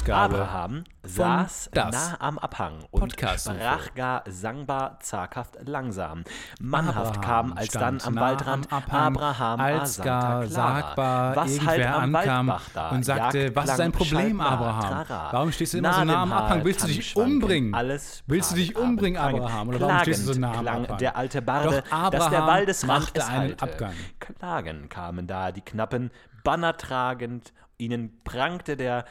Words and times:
Ausgabe. 0.00 0.34
Abraham 0.40 0.84
saß 1.02 1.70
nah 1.74 2.16
am 2.20 2.38
Abhang 2.38 2.84
und 2.90 3.00
Podcast 3.00 3.50
sprach 3.50 3.94
gar 3.94 4.24
sangbar, 4.26 4.98
zaghaft, 5.00 5.56
langsam. 5.66 6.24
Mannhaft 6.58 7.18
Abraham 7.18 7.50
kam, 7.50 7.52
als 7.58 7.72
dann 7.72 8.00
stand 8.00 8.06
am 8.06 8.14
nah 8.14 8.20
Waldrand 8.22 8.72
am 8.72 8.78
Abhang, 8.78 9.16
Abraham 9.16 9.60
als 9.60 10.00
gar 10.00 10.46
sagbar 10.46 11.36
Was 11.36 11.50
irgendwer 11.50 11.70
halt 11.70 11.86
am 11.86 12.14
ankam 12.14 12.48
Waldbach 12.48 12.68
da, 12.72 12.88
und 12.90 13.04
sagte, 13.04 13.38
Jagd, 13.38 13.56
was 13.56 13.70
ist 13.70 13.78
dein 13.78 13.92
Problem, 13.92 14.40
Abraham? 14.40 15.04
Trara. 15.06 15.32
Warum 15.32 15.52
stehst 15.52 15.74
du 15.74 15.78
immer 15.78 15.92
so 15.92 15.98
Nah 16.00 16.04
nah 16.06 16.24
dem 16.24 16.32
am 16.32 16.32
Abhang? 16.32 16.64
Willst 16.64 16.82
du 16.82 16.86
dich 16.86 17.16
umbringen? 17.16 17.74
Alles 17.74 18.22
Willst 18.26 18.52
du 18.52 18.56
dich 18.56 18.76
umbringen, 18.76 19.20
Abraham? 19.20 19.68
Oder 19.68 19.80
warum 19.80 19.98
stehst 20.00 20.26
du 20.26 20.32
so 20.32 20.40
nah 20.40 20.54
am 20.54 20.66
Abhang? 20.66 20.98
der 20.98 21.16
alte 21.16 21.42
Barde, 21.42 21.64
Doch 21.68 21.74
dass 21.80 21.90
der 21.90 21.98
Abraham 21.98 22.46
Waldesrand 22.46 23.00
machte 23.00 23.20
es 23.20 23.26
einen 23.26 23.50
halte. 23.50 23.62
Abgang. 23.62 23.94
Klagen 24.18 24.88
kamen 24.88 25.26
da 25.26 25.52
die 25.52 25.60
Knappen, 25.60 26.10
Banner 26.42 26.74
tragend, 26.78 27.52
ihnen 27.76 28.22
prangte 28.24 28.76
der 28.76 29.04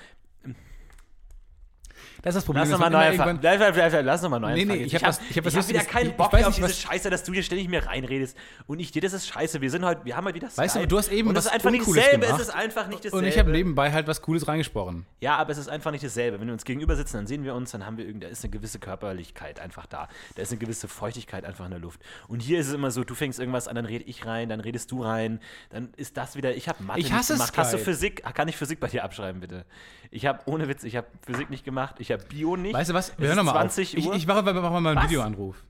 Das 2.22 2.36
ist 2.36 2.40
das 2.40 2.46
Problem. 2.46 2.64
Lass 2.64 2.72
nochmal 2.72 2.90
neu 2.90 2.98
anfangen. 3.08 3.40
Bleib, 3.40 3.60
bleib, 3.74 4.06
lass 4.06 4.22
nochmal 4.22 4.40
neu 4.42 4.50
Nee, 4.54 4.66
nee, 4.66 4.72
anfangen. 4.74 4.86
ich 4.86 4.96
hab 4.96 5.04
was- 5.04 5.22
ich 5.30 5.38
hab 5.38 5.46
was 5.46 5.56
hab 5.56 5.70
wieder 5.70 5.80
keinen 5.86 6.10
Ich- 6.10 6.16
Bock 6.18 6.28
ich 6.34 6.40
mehr 6.40 6.48
auf 6.50 6.56
diese 6.56 6.74
Scheiße, 6.74 7.10
dass 7.10 7.24
du 7.24 7.32
hier 7.34 7.44
ständig 7.44 7.70
mir 7.70 7.86
reinredest. 7.86 8.36
Und 8.68 8.80
ich 8.80 8.92
dir 8.92 9.02
das 9.02 9.14
ist 9.14 9.28
scheiße. 9.28 9.62
Wir 9.62 9.72
sind 9.72 9.86
heute, 9.86 10.04
wir 10.04 10.18
haben 10.18 10.26
heute 10.26 10.36
wieder 10.36 10.48
Weißt 10.48 10.76
du, 10.76 10.80
Skype. 10.80 10.88
du 10.88 10.98
hast 10.98 11.12
eben 11.14 11.30
und 11.30 11.36
das 11.36 11.46
was 11.46 11.52
ist 11.52 11.56
einfach 11.56 11.72
nicht 11.72 11.88
dasselbe. 11.88 12.26
gemacht. 12.26 12.42
Es 12.42 12.48
ist 12.50 12.54
einfach 12.54 12.88
nicht 12.88 13.06
dasselbe. 13.06 13.18
Und 13.18 13.26
ich 13.26 13.40
habe 13.40 13.52
nebenbei 13.52 13.92
halt 13.94 14.08
was 14.08 14.22
Cooles 14.22 14.48
reingesprochen. 14.50 15.06
Ja, 15.22 15.38
aber 15.38 15.52
es 15.52 15.58
ist 15.58 15.70
einfach 15.70 15.92
nicht 15.92 16.04
dasselbe. 16.04 16.40
Wenn 16.42 16.48
wir 16.48 16.54
uns 16.54 16.66
gegenüber 16.66 16.96
sitzen, 16.98 17.16
dann 17.18 17.28
sehen 17.28 17.44
wir 17.46 17.56
uns, 17.56 17.72
dann 17.72 17.86
haben 17.86 17.98
wir 17.98 18.06
irgend, 18.06 18.24
da 18.24 18.28
ist 18.28 18.44
eine 18.44 18.52
gewisse 18.52 18.80
Körperlichkeit 18.80 19.60
einfach 19.62 19.86
da. 19.86 20.10
Da 20.36 20.42
ist 20.42 20.52
eine 20.52 20.60
gewisse 20.60 20.90
Feuchtigkeit 20.90 21.46
einfach 21.46 21.64
in 21.66 21.72
der 21.72 21.80
Luft. 21.80 22.02
Und 22.28 22.42
hier 22.42 22.60
ist 22.60 22.68
es 22.68 22.74
immer 22.74 22.92
so, 22.92 23.06
du 23.06 23.16
fängst 23.16 23.40
irgendwas 23.40 23.70
an, 23.70 23.76
dann 23.76 23.86
rede 23.86 24.04
ich 24.04 24.26
rein, 24.26 24.50
dann 24.50 24.60
redest 24.60 24.92
du 24.92 25.04
rein, 25.04 25.40
dann 25.70 25.94
ist 25.96 26.18
das 26.18 26.36
wieder, 26.36 26.54
ich 26.54 26.68
habe 26.68 26.84
Mathe 26.84 27.00
Ich 27.00 27.14
hasse 27.14 27.34
nicht 27.34 27.40
gemacht. 27.54 27.58
Hast 27.58 27.74
du 27.74 27.78
Skype. 27.78 27.92
Physik? 27.92 28.24
Kann 28.36 28.48
ich 28.50 28.58
Physik 28.58 28.80
bei 28.82 28.88
dir 28.88 29.06
abschreiben, 29.06 29.40
bitte? 29.40 29.66
Ich 30.12 30.26
habe, 30.26 30.40
ohne 30.46 30.68
Witz, 30.68 30.84
ich 30.84 30.96
habe 30.96 31.08
Physik 31.26 31.50
nicht 31.50 31.64
gemacht, 31.64 31.96
ich 32.00 32.09
habe 32.12 32.24
Bio 32.26 32.56
nicht. 32.56 32.74
Weißt 32.74 32.90
du 32.90 32.94
was? 32.94 33.18
Wir 33.18 33.28
hören 33.28 33.38
nochmal 33.38 33.56
auf. 33.56 33.62
20 33.62 33.98
Ich, 33.98 34.08
Uhr. 34.08 34.16
ich 34.16 34.28
mache, 34.28 34.46
wir 34.46 34.54
machen 34.54 34.84
mal 34.84 34.90
einen 34.90 34.98
Was? 34.98 35.06
Videoanruf. 35.10 35.64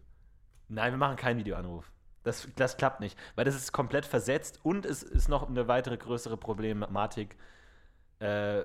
Nein, 0.68 0.94
wir 0.94 0.98
machen 0.98 1.16
keinen 1.16 1.40
Videoanruf. 1.40 1.92
Das, 2.24 2.48
das 2.56 2.78
klappt 2.78 3.00
nicht, 3.00 3.18
weil 3.36 3.46
das 3.46 3.56
ist 3.56 3.72
komplett 3.72 4.06
versetzt 4.06 4.60
und 4.64 4.86
es 4.86 5.04
ist 5.04 5.30
noch 5.30 5.48
eine 5.50 5.68
weitere 5.68 5.98
größere 5.98 6.38
Problematik. 6.38 7.36
Äh, 8.20 8.60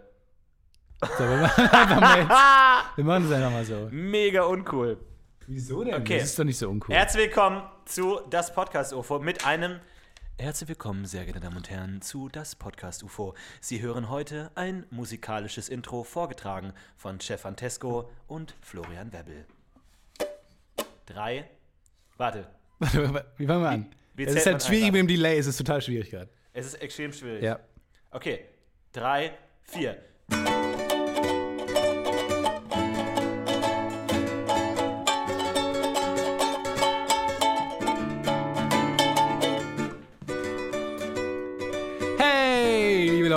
So, 1.01 1.25
wir 1.29 1.37
machen 1.39 1.65
einfach 1.71 2.01
mal 2.01 2.19
jetzt. 2.19 2.31
Wir 2.97 3.05
machen 3.05 3.25
es 3.27 3.33
einfach 3.33 3.51
mal 3.51 3.65
so. 3.65 3.89
mega 3.91 4.43
uncool. 4.45 4.99
Wieso 5.47 5.85
denn? 5.85 5.95
Okay. 5.95 6.19
Das 6.19 6.29
ist 6.31 6.39
doch 6.39 6.45
nicht 6.45 6.59
so 6.59 6.69
uncool. 6.71 6.95
Herzlich 6.95 7.27
willkommen 7.27 7.63
zu 7.85 8.21
das 8.31 8.53
Podcast 8.55 8.93
UFO 8.93 9.19
mit 9.19 9.45
einem 9.47 9.81
Herzlich 10.37 10.69
willkommen, 10.69 11.07
sehr 11.07 11.25
geehrte 11.25 11.41
Damen 11.41 11.57
und 11.57 11.71
Herren, 11.71 12.03
zu 12.03 12.29
das 12.29 12.57
Podcast 12.57 13.03
UFO. 13.05 13.35
Sie 13.61 13.81
hören 13.81 14.09
heute 14.11 14.51
ein 14.57 14.85
musikalisches 14.91 15.69
Intro 15.69 16.03
vorgetragen 16.03 16.73
von 16.97 17.21
Stefan 17.21 17.57
Tesco 17.57 18.11
und 18.27 18.55
Florian 18.61 19.13
Webbel. 19.13 19.47
Drei. 21.07 21.49
Warte, 22.17 22.47
Warte, 22.79 23.13
warte, 23.13 23.27
wie 23.39 23.47
fangen 23.47 23.63
wir 23.63 23.69
an? 23.71 23.87
wie 24.15 24.23
Es 24.25 24.29
zählt 24.33 24.39
ist 24.39 24.47
halt 24.47 24.63
schwierig 24.63 24.93
mit 24.93 25.01
dem 25.01 25.09
Delay, 25.09 25.37
es 25.39 25.47
ist 25.47 25.57
total 25.57 25.81
schwierig 25.83 26.11
gerade. 26.11 26.31
es 26.53 26.67
ist 26.67 26.75
extrem 26.75 27.13
schwierig. 27.13 27.43
Ja. 27.43 27.59
Okay, 28.13 28.45
drei, 28.93 29.37
vier. 29.65 29.99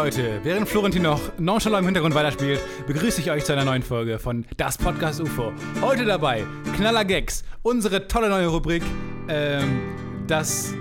Leute, 0.08 0.40
während 0.44 0.70
Florentin 0.70 1.02
noch 1.02 1.20
nonchalant 1.38 1.82
im 1.82 1.88
Hintergrund 1.88 2.16
weiterspielt, 2.16 2.62
begrüße 2.88 3.20
ich 3.20 3.30
euch 3.30 3.44
zu 3.44 3.52
einer 3.52 3.66
neuen 3.66 3.84
Folge 3.84 4.20
von 4.20 4.46
Das 4.56 4.78
Podcast 4.78 5.20
UFO. 5.20 5.52
Heute 5.82 6.06
dabei 6.06 6.46
Knaller 6.78 7.04
Gags, 7.04 7.44
unsere 7.62 8.08
tolle 8.08 8.30
neue 8.30 8.48
Rubrik, 8.48 8.84
ähm, 9.28 9.82
das 10.26 10.74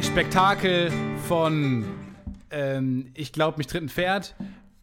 Spektakel 0.00 0.90
von 1.28 1.84
ähm, 2.50 3.10
Ich 3.12 3.30
glaube, 3.30 3.58
mich 3.58 3.66
tritt 3.66 3.82
ein 3.82 3.90
Pferd 3.90 4.34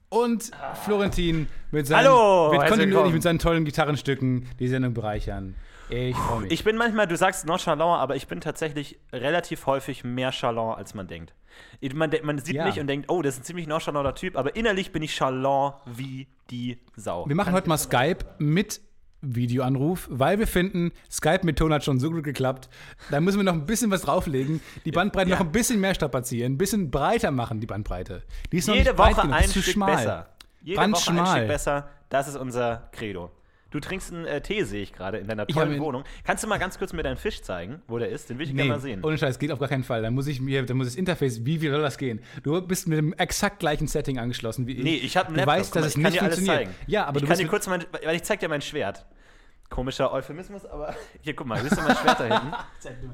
und 0.09 0.51
Florentin 0.85 1.47
mit 1.71 1.87
seinen, 1.87 2.05
Hallo, 2.05 2.51
mit 2.51 2.67
kontinuierlich 2.67 3.13
mit 3.13 3.23
seinen 3.23 3.39
tollen 3.39 3.65
Gitarrenstücken 3.65 4.49
die 4.59 4.67
Sendung 4.67 4.93
bereichern. 4.93 5.55
Ich 5.89 6.15
freue 6.15 6.41
mich. 6.41 6.51
Ich 6.51 6.63
bin 6.63 6.77
manchmal, 6.77 7.07
du 7.07 7.17
sagst 7.17 7.47
nonchalant, 7.47 7.99
aber 7.99 8.15
ich 8.15 8.27
bin 8.27 8.39
tatsächlich 8.39 8.99
relativ 9.11 9.65
häufig 9.65 10.03
mehr 10.03 10.31
chalant, 10.31 10.77
als 10.77 10.93
man 10.93 11.07
denkt. 11.07 11.33
Man, 11.93 12.11
man 12.23 12.39
sieht 12.39 12.55
Ja. 12.55 12.65
mich 12.65 12.79
und 12.79 12.87
denkt, 12.87 13.09
oh, 13.09 13.21
das 13.21 13.35
ist 13.35 13.41
ein 13.41 13.43
ziemlich 13.43 13.67
nonchalanter 13.67 14.15
Typ, 14.15 14.37
aber 14.37 14.55
innerlich 14.55 14.91
bin 14.91 15.03
ich 15.03 15.13
chalant 15.15 15.75
wie 15.85 16.27
die 16.49 16.79
Sau. 16.95 17.27
Wir 17.27 17.35
machen 17.35 17.53
heute 17.53 17.67
mal 17.67 17.77
Skype 17.77 18.19
mit 18.39 18.79
Videoanruf, 19.25 20.07
weil 20.11 20.37
wir 20.39 20.47
finden, 20.47 20.91
Skype 21.09 21.41
mit 21.43 21.57
Ton 21.57 21.73
hat 21.73 21.83
schon 21.83 21.99
so 21.99 22.11
gut 22.11 22.23
geklappt. 22.23 22.69
Da 23.09 23.21
müssen 23.21 23.37
wir 23.37 23.43
noch 23.43 23.53
ein 23.53 23.65
bisschen 23.65 23.89
was 23.91 24.01
drauflegen, 24.01 24.59
die 24.85 24.91
Bandbreite 24.91 25.29
Ja. 25.29 25.37
noch 25.37 25.45
ein 25.45 25.51
bisschen 25.51 25.79
mehr 25.79 25.93
strapazieren, 25.95 26.53
ein 26.53 26.57
bisschen 26.57 26.91
breiter 26.91 27.31
machen, 27.31 27.59
die 27.61 27.67
Bandbreite. 27.67 28.23
Die 28.51 28.57
ist 28.57 28.67
noch 28.67 28.75
Jede 28.75 28.89
nicht 28.91 28.97
breit 28.97 29.15
Woche 29.17 29.21
genug, 29.27 29.37
ein 29.39 29.49
Stück 29.49 29.63
schmal. 29.63 29.95
besser. 29.95 30.27
Jede 30.61 30.77
Ganz 30.79 30.97
Woche 30.97 31.11
ein 31.11 31.17
schmal. 31.17 31.37
Stück 31.37 31.47
besser. 31.47 31.89
Das 32.09 32.27
ist 32.27 32.35
unser 32.35 32.89
Credo. 32.91 33.31
Du 33.73 33.79
trinkst 33.79 34.13
einen 34.13 34.25
äh, 34.25 34.39
Tee, 34.39 34.63
sehe 34.65 34.83
ich 34.83 34.93
gerade, 34.93 35.17
in 35.17 35.25
deiner 35.27 35.47
tollen 35.47 35.79
Wohnung. 35.81 36.03
Kannst 36.23 36.43
du 36.43 36.47
mal 36.47 36.59
ganz 36.59 36.77
kurz 36.77 36.93
mir 36.93 37.01
deinen 37.01 37.17
Fisch 37.17 37.41
zeigen, 37.41 37.81
wo 37.87 37.97
der 37.97 38.09
ist? 38.09 38.29
Den 38.29 38.37
will 38.37 38.45
ich 38.45 38.51
Nee, 38.53 38.57
gerne 38.57 38.73
mal 38.73 38.79
sehen. 38.79 39.03
ohne 39.03 39.17
Scheiß, 39.17 39.39
geht 39.39 39.51
auf 39.51 39.57
gar 39.57 39.67
keinen 39.67 39.83
Fall. 39.83 40.03
Da 40.03 40.11
muss 40.11 40.27
ich 40.27 40.39
mir, 40.39 40.63
da 40.63 40.75
muss 40.75 40.85
das 40.85 40.95
Interface, 40.95 41.43
wie, 41.43 41.59
wie 41.59 41.69
soll 41.69 41.81
das 41.81 41.97
gehen? 41.97 42.21
Du 42.43 42.61
bist 42.61 42.87
mit 42.87 42.99
dem 42.99 43.13
exakt 43.13 43.59
gleichen 43.59 43.87
Setting 43.87 44.19
angeschlossen 44.19 44.67
wie 44.67 44.73
ich. 44.73 44.83
Nee, 44.83 44.95
ich 44.97 45.17
habe 45.17 45.29
einen 45.29 45.37
Du 45.37 45.39
Laptop. 45.41 45.55
weißt, 45.57 45.73
Guck 45.73 45.81
dass 45.81 45.87
es 45.87 45.95
ich 45.97 46.03
kann 46.03 46.11
nicht 46.11 46.21
dir 46.21 46.25
alles 46.25 46.45
zeigen. 46.45 46.71
Ja, 46.85 47.05
aber 47.05 47.17
ich 47.17 47.23
du 47.23 47.27
kann 47.27 47.37
dir 47.39 47.47
kurz 47.47 47.65
mein, 47.65 47.83
weil 48.05 48.15
ich 48.15 48.21
zeig 48.23 48.39
dir 48.41 48.47
mein 48.49 48.61
Schwert. 48.61 49.07
Komischer 49.71 50.13
Euphemismus, 50.13 50.65
aber 50.65 50.93
hier, 51.21 51.35
guck 51.35 51.47
mal, 51.47 51.59
siehst 51.59 51.75
du 51.75 51.81
mein 51.81 51.95
Schwert 51.97 52.19
da 52.19 52.23
hinten? 52.25 52.55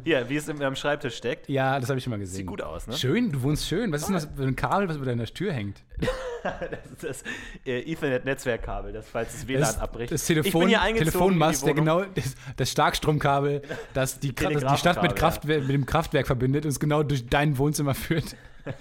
Hier, 0.03 0.27
wie 0.27 0.35
es 0.35 0.49
in 0.49 0.57
meinem 0.57 0.75
Schreibtisch 0.75 1.15
steckt. 1.15 1.47
Ja, 1.47 1.79
das 1.79 1.87
habe 1.87 1.99
ich 1.99 2.03
schon 2.03 2.11
mal 2.11 2.19
gesehen. 2.19 2.35
Sieht 2.39 2.47
gut 2.47 2.61
aus, 2.61 2.85
ne? 2.85 2.97
Schön, 2.97 3.31
du 3.31 3.41
wohnst 3.43 3.65
schön. 3.65 3.93
Was 3.93 4.01
ist 4.01 4.07
denn 4.07 4.15
das 4.15 4.27
für 4.35 4.43
ein 4.43 4.57
Kabel, 4.57 4.89
was 4.89 4.97
über 4.97 5.05
deiner 5.05 5.23
Tür 5.23 5.53
hängt? 5.53 5.81
Das 7.01 7.13
ist 7.13 7.23
das 7.23 7.23
äh, 7.65 7.91
Ethernet-Netzwerkkabel, 7.91 8.93
das 8.93 9.07
falls 9.07 9.33
das 9.33 9.47
WLAN 9.47 9.61
Das, 9.61 9.79
abbricht. 9.79 10.11
das 10.11 10.21
ich 10.21 10.27
Telefon, 10.27 10.61
bin 10.61 10.69
hier 10.69 10.81
eingezogen 10.81 11.11
Telefonmast, 11.11 11.65
der 11.65 11.73
genau 11.73 12.03
das, 12.03 12.35
das 12.57 12.71
Starkstromkabel, 12.71 13.61
das 13.93 14.19
die, 14.19 14.33
das 14.33 14.63
die 14.63 14.77
Stadt 14.77 15.01
mit, 15.01 15.15
Kraftwer 15.15 15.59
mit 15.59 15.69
dem 15.69 15.85
Kraftwerk 15.85 16.27
verbindet 16.27 16.65
und 16.65 16.71
es 16.71 16.79
genau 16.79 17.03
durch 17.03 17.27
dein 17.27 17.57
Wohnzimmer 17.57 17.95
führt. 17.95 18.35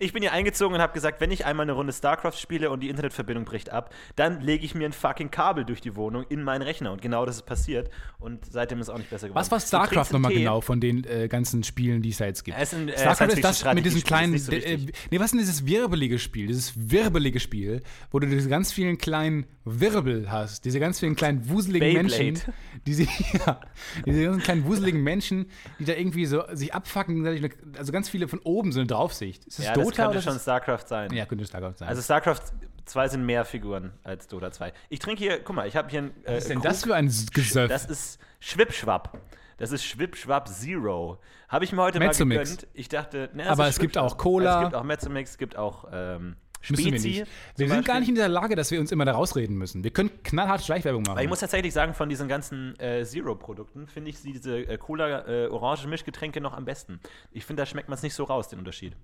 Ich 0.00 0.12
bin 0.12 0.22
hier 0.22 0.32
eingezogen 0.32 0.74
und 0.74 0.80
habe 0.80 0.92
gesagt, 0.92 1.20
wenn 1.20 1.30
ich 1.30 1.44
einmal 1.46 1.64
eine 1.64 1.72
Runde 1.72 1.92
StarCraft 1.92 2.32
spiele 2.32 2.70
und 2.70 2.80
die 2.80 2.88
Internetverbindung 2.88 3.44
bricht 3.44 3.70
ab, 3.70 3.94
dann 4.16 4.40
lege 4.40 4.64
ich 4.64 4.74
mir 4.74 4.86
ein 4.86 4.92
fucking 4.92 5.30
Kabel 5.30 5.64
durch 5.64 5.80
die 5.80 5.94
Wohnung 5.96 6.24
in 6.28 6.42
meinen 6.42 6.62
Rechner. 6.62 6.92
Und 6.92 7.02
genau 7.02 7.24
das 7.26 7.36
ist 7.36 7.46
passiert. 7.46 7.90
Und 8.18 8.44
seitdem 8.46 8.80
ist 8.80 8.88
es 8.88 8.94
auch 8.94 8.98
nicht 8.98 9.10
besser 9.10 9.28
geworden. 9.28 9.40
Was 9.40 9.50
war 9.50 9.60
StarCraft 9.60 10.12
nochmal 10.12 10.32
genau 10.32 10.60
von 10.60 10.80
den 10.80 11.04
äh, 11.04 11.28
ganzen 11.28 11.62
Spielen, 11.62 12.02
die 12.02 12.10
es 12.10 12.18
da 12.18 12.26
jetzt 12.26 12.44
gibt? 12.44 12.56
Es 12.58 12.70
sind, 12.70 12.88
äh, 12.88 12.98
StarCraft 12.98 13.28
ist 13.28 13.44
das 13.44 13.64
mit 13.74 13.84
diesem 13.84 13.98
ist 13.98 14.06
kleinen. 14.06 14.38
so 14.38 14.52
äh, 14.52 14.78
nee, 15.10 15.18
was 15.18 15.26
ist 15.26 15.32
denn 15.32 15.40
dieses 15.40 15.66
wirbelige 15.66 16.18
Spiel? 16.18 16.46
Dieses 16.48 16.72
wirbelige 16.90 17.40
Spiel, 17.40 17.82
wo 18.10 18.18
du 18.18 18.26
diese 18.26 18.48
ganz 18.48 18.72
vielen 18.72 18.98
kleinen 18.98 19.46
Wirbel 19.64 20.30
hast, 20.30 20.64
diese 20.64 20.80
ganz 20.80 20.98
vielen 20.98 21.14
kleinen 21.14 21.48
wuseligen 21.48 21.94
Beyblade. 21.94 22.24
Menschen, 22.24 22.52
diese, 22.86 23.04
ja, 23.46 23.60
diese 24.04 24.24
ganzen 24.24 24.42
kleinen 24.42 24.64
wuseligen 24.64 25.02
Menschen, 25.02 25.46
die 25.78 25.84
da 25.84 25.94
irgendwie 25.94 26.26
so 26.26 26.42
sich 26.52 26.74
abfacken, 26.74 27.50
also 27.78 27.92
ganz 27.92 28.08
viele 28.08 28.26
von 28.28 28.40
oben 28.40 28.72
so 28.72 28.80
eine 28.80 28.88
Draufsicht. 28.88 29.31
Ist 29.38 29.58
das 29.58 29.66
Ja, 29.66 29.72
Dota 29.74 29.86
das 29.88 29.96
könnte 29.96 30.22
schon 30.22 30.38
StarCraft 30.38 30.86
sein. 30.86 31.12
Ja, 31.12 31.26
könnte 31.26 31.44
StarCraft 31.44 31.74
sein. 31.78 31.88
Also 31.88 32.02
StarCraft 32.02 32.40
2 32.84 33.08
sind 33.08 33.24
mehr 33.26 33.44
Figuren 33.44 33.92
als 34.02 34.26
Dota 34.28 34.50
2. 34.50 34.72
Ich 34.88 34.98
trinke 34.98 35.22
hier, 35.22 35.40
guck 35.42 35.56
mal, 35.56 35.66
ich 35.68 35.76
habe 35.76 35.88
hier 35.88 36.02
ein 36.02 36.10
äh, 36.24 36.34
was 36.36 36.38
ist 36.38 36.48
denn 36.50 36.58
Krug. 36.58 36.64
das 36.64 36.84
für 36.84 36.94
ein 36.94 37.06
Gesöff? 37.32 37.68
Das 37.68 37.86
ist 37.86 38.18
Schwipschwapp. 38.40 39.18
Das 39.58 39.70
ist 39.70 39.84
Schwipschwapp 39.84 40.48
Zero. 40.48 41.18
Habe 41.48 41.64
ich 41.64 41.72
mir 41.72 41.82
heute 41.82 41.98
Mezzomix. 42.00 42.38
mal 42.38 42.44
gegönnt. 42.44 42.66
Ich 42.74 42.88
dachte, 42.88 43.30
ne, 43.34 43.48
Aber 43.48 43.68
es 43.68 43.78
gibt 43.78 43.96
auch 43.96 44.16
Cola. 44.16 44.58
Es 44.58 44.64
gibt 44.66 44.74
auch 44.74 44.82
Mezzomix, 44.82 45.30
es 45.30 45.38
gibt 45.38 45.56
auch 45.56 45.86
ähm, 45.92 46.36
Müssen 46.68 46.84
wir 46.84 46.92
Spezi. 46.92 47.08
nicht. 47.08 47.26
Wir 47.56 47.68
sind 47.68 47.84
gar 47.84 47.98
nicht 48.00 48.08
in 48.08 48.14
dieser 48.14 48.28
Lage, 48.28 48.54
dass 48.56 48.70
wir 48.70 48.80
uns 48.80 48.92
immer 48.92 49.04
da 49.04 49.12
rausreden 49.12 49.56
müssen. 49.56 49.82
Wir 49.84 49.90
können 49.90 50.10
knallhart 50.22 50.62
Schleichwerbung 50.62 51.02
machen. 51.02 51.12
Aber 51.12 51.22
ich 51.22 51.28
muss 51.28 51.40
tatsächlich 51.40 51.72
sagen, 51.72 51.94
von 51.94 52.08
diesen 52.08 52.28
ganzen 52.28 52.78
äh, 52.78 53.04
Zero-Produkten 53.04 53.86
finde 53.88 54.10
ich 54.10 54.22
diese 54.22 54.58
äh, 54.58 54.78
Cola-Orange-Mischgetränke 54.78 56.40
noch 56.40 56.54
am 56.54 56.64
besten. 56.64 57.00
Ich 57.32 57.44
finde, 57.44 57.62
da 57.62 57.66
schmeckt 57.66 57.88
man 57.88 57.96
es 57.96 58.02
nicht 58.02 58.14
so 58.14 58.24
raus, 58.24 58.48
den 58.48 58.58
Unterschied. 58.58 58.96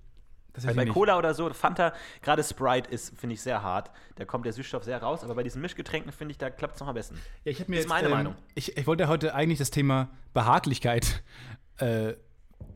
Weil 0.67 0.75
bei 0.75 0.85
Cola 0.85 1.17
oder 1.17 1.33
so, 1.33 1.49
Fanta, 1.53 1.93
gerade 2.21 2.43
Sprite 2.43 2.89
ist, 2.89 3.17
finde 3.17 3.35
ich, 3.35 3.41
sehr 3.41 3.61
hart. 3.61 3.91
Da 4.15 4.25
kommt 4.25 4.45
der 4.45 4.53
Süßstoff 4.53 4.83
sehr 4.83 5.01
raus, 5.01 5.23
aber 5.23 5.35
bei 5.35 5.43
diesen 5.43 5.61
Mischgetränken, 5.61 6.11
finde 6.11 6.33
ich, 6.33 6.37
da 6.37 6.49
klappt 6.49 6.75
es 6.75 6.79
noch 6.81 6.87
am 6.87 6.95
besten. 6.95 7.19
Ja, 7.43 7.51
ich 7.51 7.67
mir 7.67 7.77
Das 7.77 7.85
ist 7.85 7.89
meine 7.89 8.09
Meinung. 8.09 8.35
Ich, 8.55 8.77
ich 8.77 8.87
wollte 8.87 9.07
heute 9.07 9.33
eigentlich 9.33 9.59
das 9.59 9.71
Thema 9.71 10.09
Behaglichkeit 10.33 11.23
äh, 11.77 12.13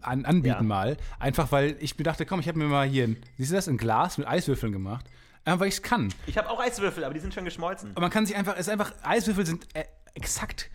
an, 0.02 0.26
anbieten 0.26 0.56
Ja. 0.56 0.62
mal. 0.62 0.98
Einfach 1.20 1.52
weil 1.52 1.76
ich 1.80 1.98
mir 1.98 2.04
dachte, 2.04 2.26
komm, 2.26 2.40
ich 2.40 2.48
habe 2.48 2.58
mir 2.58 2.66
mal 2.66 2.88
hier, 2.88 3.06
ein, 3.06 3.18
siehst 3.38 3.52
du 3.52 3.56
das, 3.56 3.68
ein 3.68 3.78
Glas 3.78 4.18
mit 4.18 4.28
Eiswürfeln 4.28 4.72
gemacht. 4.72 5.06
Einfach 5.46 5.62
weil 5.62 5.68
ich 5.68 5.76
es 5.76 5.82
kann. 5.82 6.14
Ich 6.26 6.38
habe 6.38 6.50
auch 6.50 6.60
Eiswürfel, 6.60 7.04
aber 7.04 7.14
die 7.14 7.20
sind 7.20 7.34
schon 7.34 7.44
geschmolzen. 7.44 7.90
Und 7.90 8.00
man 8.00 8.10
kann 8.10 8.26
sich 8.26 8.36
einfach, 8.36 8.54
es 8.54 8.62
ist 8.62 8.70
einfach, 8.70 8.94
Eiswürfel 9.04 9.46
sind 9.46 9.68
äh, 9.76 9.84
exakt 10.14 10.70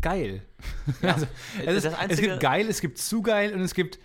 geil. 0.00 0.42
also, 1.02 1.26
es, 1.64 1.76
ist, 1.76 1.84
das 1.86 1.94
es 2.08 2.20
gibt 2.20 2.40
geil, 2.40 2.66
es 2.68 2.80
gibt 2.80 2.98
zu 2.98 3.22
geil 3.22 3.54
und 3.54 3.62
es 3.62 3.74
gibt 3.74 3.98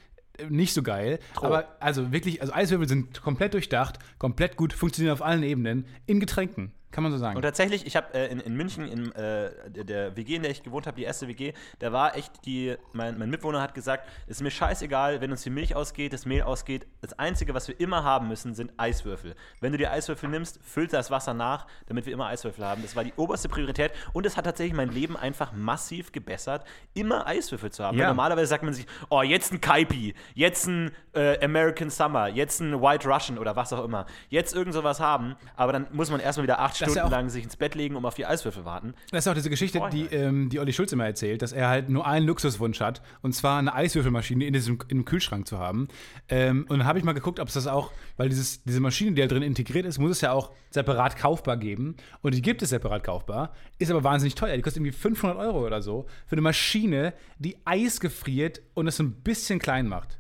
nicht 0.50 0.74
so 0.74 0.84
geil. 0.84 1.20
Troh. 1.36 1.48
Aber 1.48 1.76
also 1.80 2.12
wirklich, 2.12 2.42
also 2.42 2.54
Eiswürfel 2.54 2.88
sind 2.88 3.22
komplett 3.22 3.54
durchdacht, 3.54 4.00
komplett 4.18 4.56
gut, 4.56 4.74
funktionieren 4.74 5.14
auf 5.14 5.22
allen 5.22 5.44
Ebenen, 5.44 5.86
in 6.06 6.20
Getränken. 6.20 6.74
Kann 6.92 7.04
man 7.04 7.12
so 7.12 7.18
sagen. 7.18 7.36
Und 7.38 7.42
tatsächlich, 7.44 7.86
ich 7.86 7.96
habe 7.96 8.14
äh, 8.14 8.28
in, 8.28 8.40
in 8.42 8.56
München, 8.56 8.88
in 8.88 9.12
äh, 9.14 9.52
der- 9.70 10.16
WG, 10.18 10.36
in 10.36 10.42
der 10.44 10.52
ich 10.52 10.62
gewohnt 10.62 10.88
habe, 10.88 10.98
die 10.98 11.04
erste 11.04 11.28
WG, 11.28 11.54
da 11.80 11.92
war 11.94 12.16
echt 12.18 12.46
die, 12.46 12.76
mein, 12.92 13.18
mein 13.18 13.30
Mitwohner 13.30 13.62
hat 13.62 13.74
gesagt, 13.74 14.08
es 14.28 14.38
ist 14.38 14.42
mir 14.44 14.52
scheißegal, 14.52 15.22
wenn 15.22 15.32
uns 15.32 15.44
die 15.44 15.50
Milch 15.50 15.74
ausgeht, 15.76 16.12
das 16.12 16.26
Mehl 16.26 16.42
ausgeht. 16.42 16.86
Das 17.02 17.18
Einzige, 17.18 17.54
was 17.54 17.68
wir 17.70 17.80
immer 17.80 18.04
haben 18.04 18.28
müssen, 18.28 18.54
sind 18.54 18.74
Eiswürfel. 18.78 19.36
Wenn 19.62 19.72
du 19.72 19.78
die 19.78 19.88
Eiswürfel 19.88 20.30
nimmst, 20.30 20.60
füllt 20.64 20.92
das 20.92 21.10
Wasser 21.12 21.34
nach, 21.34 21.66
damit 21.88 22.06
wir 22.06 22.14
immer 22.14 22.28
Eiswürfel 22.28 22.66
haben. 22.66 22.82
Das 22.82 22.96
war 22.96 23.04
die 23.06 23.14
oberste 23.16 23.48
Priorität 23.48 23.92
und 24.12 24.26
es 24.26 24.36
hat 24.36 24.44
tatsächlich 24.46 24.76
mein 24.76 24.90
Leben 24.90 25.16
einfach 25.16 25.54
massiv 25.54 26.12
gebessert, 26.12 26.66
immer 26.94 27.26
Eiswürfel 27.26 27.72
zu 27.72 27.84
haben. 27.86 27.98
Ja. 27.98 28.08
Normalerweise 28.10 28.48
sagt 28.48 28.64
man 28.64 28.74
sich, 28.74 28.86
oh, 29.10 29.22
jetzt 29.22 29.54
ein 29.54 29.62
Kaipi, 29.62 30.14
jetzt 30.34 30.68
ein 30.68 30.92
äh, 31.14 31.44
American 31.44 31.90
Summer, 31.90 32.28
jetzt 32.28 32.60
ein 32.60 32.82
White 32.82 33.08
Russian 33.08 33.38
oder 33.38 33.56
was 33.56 33.72
auch 33.72 33.84
immer. 33.86 34.06
Jetzt 34.30 34.54
irgend 34.54 34.74
sowas 34.74 35.00
haben, 35.00 35.36
aber 35.56 35.72
dann 35.72 35.88
muss 35.92 36.10
man 36.12 36.20
erstmal 36.20 36.44
wieder 36.44 36.60
acht 36.60 36.81
Das 36.82 36.90
ist 36.90 36.94
Stunden 36.94 36.98
ja 36.98 37.06
auch- 37.06 37.12
lang 37.12 37.30
sich 37.30 37.44
ins 37.44 37.56
Bett 37.56 37.76
legen, 37.76 37.96
um 37.96 38.06
auf 38.06 38.16
die 38.16 38.26
Eiswürfel 38.26 38.66
warten. 38.66 38.94
Das 39.12 39.26
ist 39.26 39.28
auch 39.32 39.34
diese 39.36 39.50
Geschichte, 39.50 39.82
die, 39.92 40.06
ähm, 40.08 40.50
die 40.50 40.60
Olli 40.60 40.74
Schulz 40.74 40.92
immer 40.92 41.06
erzählt, 41.06 41.42
dass 41.42 41.52
er 41.54 41.70
halt 41.70 41.90
nur 41.90 42.06
einen 42.06 42.26
Luxuswunsch 42.26 42.80
hat, 42.82 43.02
und 43.22 43.34
zwar 43.34 43.60
eine 43.60 43.74
Eiswürfelmaschine 43.74 44.46
in 44.46 44.54
diesem 44.54 44.80
im 44.90 45.06
Kühlschrank 45.06 45.48
zu 45.48 45.60
haben. 45.60 45.88
Ähm, 46.30 46.66
und 46.70 46.80
dann 46.80 46.88
habe 46.88 47.00
ich 47.00 47.06
mal 47.06 47.14
geguckt, 47.14 47.40
ob 47.40 47.48
es 47.48 47.54
das 47.54 47.68
auch, 47.68 47.92
weil 48.18 48.30
dieses, 48.30 48.64
diese 48.64 48.80
Maschine, 48.80 49.12
die 49.14 49.22
da 49.22 49.28
drin 49.28 49.44
integriert 49.44 49.86
ist, 49.86 50.00
muss 50.00 50.12
es 50.12 50.22
ja 50.22 50.32
auch 50.32 50.52
separat 50.70 51.18
kaufbar 51.18 51.58
geben. 51.58 51.96
Und 52.22 52.34
die 52.34 52.42
gibt 52.42 52.62
es 52.62 52.70
separat 52.70 53.04
kaufbar, 53.04 53.54
ist 53.78 53.92
aber 53.92 54.04
wahnsinnig 54.04 54.36
teuer. 54.36 54.56
Die 54.56 54.62
kostet 54.62 54.82
irgendwie 54.82 54.98
500 54.98 55.38
Euro 55.38 55.66
oder 55.66 55.82
so 55.82 56.06
für 56.28 56.34
eine 56.34 56.42
Maschine, 56.42 57.14
die 57.40 57.58
Eis 57.66 58.00
gefriert 58.00 58.62
und 58.74 58.88
es 58.88 59.00
ein 59.00 59.12
bisschen 59.12 59.60
klein 59.60 59.88
macht. 59.88 60.18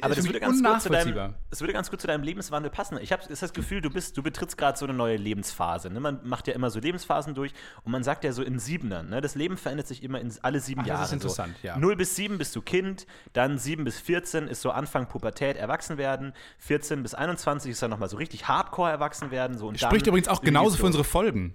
Aber 0.00 0.14
das 0.14 0.24
würde, 0.24 0.38
ganz 0.38 0.62
gut 0.62 0.80
zu 0.80 0.88
deinem, 0.90 1.34
das 1.50 1.60
würde 1.60 1.72
ganz 1.72 1.90
gut 1.90 2.00
zu 2.00 2.06
deinem 2.06 2.22
Lebenswandel 2.22 2.70
passen. 2.70 2.98
Ich 3.00 3.12
habe 3.12 3.22
das 3.28 3.52
Gefühl, 3.52 3.80
du, 3.80 3.90
bist, 3.90 4.16
du 4.16 4.22
betrittst 4.22 4.56
gerade 4.56 4.78
so 4.78 4.86
eine 4.86 4.94
neue 4.94 5.16
Lebensphase. 5.16 5.90
Ne? 5.90 5.98
Man 5.98 6.20
macht 6.22 6.46
ja 6.46 6.54
immer 6.54 6.70
so 6.70 6.78
Lebensphasen 6.78 7.34
durch 7.34 7.52
und 7.82 7.90
man 7.90 8.04
sagt 8.04 8.22
ja 8.22 8.32
so 8.32 8.42
in 8.42 8.58
Siebenern. 8.58 9.08
Ne? 9.08 9.20
Das 9.20 9.34
Leben 9.34 9.56
verändert 9.56 9.88
sich 9.88 10.02
immer 10.02 10.20
in 10.20 10.32
alle 10.42 10.60
sieben 10.60 10.82
Ach, 10.82 10.86
das 10.86 10.92
Jahre. 10.92 11.04
ist 11.06 11.12
interessant, 11.12 11.56
so. 11.60 11.66
ja. 11.66 11.76
0 11.76 11.96
bis 11.96 12.14
7 12.14 12.38
bist 12.38 12.54
du 12.54 12.62
Kind, 12.62 13.06
dann 13.32 13.58
7 13.58 13.84
bis 13.84 13.98
14 13.98 14.46
ist 14.46 14.62
so 14.62 14.70
Anfang 14.70 15.08
Pubertät, 15.08 15.56
erwachsen 15.56 15.98
werden. 15.98 16.32
14 16.58 17.02
bis 17.02 17.14
21 17.14 17.72
ist 17.72 17.82
dann 17.82 17.90
nochmal 17.90 18.08
so 18.08 18.16
richtig 18.16 18.46
Hardcore 18.46 18.90
erwachsen 18.90 19.30
werden. 19.32 19.58
So, 19.58 19.66
und 19.66 19.80
Spricht 19.80 20.06
übrigens 20.06 20.28
auch 20.28 20.42
genauso 20.42 20.76
für 20.76 20.86
unsere 20.86 21.04
Folgen. 21.04 21.54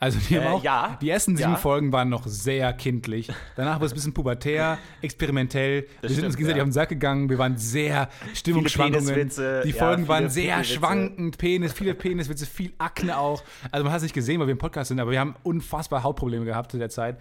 Also 0.00 0.18
die, 0.18 0.36
haben 0.36 0.44
Äh, 0.44 0.48
auch, 0.48 0.62
ja. 0.64 0.98
die 1.00 1.08
ersten 1.08 1.36
sieben 1.36 1.52
Ja. 1.52 1.56
Folgen 1.56 1.92
waren 1.92 2.08
noch 2.08 2.26
sehr 2.26 2.72
kindlich. 2.74 3.28
Danach 3.56 3.76
wurde 3.76 3.86
es 3.86 3.92
ein 3.92 3.94
bisschen 3.94 4.12
pubertär, 4.14 4.76
experimentell. 5.00 5.82
wir 6.00 6.08
sind 6.08 6.16
stimmt, 6.16 6.26
uns 6.26 6.36
gegenseitig 6.36 6.58
ja. 6.58 6.62
auf 6.62 6.68
den 6.68 6.72
Sack 6.72 6.88
gegangen. 6.90 7.30
Wir 7.30 7.38
waren 7.38 7.56
sehr 7.56 8.08
Stimmungsschwankungen. 8.34 9.06
Peniswitze, 9.06 9.62
Die 9.64 9.72
Folgen 9.72 10.06
waren 10.08 10.28
sehr 10.28 10.56
Pipi-Witze. 10.56 10.74
schwankend. 10.74 11.38
Penis, 11.38 11.72
viele 11.72 11.94
Peniswitze, 11.94 12.44
viel 12.44 12.72
Akne 12.78 13.16
auch. 13.16 13.42
Also 13.70 13.84
man 13.84 13.92
hat 13.92 13.98
es 13.98 14.02
nicht 14.02 14.14
gesehen, 14.14 14.40
weil 14.40 14.48
wir 14.48 14.52
im 14.52 14.58
Podcast 14.58 14.88
sind, 14.88 15.00
aber 15.00 15.10
wir 15.12 15.20
haben 15.20 15.36
unfassbar 15.42 16.02
Hautprobleme 16.02 16.44
gehabt 16.44 16.72
zu 16.72 16.78
der 16.78 16.90
Zeit. 16.90 17.18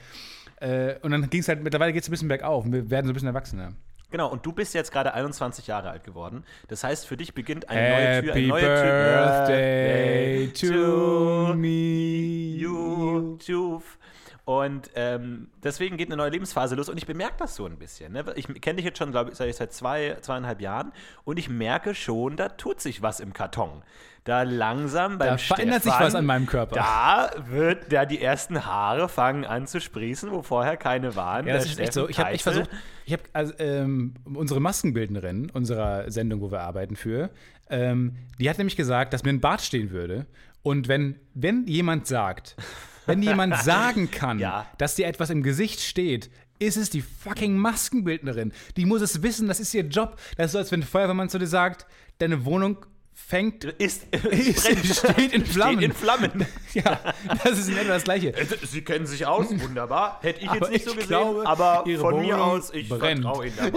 Äh, 0.59 0.95
und 1.03 1.11
dann 1.11 1.29
ging 1.29 1.41
es 1.41 1.47
halt, 1.47 1.63
mittlerweile 1.63 1.93
geht 1.93 2.03
es 2.03 2.09
ein 2.09 2.11
bisschen 2.11 2.27
bergauf. 2.27 2.65
Wir 2.67 2.89
werden 2.89 3.05
so 3.05 3.11
ein 3.11 3.13
bisschen 3.13 3.27
erwachsener. 3.27 3.73
Genau, 4.13 4.27
und 4.27 4.45
du 4.45 4.51
bist 4.51 4.75
jetzt 4.75 4.91
gerade 4.91 5.15
21 5.15 5.65
Jahre 5.65 5.89
alt 5.89 6.03
geworden. 6.03 6.43
Das 6.67 6.83
heißt, 6.83 7.07
für 7.07 7.17
dich 7.17 7.33
beginnt 7.33 7.67
eine 7.67 7.89
neue 7.89 8.21
Tür. 8.21 8.29
Happy 8.29 8.39
Eine 8.41 8.47
neue 8.47 8.61
Birthday 8.61 10.47
Tür. 10.53 11.47
to 11.47 11.53
me. 11.55 12.55
You, 12.55 13.37
Juf. 13.43 13.97
Und 14.45 14.89
ähm, 14.95 15.47
deswegen 15.63 15.95
geht 15.95 16.09
eine 16.09 16.17
neue 16.17 16.29
Lebensphase 16.29 16.75
los 16.75 16.89
und 16.89 16.97
ich 16.97 17.07
bemerke 17.07 17.35
das 17.37 17.55
so 17.55 17.65
ein 17.65 17.77
bisschen. 17.77 18.11
Ne? 18.11 18.25
Ich 18.35 18.45
kenne 18.61 18.75
dich 18.75 18.85
jetzt 18.85 18.97
schon, 18.97 19.11
glaube 19.11 19.31
ich, 19.31 19.37
seit, 19.37 19.71
zwei, 19.71 20.17
zweieinhalb 20.19 20.59
Jahren 20.59 20.91
und 21.23 21.39
ich 21.39 21.47
merke 21.47 21.95
schon, 21.95 22.35
da 22.35 22.49
tut 22.49 22.81
sich 22.81 23.01
was 23.01 23.21
im 23.21 23.31
Karton. 23.31 23.83
Da 24.25 24.43
langsam 24.43 25.17
beim 25.17 25.29
Da 25.29 25.37
verändert 25.37 25.83
sich 25.83 25.93
was 25.97 26.15
an 26.15 26.25
meinem 26.25 26.45
Körper. 26.45 26.75
Da 26.75 27.31
wird, 27.49 27.91
da 27.91 28.05
die 28.05 28.21
ersten 28.21 28.65
Haare 28.65 29.07
fangen 29.07 29.45
an 29.45 29.65
zu 29.65 29.79
sprießen, 29.79 30.31
wo 30.31 30.41
vorher 30.41 30.75
keine 30.75 31.15
waren. 31.15 31.47
Ja, 31.47 31.53
das 31.53 31.65
ist 31.65 31.79
echt 31.79 31.93
so. 31.93 32.09
Ich 32.09 32.19
habe 32.19 32.31
echt 32.31 32.43
versucht, 32.43 32.69
ich 33.05 33.13
habe 33.13 33.23
also, 33.31 33.53
ähm, 33.59 34.13
unsere 34.25 34.59
Maskenbildnerin 34.59 35.51
unserer 35.51 36.09
Sendung, 36.11 36.41
wo 36.41 36.51
wir 36.51 36.61
arbeiten 36.61 36.97
für, 36.97 37.29
ähm, 37.69 38.17
die 38.39 38.49
hat 38.49 38.57
nämlich 38.57 38.75
gesagt, 38.75 39.13
dass 39.13 39.23
mir 39.23 39.29
ein 39.29 39.41
Bart 39.41 39.61
stehen 39.61 39.91
würde. 39.91 40.25
Und 40.63 40.87
wenn, 40.87 41.19
wenn 41.33 41.67
jemand 41.67 42.07
sagt, 42.07 42.55
wenn 43.05 43.21
jemand 43.21 43.57
sagen 43.63 44.09
kann, 44.11 44.39
Ja. 44.39 44.65
dass 44.77 44.95
dir 44.95 45.07
etwas 45.07 45.29
im 45.29 45.43
Gesicht 45.43 45.81
steht, 45.81 46.29
ist 46.59 46.77
es 46.77 46.89
die 46.89 47.01
fucking 47.01 47.57
Maskenbildnerin. 47.57 48.53
Die 48.77 48.85
muss 48.85 49.01
es 49.01 49.21
wissen, 49.21 49.47
das 49.47 49.59
ist 49.59 49.73
ihr 49.73 49.83
Job. 49.83 50.17
Das 50.37 50.47
ist 50.47 50.51
so, 50.53 50.57
als 50.59 50.71
wenn 50.71 50.81
ein 50.81 50.83
Feuerwehrmann 50.87 51.29
zu 51.29 51.39
dir 51.39 51.47
sagt, 51.47 51.85
deine 52.19 52.45
Wohnung 52.45 52.77
fängt, 53.15 53.63
ist, 53.79 54.03
ist 54.13 54.63
brennt. 54.63 54.85
steht 54.85 55.33
in 55.33 55.45
Flammen. 55.45 55.77
Steht 55.77 55.83
in 55.89 55.93
Flammen. 55.93 56.45
ja, 56.73 56.99
das 57.43 57.59
ist 57.59 57.69
in 57.69 57.77
etwa 57.77 57.93
das 57.93 58.03
Gleiche. 58.03 58.33
Sie 58.63 58.81
kennen 58.83 59.05
sich 59.05 59.25
aus, 59.25 59.47
wunderbar. 59.61 60.19
Hätte 60.21 60.41
ich 60.41 60.49
Aber 60.49 60.57
jetzt 60.59 60.69
nicht 60.71 60.79
ich 60.81 60.89
so 60.89 60.95
gesehen, 60.95 61.07
glaube, 61.09 61.45
aber 61.47 61.83
von 61.85 62.19
mir 62.21 62.35
Wohnung 62.35 62.41
aus, 62.41 62.73
ich 62.73 62.89
brennt. 62.89 63.21
vertraue 63.23 63.47
Ihnen 63.47 63.55
da 63.57 63.69
mal. 63.69 63.73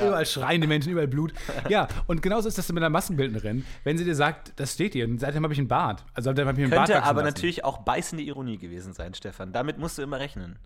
Ja, 0.00 0.06
überall 0.08 0.26
schreien 0.26 0.60
die 0.60 0.66
Menschen, 0.66 0.90
überall 0.92 1.08
Blut. 1.08 1.32
Ja, 1.68 1.88
und 2.06 2.22
genauso 2.22 2.48
ist 2.48 2.58
das 2.58 2.68
mit 2.70 2.78
einer 2.78 2.90
Maskenbildnerin. 2.90 3.64
Wenn 3.84 3.98
sie 3.98 4.04
dir 4.04 4.14
sagt, 4.16 4.52
das 4.56 4.74
steht 4.74 4.94
ihr, 4.94 5.04
und 5.06 5.18
seitdem 5.18 5.42
habe 5.44 5.52
ich 5.54 5.58
einen 5.60 5.68
Bart. 5.68 6.04
Also 6.14 6.30
seitdem 6.30 6.48
habe 6.48 6.58
ich 6.58 6.64
einen 6.64 6.70
Bart 6.70 6.86
Könnte 6.88 6.98
wachsen 7.00 7.08
aber 7.10 7.22
lassen. 7.22 7.34
natürlich 7.34 7.64
auch 7.64 7.78
beißende 7.78 8.24
Ironie 8.24 8.58
gewesen 8.58 8.92
sein, 8.92 9.14
Stefan. 9.14 9.52
Damit 9.52 9.78
musst 9.78 9.98
du 9.98 10.02
immer 10.02 10.18
rechnen. 10.18 10.58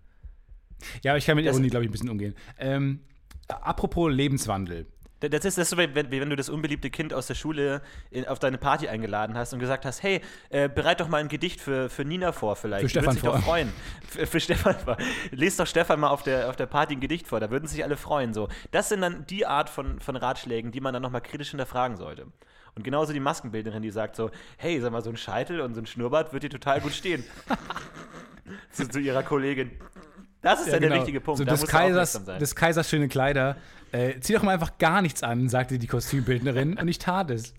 Ja, 1.03 1.11
aber 1.11 1.17
ich 1.17 1.25
kann 1.25 1.35
mit 1.35 1.45
Das- 1.45 1.53
Ironie, 1.55 1.69
glaube 1.69 1.85
ich, 1.85 1.89
ein 1.89 1.91
bisschen 1.91 2.09
umgehen. 2.09 2.35
Ähm, 2.59 2.99
apropos 3.47 4.11
Lebenswandel. 4.11 4.85
Das 5.19 5.31
ist, 5.45 5.57
das 5.57 5.57
ist 5.57 5.69
so, 5.71 5.77
wie 5.77 5.95
wenn, 5.95 6.11
wenn 6.11 6.29
du 6.29 6.35
das 6.35 6.49
unbeliebte 6.49 6.89
Kind 6.89 7.13
aus 7.13 7.27
der 7.27 7.33
Schule 7.33 7.81
in, 8.11 8.27
auf 8.27 8.37
deine 8.37 8.57
Party 8.57 8.87
eingeladen 8.87 9.35
hast 9.35 9.51
und 9.51 9.59
gesagt 9.59 9.85
hast, 9.85 10.03
hey, 10.03 10.21
äh, 10.49 10.69
bereit 10.69 10.99
doch 10.99 11.07
mal 11.07 11.17
ein 11.17 11.27
Gedicht 11.27 11.59
für, 11.59 11.89
für 11.89 12.05
Nina 12.05 12.31
vor 12.31 12.55
vielleicht. 12.55 12.83
Für 12.83 12.89
Stefan 12.89 13.13
sich 13.13 13.23
doch 13.23 13.33
vor. 13.33 13.41
freuen. 13.41 13.73
Für, 14.07 14.27
für 14.27 14.39
Stefan 14.39 14.77
vor. 14.77 14.97
Lest 15.31 15.59
doch 15.59 15.65
Stefan 15.67 15.99
mal 15.99 16.09
auf 16.09 16.21
der, 16.21 16.49
auf 16.49 16.55
der 16.55 16.67
Party 16.67 16.95
ein 16.95 16.99
Gedicht 16.99 17.27
vor, 17.27 17.39
da 17.39 17.49
würden 17.49 17.67
sich 17.67 17.83
alle 17.83 17.97
freuen. 17.97 18.33
So. 18.33 18.47
Das 18.71 18.89
sind 18.89 19.01
dann 19.01 19.25
die 19.25 19.45
Art 19.45 19.69
von, 19.69 19.99
von 19.99 20.15
Ratschlägen, 20.15 20.71
die 20.71 20.81
man 20.81 20.93
dann 20.93 21.01
nochmal 21.01 21.21
kritisch 21.21 21.49
hinterfragen 21.49 21.97
sollte. 21.97 22.27
Und 22.75 22.83
genauso 22.83 23.11
die 23.11 23.19
Maskenbildnerin, 23.19 23.81
die 23.81 23.89
sagt 23.89 24.15
so, 24.15 24.29
hey, 24.57 24.79
sag 24.79 24.91
mal, 24.91 25.01
so 25.01 25.09
ein 25.09 25.17
Scheitel 25.17 25.61
und 25.61 25.73
so 25.73 25.81
ein 25.81 25.87
Schnurrbart 25.87 26.31
wird 26.31 26.43
dir 26.43 26.51
total 26.51 26.79
gut 26.79 26.93
stehen. 26.93 27.23
zu, 28.71 28.87
zu 28.87 28.99
ihrer 28.99 29.23
Kollegin. 29.23 29.71
Das 30.41 30.59
ist 30.59 30.67
ja, 30.67 30.73
der 30.73 30.81
genau. 30.81 30.95
richtige 30.95 31.19
Punkt. 31.19 31.39
So 31.39 31.45
da 31.45 31.51
des, 31.51 31.65
Kaisers, 31.65 32.23
des 32.23 32.55
Kaisers 32.55 32.89
schöne 32.89 33.07
Kleider. 33.07 33.57
Äh, 33.91 34.19
zieh 34.19 34.33
doch 34.33 34.43
mal 34.43 34.51
einfach 34.53 34.77
gar 34.77 35.01
nichts 35.01 35.23
an, 35.23 35.49
sagte 35.49 35.79
die 35.79 35.87
Kostümbildnerin. 35.87 36.77
und 36.77 36.87
ich 36.87 36.99
tat 36.99 37.31
es. 37.31 37.53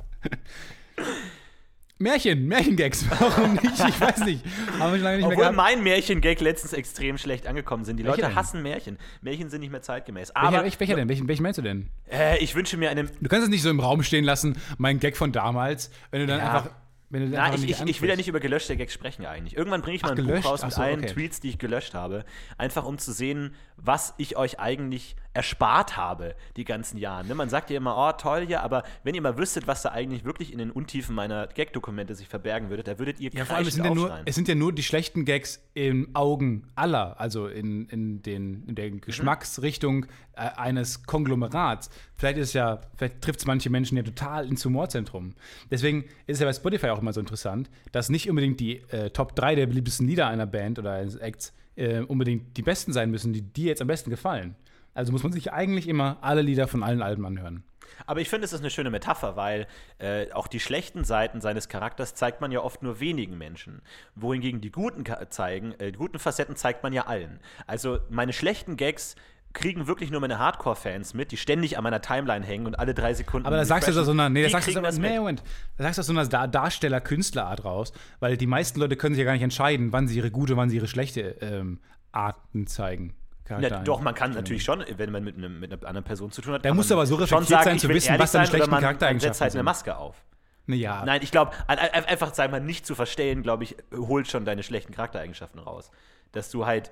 Märchen, 2.00 2.46
Märchengags. 2.46 3.04
Warum 3.10 3.54
nicht? 3.54 3.64
Ich 3.88 4.00
weiß 4.00 4.20
nicht. 4.24 4.44
Haben 4.78 4.92
wir 4.92 4.98
schon 4.98 5.00
lange 5.00 5.16
nicht 5.16 5.26
mehr 5.26 5.26
Obwohl 5.26 5.36
gehabt. 5.36 5.56
mein 5.56 5.82
Märchen-Gag 5.82 6.40
letztens 6.40 6.72
extrem 6.72 7.18
schlecht 7.18 7.48
angekommen 7.48 7.84
sind. 7.84 7.96
Die 7.96 8.04
Welcher 8.04 8.16
Leute 8.18 8.28
denn? 8.28 8.36
hassen 8.36 8.62
Märchen. 8.62 8.98
Märchen 9.20 9.50
sind 9.50 9.60
nicht 9.60 9.72
mehr 9.72 9.82
zeitgemäß. 9.82 10.28
Welcher, 10.32 10.46
Aber 10.48 10.62
welcher, 10.62 10.78
welcher 10.78 10.94
denn? 10.94 11.08
Welchen, 11.08 11.26
welchen 11.26 11.42
meinst 11.42 11.58
du 11.58 11.62
denn? 11.62 11.88
äh, 12.08 12.38
ich 12.38 12.54
wünsche 12.54 12.76
mir 12.76 12.90
eine. 12.90 13.04
Du 13.04 13.28
kannst 13.28 13.44
es 13.44 13.50
nicht 13.50 13.62
so 13.62 13.70
im 13.70 13.80
Raum 13.80 14.04
stehen 14.04 14.22
lassen, 14.24 14.56
mein 14.76 15.00
Gag 15.00 15.16
von 15.16 15.32
damals, 15.32 15.90
wenn 16.12 16.20
du 16.20 16.26
dann 16.28 16.38
Ja. 16.38 16.46
einfach. 16.52 16.70
Na, 17.10 17.54
ich, 17.54 17.64
ich, 17.64 17.80
ich 17.80 18.02
will 18.02 18.10
ja 18.10 18.16
nicht 18.16 18.28
über 18.28 18.38
gelöschte 18.38 18.76
Gags 18.76 18.92
sprechen 18.92 19.24
eigentlich. 19.24 19.56
Irgendwann 19.56 19.80
bringe 19.80 19.96
ich 19.96 20.02
mal 20.02 20.08
Ach, 20.08 20.12
ein 20.12 20.16
Buch 20.18 20.26
gelöscht? 20.26 20.44
raus 20.46 20.60
Ach 20.60 20.66
mit 20.66 20.74
so, 20.74 20.82
allen 20.82 20.98
okay. 21.00 21.14
Tweets, 21.14 21.40
die 21.40 21.48
ich 21.48 21.58
gelöscht 21.58 21.94
habe. 21.94 22.26
Einfach 22.58 22.84
um 22.84 22.98
zu 22.98 23.12
sehen, 23.12 23.54
was 23.78 24.12
ich 24.18 24.36
euch 24.36 24.60
eigentlich 24.60 25.16
erspart 25.34 25.96
habe 25.96 26.34
die 26.56 26.64
ganzen 26.64 26.98
Jahre. 26.98 27.26
Ne? 27.26 27.34
Man 27.34 27.48
sagt 27.48 27.70
ja 27.70 27.76
immer, 27.76 27.96
oh 27.96 28.12
toll 28.12 28.46
hier, 28.46 28.62
aber 28.62 28.82
wenn 29.04 29.14
ihr 29.14 29.22
mal 29.22 29.36
wüsstet, 29.38 29.66
was 29.66 29.82
da 29.82 29.90
eigentlich 29.90 30.24
wirklich 30.24 30.52
in 30.52 30.58
den 30.58 30.70
Untiefen 30.70 31.14
meiner 31.14 31.46
Gag-Dokumente 31.46 32.14
sich 32.14 32.28
verbergen 32.28 32.70
würde, 32.70 32.82
da 32.82 32.98
würdet 32.98 33.20
ihr 33.20 33.30
Ja, 33.32 33.44
vor 33.44 33.56
allem, 33.56 33.66
es 33.66 33.74
sind 33.74 33.84
ja, 33.84 33.94
nur, 33.94 34.18
es 34.24 34.34
sind 34.34 34.48
ja 34.48 34.54
nur 34.54 34.72
die 34.72 34.82
schlechten 34.82 35.24
Gags 35.24 35.60
im 35.74 36.08
Augen 36.14 36.66
aller, 36.74 37.20
also 37.20 37.46
in, 37.46 37.86
in, 37.86 38.22
den, 38.22 38.62
in 38.62 38.68
Mhm. 38.68 38.74
der 38.74 38.90
Geschmacksrichtung 38.90 40.06
äh, 40.32 40.40
eines 40.56 41.04
Konglomerats. 41.04 41.90
Vielleicht 42.16 42.38
ist 42.38 42.52
ja, 42.54 42.80
vielleicht 42.96 43.20
trifft 43.22 43.40
es 43.40 43.46
manche 43.46 43.70
Menschen 43.70 43.96
ja 43.96 44.02
total 44.02 44.46
ins 44.46 44.64
Humorzentrum. 44.64 45.34
Deswegen 45.70 46.04
ist 46.26 46.36
es 46.36 46.40
ja 46.40 46.46
bei 46.46 46.52
Spotify 46.52 46.88
auch 46.88 47.00
immer 47.00 47.12
so 47.12 47.20
interessant, 47.20 47.70
dass 47.92 48.08
nicht 48.08 48.28
unbedingt 48.28 48.60
die 48.60 48.78
äh, 48.90 49.10
Top 49.10 49.36
3 49.36 49.54
der 49.54 49.66
beliebtesten 49.66 50.06
Lieder 50.06 50.26
einer 50.26 50.46
Band 50.46 50.78
oder 50.78 50.92
eines 50.92 51.16
Acts 51.16 51.52
äh, 51.76 52.00
unbedingt 52.00 52.56
die 52.56 52.62
besten 52.62 52.92
sein 52.92 53.10
müssen, 53.10 53.32
die 53.32 53.42
dir 53.42 53.66
jetzt 53.68 53.82
am 53.82 53.86
besten 53.88 54.10
gefallen. 54.10 54.56
Also 54.98 55.12
muss 55.12 55.22
man 55.22 55.30
sich 55.30 55.52
eigentlich 55.52 55.86
immer 55.86 56.18
alle 56.22 56.42
Lieder 56.42 56.66
von 56.66 56.82
allen 56.82 57.02
Alben 57.02 57.24
anhören. 57.24 57.62
Aber 58.06 58.20
ich 58.20 58.28
finde, 58.28 58.46
es 58.46 58.52
ist 58.52 58.60
eine 58.60 58.70
schöne 58.70 58.90
Metapher, 58.90 59.36
weil 59.36 59.68
äh, 59.98 60.32
auch 60.32 60.48
die 60.48 60.58
schlechten 60.58 61.04
Seiten 61.04 61.40
seines 61.40 61.68
Charakters 61.68 62.16
zeigt 62.16 62.40
man 62.40 62.50
ja 62.50 62.60
oft 62.60 62.82
nur 62.82 62.98
wenigen 62.98 63.38
Menschen. 63.38 63.80
Wohingegen 64.16 64.60
die 64.60 64.72
guten 64.72 65.04
zeigen, 65.30 65.72
äh, 65.78 65.92
die 65.92 65.98
guten 65.98 66.18
Facetten 66.18 66.56
zeigt 66.56 66.82
man 66.82 66.92
ja 66.92 67.06
allen. 67.06 67.38
Also 67.68 68.00
meine 68.10 68.32
schlechten 68.32 68.76
Gags 68.76 69.14
kriegen 69.52 69.86
wirklich 69.86 70.10
nur 70.10 70.20
meine 70.20 70.40
Hardcore-Fans 70.40 71.14
mit, 71.14 71.30
die 71.30 71.36
ständig 71.36 71.78
an 71.78 71.84
meiner 71.84 72.00
Timeline 72.00 72.44
hängen 72.44 72.66
und 72.66 72.76
alle 72.76 72.92
drei 72.92 73.14
Sekunden. 73.14 73.46
Aber 73.46 73.56
da 73.56 73.64
sagst 73.64 73.88
du 73.88 73.92
so 73.92 74.02
so 74.02 74.10
einer, 74.10 74.28
nee, 74.28 74.42
da 74.42 74.50
sagst 74.50 74.74
du 74.74 74.80
das 74.80 74.98
nee, 74.98 75.10
mit. 75.10 75.18
Moment, 75.18 75.42
da 75.76 75.84
sagst 75.84 75.98
du 75.98 76.02
so 76.02 76.12
einer 76.12 76.26
Dar 76.26 76.48
Darsteller-Künstlerart 76.48 77.64
raus, 77.64 77.92
weil 78.18 78.36
die 78.36 78.48
meisten 78.48 78.80
Leute 78.80 78.96
können 78.96 79.14
sich 79.14 79.20
ja 79.20 79.26
gar 79.26 79.34
nicht 79.34 79.42
entscheiden, 79.42 79.92
wann 79.92 80.08
sie 80.08 80.16
ihre 80.16 80.32
gute, 80.32 80.56
wann 80.56 80.70
sie 80.70 80.76
ihre 80.76 80.88
schlechte 80.88 81.36
ähm, 81.40 81.78
Arten 82.10 82.66
zeigen. 82.66 83.14
Charakter 83.48 83.68
Ja, 83.68 83.82
doch, 83.82 84.00
man 84.00 84.14
kann 84.14 84.32
natürlich 84.32 84.62
schon, 84.62 84.84
wenn 84.96 85.10
man 85.10 85.24
mit, 85.24 85.36
einem, 85.36 85.58
mit 85.58 85.72
einer 85.72 85.82
anderen 85.86 86.04
Person 86.04 86.30
zu 86.30 86.42
tun 86.42 86.54
hat. 86.54 86.64
Da 86.64 86.72
du 86.90 86.94
aber 86.94 87.06
so 87.06 87.16
reflektiert 87.16 87.48
sagen, 87.48 87.64
sein, 87.64 87.78
zu 87.78 87.88
wissen, 87.88 88.18
was 88.18 88.32
deine 88.32 88.46
schlechten 88.46 88.70
man, 88.70 88.80
Charaktereigenschaften 88.80 89.34
setzt 89.34 89.40
halt 89.40 89.54
eine. 89.54 89.62
Maske 89.62 89.96
auf. 89.96 90.22
Naja, 90.66 91.02
Nein, 91.06 91.22
ich 91.22 91.30
glaube, 91.30 91.52
einfach, 91.66 92.34
sag 92.34 92.50
mal, 92.50 92.60
nicht 92.60 92.84
zu 92.84 92.94
verstehen, 92.94 93.42
glaube 93.42 93.64
ich, 93.64 93.76
holt 93.90 94.28
schon 94.28 94.44
deine 94.44 94.62
schlechten 94.62 94.92
Charaktereigenschaften 94.92 95.60
raus. 95.60 95.90
Dass 96.32 96.50
du 96.50 96.66
halt 96.66 96.90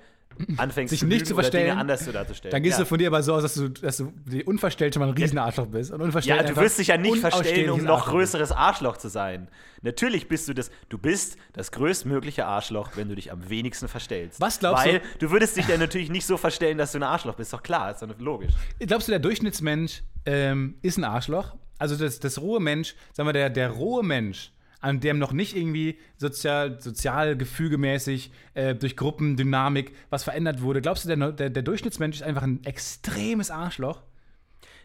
anfängst 0.57 0.91
Sich 0.91 1.03
nicht 1.03 1.27
zu 1.27 1.35
verstellen, 1.35 1.67
Dinge 1.69 1.81
anders 1.81 2.05
zu 2.05 2.13
darzustellen. 2.13 2.51
dann 2.53 2.63
gehst 2.63 2.79
ja. 2.79 2.85
du 2.85 2.89
von 2.89 2.99
dir 2.99 3.09
aber 3.09 3.23
so 3.23 3.35
aus, 3.35 3.43
dass 3.43 3.55
du, 3.55 3.69
dass 3.69 3.97
du 3.97 4.13
die 4.25 4.45
unverstellt 4.45 4.95
schon 4.95 5.01
mal 5.03 5.09
ein 5.09 5.15
Riesenarschloch 5.15 5.67
bist. 5.67 5.93
Und 5.93 6.01
unverstellt 6.03 6.43
Ja, 6.43 6.49
du 6.49 6.57
wirst 6.57 6.79
dich 6.79 6.89
ja 6.89 6.97
nicht 6.97 7.19
verstellen, 7.19 7.71
um 7.71 7.85
noch 7.85 7.99
Arschloch 7.99 8.13
größeres 8.13 8.53
Arschloch 8.53 8.97
zu 8.97 9.09
sein. 9.09 9.49
Natürlich 9.83 10.29
bist 10.29 10.49
du 10.49 10.55
das, 10.55 10.71
du 10.89 10.99
bist 10.99 11.37
das 11.53 11.71
größtmögliche 11.73 12.47
Arschloch, 12.47 12.91
wenn 12.97 13.09
du 13.09 13.15
dich 13.15 13.31
am 13.33 13.49
wenigsten 13.49 13.89
verstellst. 13.89 14.41
Was 14.41 14.59
glaubst 14.59 14.85
du- 14.87 14.91
Weil 14.91 15.03
du 15.19 15.31
würdest 15.31 15.57
dich 15.57 15.69
ja 15.69 15.77
natürlich 15.79 16.11
nicht 16.11 16.27
so 16.27 16.37
verstellen, 16.37 16.79
dass 16.79 16.93
du 16.93 16.99
ein 16.99 17.03
Arschloch 17.03 17.35
bist. 17.35 17.53
Doch 17.53 17.63
klar, 17.63 17.91
ist 17.93 18.03
doch 18.03 18.09
logisch. 18.19 18.53
Glaubst 18.81 19.09
du, 19.09 19.13
der 19.13 19.21
Durchschnittsmensch 19.21 20.03
ähm, 20.25 20.75
ist 20.83 20.97
ein 20.99 21.05
Arschloch? 21.05 21.55
Also 21.79 21.95
das, 21.97 22.19
das 22.21 22.41
rohe 22.41 22.61
Mensch, 22.61 22.95
sagen 23.13 23.29
wir, 23.29 23.33
der, 23.35 23.51
der 23.51 23.71
rohe 23.71 24.03
Mensch, 24.03 24.51
an 24.81 25.01
dem 25.01 25.19
noch 25.19 25.33
nicht 25.33 25.57
irgendwie 25.57 25.99
sozial, 26.17 26.81
sozial 26.81 27.37
gefügemäßig 27.37 28.31
äh, 28.55 28.75
durch 28.75 28.97
Gruppendynamik 28.97 29.95
was 30.11 30.25
verändert 30.25 30.63
wurde. 30.63 30.81
Glaubst 30.81 31.05
du, 31.05 31.15
der, 31.15 31.33
der, 31.33 31.51
der 31.51 31.63
Durchschnittsmensch 31.63 32.17
ist 32.17 32.23
einfach 32.23 32.43
ein 32.43 32.65
extremes 32.65 33.51
Arschloch? 33.51 34.03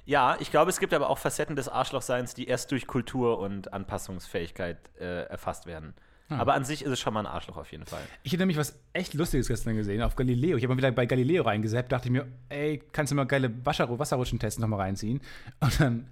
Ja, 0.06 0.36
ich 0.40 0.50
glaube, 0.50 0.70
es 0.72 0.80
gibt 0.80 0.94
aber 0.94 1.10
auch 1.10 1.18
Facetten 1.18 1.56
des 1.56 1.70
Arschlochseins, 1.70 2.34
die 2.34 2.48
erst 2.48 2.72
durch 2.72 2.88
Kultur 2.88 3.40
und 3.40 3.72
Anpassungsfähigkeit 3.74 4.78
äh, 5.00 5.26
erfasst 5.26 5.68
werden. 5.68 5.94
Hm. 6.32 6.40
Aber 6.40 6.54
an 6.54 6.66
sich 6.66 6.84
ist 6.84 6.92
es 6.92 7.00
schon 7.00 7.14
mal 7.14 7.20
ein 7.22 7.28
Arschloch 7.28 7.58
auf 7.58 7.72
jeden 7.72 7.86
Fall. 7.86 8.02
Ich 8.24 8.32
hätte 8.32 8.42
nämlich 8.42 8.58
was 8.58 8.80
echt 8.94 9.14
Lustiges 9.14 9.48
gestern 9.48 9.76
gesehen 9.76 10.02
auf 10.02 10.16
Galileo. 10.16 10.58
Ich 10.58 10.64
habe 10.64 10.74
mal 10.74 10.78
wieder 10.78 10.92
bei 10.92 11.06
Galileo 11.06 11.44
reingesappt, 11.44 11.92
dachte 11.92 12.08
ich 12.08 12.12
mir, 12.12 12.28
ey, 12.50 12.82
kannst 12.92 13.12
du 13.12 13.16
mal 13.16 13.26
geile 13.26 13.54
Wasser 13.66 14.00
Wasserrutschentests 14.00 14.60
nochmal 14.60 14.80
reinziehen? 14.80 15.22
Und 15.60 15.80
dann 15.80 16.08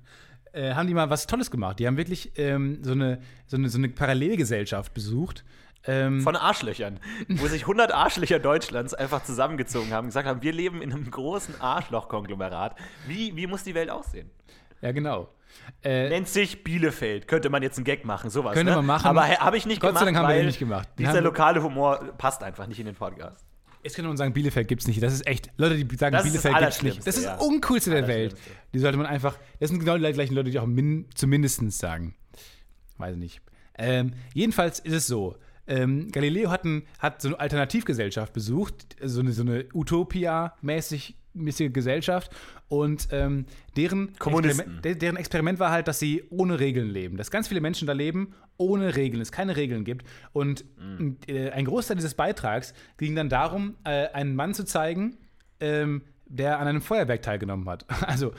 äh, 0.53 0.73
haben 0.73 0.87
die 0.87 0.93
mal 0.93 1.09
was 1.09 1.27
Tolles 1.27 1.51
gemacht. 1.51 1.79
Die 1.79 1.87
haben 1.87 1.97
wirklich 1.97 2.31
ähm, 2.37 2.79
so, 2.83 2.91
eine, 2.91 3.21
so, 3.47 3.57
eine, 3.57 3.69
so 3.69 3.77
eine 3.77 3.89
Parallelgesellschaft 3.89 4.93
besucht. 4.93 5.43
Ähm, 5.85 6.21
Von 6.21 6.35
Arschlöchern, 6.35 6.99
wo 7.29 7.47
sich 7.47 7.61
100 7.61 7.93
Arschlöcher 7.93 8.39
Deutschlands 8.39 8.93
einfach 8.93 9.23
zusammengezogen 9.23 9.91
haben 9.91 10.05
und 10.05 10.09
gesagt 10.09 10.27
haben, 10.27 10.41
wir 10.41 10.51
leben 10.51 10.81
in 10.81 10.91
einem 10.91 11.09
großen 11.09 11.61
Arschlochkonglomerat. 11.61 12.75
Wie, 13.07 13.35
wie 13.35 13.47
muss 13.47 13.63
die 13.63 13.75
Welt 13.75 13.89
aussehen? 13.89 14.29
ja, 14.81 14.91
genau. 14.91 15.29
Äh, 15.83 16.09
Nennt 16.09 16.27
sich 16.27 16.63
Bielefeld. 16.63 17.27
Könnte 17.27 17.49
man 17.49 17.63
jetzt 17.63 17.77
einen 17.77 17.85
Gag 17.85 18.05
machen, 18.05 18.29
sowas. 18.29 18.53
Könnte 18.53 18.71
ne? 18.71 18.77
man 18.77 18.85
machen. 18.85 19.07
Aber 19.07 19.27
habe 19.27 19.57
ich 19.57 19.65
nicht 19.65 19.81
Gott 19.81 19.93
sei 19.93 20.05
gemacht, 20.05 20.05
Dank 20.07 20.17
haben 20.17 20.27
wir 20.27 20.35
den 20.35 20.45
nicht 20.45 20.59
gemacht. 20.59 20.87
Den 20.97 21.05
Dieser 21.05 21.21
lokale 21.21 21.63
Humor 21.63 22.13
passt 22.17 22.43
einfach 22.43 22.67
nicht 22.67 22.79
in 22.79 22.85
den 22.85 22.95
Podcast. 22.95 23.48
Jetzt 23.83 23.95
kann 23.95 24.05
man 24.05 24.17
sagen, 24.17 24.33
Bielefeld 24.33 24.67
gibt's 24.67 24.87
nicht. 24.87 25.01
Das 25.01 25.13
ist 25.13 25.25
echt. 25.25 25.51
Leute, 25.57 25.83
die 25.83 25.95
sagen, 25.95 26.13
Das 26.13 26.23
Bielefeld 26.23 26.57
gibt's 26.57 26.83
nicht. 26.83 26.99
Das 26.99 27.17
ist 27.17 27.25
das 27.25 27.39
ja. 27.39 27.45
Uncoolste 27.45 27.91
der 27.91 28.07
Welt. 28.07 28.35
Die 28.73 28.79
sollte 28.79 28.97
man 28.97 29.05
einfach. 29.05 29.37
Das 29.59 29.69
sind 29.69 29.79
genau 29.79 29.97
die 29.97 30.11
gleichen 30.11 30.35
Leute, 30.35 30.49
die 30.49 30.59
auch 30.59 30.65
min, 30.65 31.05
zumindest 31.15 31.71
sagen. 31.71 32.15
Weiß 32.97 33.15
nicht. 33.15 33.41
Ähm, 33.77 34.11
jedenfalls 34.33 34.79
ist 34.79 34.93
es 34.93 35.07
so. 35.07 35.37
Ähm, 35.65 36.11
Galileo 36.11 36.49
hat, 36.49 36.65
ein, 36.65 36.83
hat 36.97 37.21
so 37.21 37.29
eine 37.29 37.39
Alternativgesellschaft 37.39 38.33
besucht, 38.33 38.95
so 39.01 39.21
eine, 39.21 39.31
so 39.31 39.43
eine 39.43 39.65
Utopia-mäßig 39.73 41.15
mäßige 41.39 41.71
Gesellschaft 41.73 42.31
und 42.67 43.07
ähm, 43.11 43.45
deren. 43.75 44.15
Experiment, 44.49 44.85
de- 44.85 44.95
deren 44.95 45.17
Experiment 45.17 45.59
war 45.59 45.71
halt, 45.71 45.87
dass 45.87 45.99
sie 45.99 46.23
ohne 46.29 46.59
Regeln 46.59 46.89
leben. 46.89 47.17
Dass 47.17 47.31
ganz 47.31 47.47
viele 47.47 47.61
Menschen 47.61 47.87
da 47.87 47.93
leben 47.93 48.33
ohne 48.57 48.95
Regeln, 48.95 49.21
es 49.21 49.31
keine 49.31 49.55
Regeln 49.55 49.85
gibt. 49.85 50.05
Und 50.33 50.65
äh, 51.27 51.49
ein 51.51 51.65
Großteil 51.65 51.95
dieses 51.95 52.13
Beitrags 52.13 52.73
ging 52.97 53.15
dann 53.15 53.29
darum, 53.29 53.75
äh, 53.85 54.07
einen 54.09 54.35
Mann 54.35 54.53
zu 54.53 54.65
zeigen, 54.65 55.17
ähm, 55.61 56.03
der 56.29 56.59
an 56.59 56.67
einem 56.67 56.81
Feuerwerk 56.81 57.21
teilgenommen 57.21 57.67
hat. 57.69 57.85
Also 58.07 58.31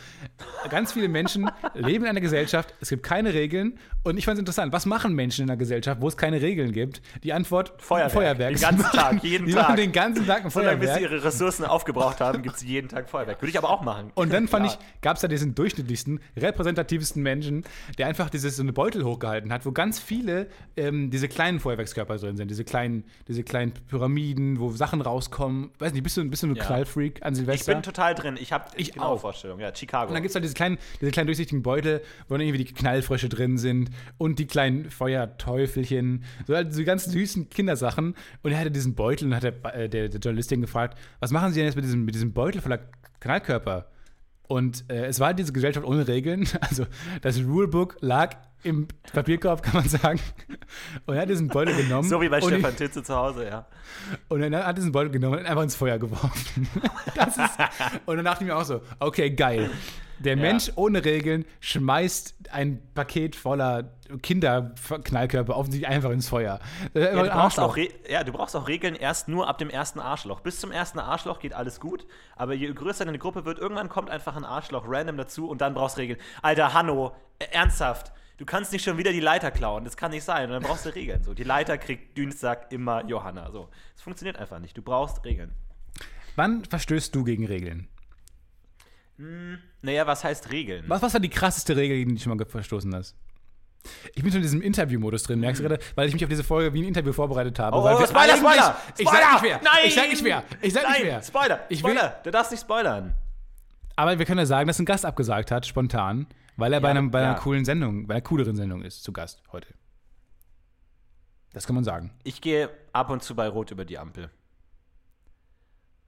ganz 0.71 0.93
viele 0.93 1.09
Menschen 1.09 1.51
leben 1.75 2.05
in 2.05 2.11
einer 2.11 2.21
Gesellschaft, 2.21 2.75
es 2.81 2.89
gibt 2.89 3.03
keine 3.03 3.35
Regeln. 3.35 3.79
Und 4.03 4.17
ich 4.17 4.25
fand 4.25 4.37
es 4.37 4.39
interessant, 4.41 4.73
was 4.73 4.87
machen 4.87 5.15
Menschen 5.15 5.45
in 5.45 5.51
einer 5.51 5.59
Gesellschaft, 5.59 6.01
wo 6.01 6.09
es 6.09 6.17
keine 6.17 6.41
Regeln 6.41 6.73
gibt? 6.73 7.03
Die 7.23 7.33
Antwort, 7.35 7.75
Feuerwerk. 7.79 8.13
Feuerwerk. 8.13 8.55
Den 8.55 8.61
ganzen 8.61 8.85
Sie 8.91 8.97
Tag, 8.97 9.13
machen- 9.13 9.21
jeden 9.23 9.47
die 9.47 9.53
Tag. 9.53 9.63
Machen 9.63 9.77
den 9.77 9.93
ganzen 9.93 10.27
Tag 10.27 10.45
ein 10.45 10.51
Solange 10.51 10.79
bis 10.79 10.89
sie 10.89 10.95
Feuerwerk. 10.95 11.13
ihre 11.13 11.25
Ressourcen 11.25 11.65
aufgebraucht 11.67 12.21
haben, 12.21 12.43
gibt 12.43 12.57
es 12.57 12.63
jeden 12.63 12.89
Tag 12.89 13.09
Feuerwerk. 13.11 13.41
Würde 13.43 13.51
ich 13.51 13.59
aber 13.59 13.69
auch 13.71 13.83
machen. 13.83 14.11
Und 14.15 14.33
dann 14.33 14.49
fand 14.49 14.67
Klar. 14.67 14.79
ich, 14.81 15.01
gab 15.03 15.17
es 15.17 15.23
da 15.23 15.29
diesen 15.29 15.55
durchschnittlichsten, 15.55 16.21
repräsentativsten 16.37 17.23
Menschen, 17.23 17.65
der 17.99 18.07
einfach 18.07 18.31
dieses 18.31 18.57
so 18.57 18.63
eine 18.63 18.73
Beutel 18.73 19.05
hochgehalten 19.05 19.53
hat, 19.53 19.67
wo 19.67 19.73
ganz 19.73 19.99
viele 20.01 20.49
ähm, 20.77 21.11
diese 21.11 21.29
kleinen 21.29 21.61
Feuerwerkskörper 21.61 22.17
drin 22.17 22.37
sind, 22.37 22.51
diese 22.51 22.65
kleinen, 22.65 23.05
diese 23.29 23.43
kleinen 23.43 23.73
Pyramiden, 23.89 24.59
wo 24.61 24.71
Sachen 24.73 25.01
rauskommen. 25.03 25.71
Weiß 25.79 25.93
nicht, 25.93 26.03
bist 26.03 26.17
du, 26.17 26.25
bist 26.29 26.43
du 26.43 26.49
ein 26.49 26.55
Ja. 26.57 26.65
Knallfreak 26.65 27.23
an 27.25 27.35
Silvester? 27.35 27.80
Bin 27.81 27.95
total 27.95 28.15
drin. 28.15 28.39
Ich 28.41 28.53
habe 28.53 28.65
Ich 28.77 28.93
genaue 28.93 29.09
auch. 29.11 29.21
Vorstellung. 29.21 29.61
Ja, 29.61 29.75
Chicago. 29.75 30.09
Und 30.09 30.15
dann 30.15 30.23
gibt 30.23 30.31
es 30.31 30.35
halt 30.35 30.45
diese 30.45 30.55
kleinen, 30.55 30.79
diese 31.01 31.11
kleinen 31.11 31.27
durchsichtigen 31.27 31.63
Beutel, 31.63 32.03
wo 32.29 32.35
dann 32.35 32.43
irgendwie 32.43 32.65
die 32.65 32.73
Knallfrösche 32.73 33.29
drin 33.29 33.59
sind 33.59 33.91
und 34.19 34.39
die 34.39 34.47
kleinen 34.47 34.91
Feuerteufelchen, 34.91 36.25
so 36.47 36.55
halt 36.55 36.69
diese 36.69 36.85
ganz 36.85 37.05
süßen 37.05 37.49
Kindersachen. 37.49 38.15
Und 38.43 38.53
er 38.53 38.59
hatte 38.59 38.71
diesen 38.71 38.95
Beutel 38.95 39.29
und 39.29 39.35
hat 39.35 39.43
der, 39.43 39.75
äh, 39.75 39.89
der, 39.89 40.09
der 40.09 40.21
Journalistin 40.21 40.61
gefragt, 40.61 40.99
was 41.21 41.31
machen 41.31 41.53
Sie 41.53 41.61
denn 41.61 41.67
jetzt 41.67 41.77
mit 41.77 41.85
diesem, 41.85 42.05
mit 42.05 42.15
diesem 42.15 42.33
Beutel 42.33 42.61
voller 42.61 42.81
Knallkörper? 43.21 43.87
Und 44.49 44.85
äh, 44.91 45.07
es 45.07 45.21
war 45.21 45.29
halt 45.29 45.39
diese 45.39 45.53
Gesellschaft 45.53 45.87
ohne 45.87 46.09
Regeln. 46.09 46.49
Also 46.61 46.87
das 47.23 47.39
Rulebook 47.41 47.97
lag 48.01 48.37
im 48.63 48.89
Papierkorb, 49.13 49.63
kann 49.63 49.75
man 49.75 49.89
sagen. 49.89 50.21
Und 51.07 51.15
er 51.15 51.23
hat 51.23 51.29
diesen 51.29 51.49
Beutel 51.49 51.75
genommen. 51.77 52.09
so 52.09 52.21
wie 52.21 52.29
bei 52.29 52.41
Stefan 52.41 52.77
Titze 52.77 53.03
zu 53.03 53.15
Hause, 53.15 53.47
ja. 53.47 53.67
und 54.29 54.41
dann 54.41 54.55
hat 54.55 54.67
er 54.67 54.73
diesen 54.75 54.93
Beutel 54.93 55.11
genommen 55.11 55.39
und 55.39 55.47
einfach 55.47 55.63
ins 55.63 55.77
Feuer 55.77 55.99
geworfen. 55.99 56.69
Das 57.15 57.37
ist, 57.37 57.59
und 58.07 58.17
dann 58.17 58.25
dachte 58.25 58.45
ich 58.45 58.51
mir 58.51 58.57
auch 58.57 58.65
so, 58.65 58.81
okay, 58.99 59.31
geil. 59.31 59.71
Der 60.21 60.37
Mensch 60.37 60.71
ohne 60.77 61.05
Regeln 61.05 61.47
schmeißt 61.61 62.35
ein 62.53 62.83
Paket 62.95 63.37
voller 63.37 63.91
Kinderknallkörper 64.23 65.57
offensichtlich 65.57 65.89
einfach 65.89 66.11
ins 66.11 66.29
Feuer. 66.29 66.61
Ja, 66.93 67.25
du, 67.25 67.31
brauchst 67.31 67.59
auch 67.59 67.77
Re 67.77 67.89
ja, 68.09 68.23
du 68.23 68.33
brauchst 68.33 68.55
auch 68.55 68.69
Regeln 68.69 68.95
erst 68.95 69.29
nur 69.29 69.49
ab 69.49 69.57
dem 69.59 69.71
ersten 69.71 69.99
Arschloch. 69.99 70.41
Bis 70.41 70.61
zum 70.61 70.73
ersten 70.73 70.99
Arschloch 70.99 71.39
geht 71.39 71.55
alles 71.55 71.81
gut, 71.81 72.07
aber 72.37 72.53
je 72.53 72.71
größer 72.73 73.05
deine 73.07 73.19
Gruppe 73.19 73.47
wird, 73.47 73.59
irgendwann 73.59 73.89
kommt 73.89 74.11
einfach 74.11 74.37
ein 74.37 74.45
Arschloch 74.45 74.85
random 74.87 75.17
dazu 75.17 75.49
und 75.49 75.63
dann 75.63 75.73
brauchst 75.73 75.97
du 75.97 76.01
Regeln. 76.01 76.21
Alter, 76.43 76.75
Hanno, 76.75 77.13
ernsthaft, 77.39 78.13
du 78.41 78.47
kannst 78.47 78.73
nicht 78.73 78.83
schon 78.83 78.97
wieder 78.97 79.13
die 79.13 79.21
Leiter 79.21 79.51
klauen, 79.51 79.85
das 79.85 79.97
kann 79.99 80.11
nicht 80.11 80.25
sein. 80.25 80.47
Und 80.47 80.53
dann 80.53 80.63
brauchst 80.63 80.87
du 80.87 80.95
Regeln. 80.95 81.23
So, 81.23 81.35
die 81.35 81.45
Leiter 81.45 81.77
kriegt 81.77 82.17
Dienstag 82.17 82.73
immer 82.73 83.05
Johanna. 83.07 83.51
So, 83.51 83.69
das 83.95 84.03
funktioniert 84.03 84.39
einfach 84.39 84.59
nicht. 84.59 84.77
Du 84.77 84.83
brauchst 84.83 85.23
Regeln. 85.25 85.53
Wann 86.37 86.65
verstößt 86.65 87.15
du 87.15 87.23
gegen 87.23 87.47
Regeln? 87.47 87.87
Naja, 89.83 90.07
was 90.07 90.25
heißt 90.25 90.51
Regeln? 90.51 90.85
Was, 90.89 91.03
was 91.03 91.13
war 91.13 91.21
die 91.21 91.29
krasseste 91.29 91.77
Regel, 91.77 91.99
gegen 91.99 92.11
die 92.11 92.17
du 92.17 92.23
schon 92.23 92.35
mal 92.35 92.45
verstoßen 92.47 92.95
hast? 92.95 93.15
Ich 94.15 94.23
bin 94.23 94.31
schon 94.33 94.37
in 94.39 94.43
diesem 94.43 94.63
Interview-Modus 94.63 95.25
drin, 95.25 95.41
merkst 95.41 95.61
du 95.61 95.69
gerade, 95.69 95.83
weil 95.95 96.09
ich 96.09 96.15
mich 96.15 96.23
auf 96.25 96.31
diese 96.31 96.45
Folge 96.45 96.73
wie 96.73 96.83
ein 96.83 96.89
Interview 96.89 97.13
vorbereitet 97.13 97.59
habe. 97.59 97.77
Oh, 97.77 97.81
oh, 97.81 98.07
Spoiler, 98.07 98.37
Spoiler! 98.37 98.77
Ich 98.97 99.07
Spoiler! 99.07 99.21
sag 99.23 99.33
nicht 99.35 99.43
mehr. 99.43 99.61
Nein! 99.63 99.81
Ich 99.85 99.95
sag 99.95 100.09
nicht 100.09 100.23
mehr. 100.23 100.45
Ich 100.63 100.73
sag 100.73 100.83
Nein, 100.85 100.93
nicht 100.93 101.05
mehr. 101.05 101.23
Spoiler! 101.23 101.61
Ich 101.69 101.83
will- 101.83 101.91
Spoiler! 101.93 102.21
Du 102.25 102.31
darfst 102.31 102.53
nicht 102.53 102.61
spoilern. 102.63 103.15
Aber 103.97 104.19
wir 104.19 104.25
können 104.25 104.39
ja 104.39 104.47
sagen, 104.47 104.67
dass 104.67 104.79
ein 104.79 104.87
Gast 104.87 105.05
abgesagt 105.05 105.51
hat, 105.51 105.67
spontan, 105.67 106.27
weil 106.61 106.73
er 106.73 106.81
bei, 106.81 106.89
Ja, 106.89 106.95
einem, 106.95 107.11
bei 107.11 107.21
einer 107.21 107.33
ja. 107.33 107.39
coolen 107.39 107.65
Sendung, 107.65 108.07
bei 108.07 108.15
einer 108.15 108.23
cooleren 108.23 108.57
Sendung 108.57 108.83
ist, 108.83 109.03
zu 109.03 109.13
Gast 109.13 109.43
heute. 109.53 109.75
Das 111.53 111.67
kann 111.67 111.75
man 111.75 111.85
sagen. 111.85 112.13
Ich 112.23 112.41
gehe 112.41 112.71
ab 112.93 113.11
und 113.11 113.23
zu 113.23 113.35
bei 113.35 113.49
Rot 113.49 113.71
über 113.71 113.85
die 113.85 113.99
Ampel. 113.99 114.31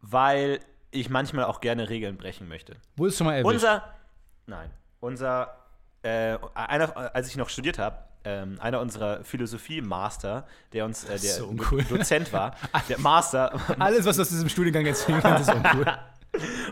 Weil 0.00 0.60
ich 0.90 1.10
manchmal 1.10 1.44
auch 1.44 1.60
gerne 1.60 1.88
Regeln 1.88 2.16
brechen 2.16 2.48
möchte. 2.48 2.76
Wurde 2.96 3.10
es 3.10 3.16
schon 3.18 3.26
mal 3.26 3.34
erwischt? 3.34 3.54
Unser, 3.54 3.94
nein, 4.46 4.70
unser, 5.00 5.56
äh, 6.02 6.38
einer, 6.54 7.14
als 7.14 7.28
ich 7.28 7.36
noch 7.36 7.48
studiert 7.48 7.78
habe, 7.78 7.98
ähm, 8.24 8.58
einer 8.60 8.80
unserer 8.80 9.24
Philosophie-Master, 9.24 10.46
der 10.72 10.84
uns, 10.84 11.04
äh, 11.04 11.18
der 11.18 11.18
so 11.18 11.52
Dozent 11.88 12.32
war, 12.32 12.54
der 12.88 12.98
Master, 13.00 13.58
Alles, 13.80 14.04
was 14.04 14.16
du 14.16 14.22
aus 14.22 14.28
diesem 14.28 14.48
Studiengang 14.48 14.86
erzählen 14.86 15.20
kannst, 15.22 15.48
ist 15.48 15.54
uncool. 15.56 15.86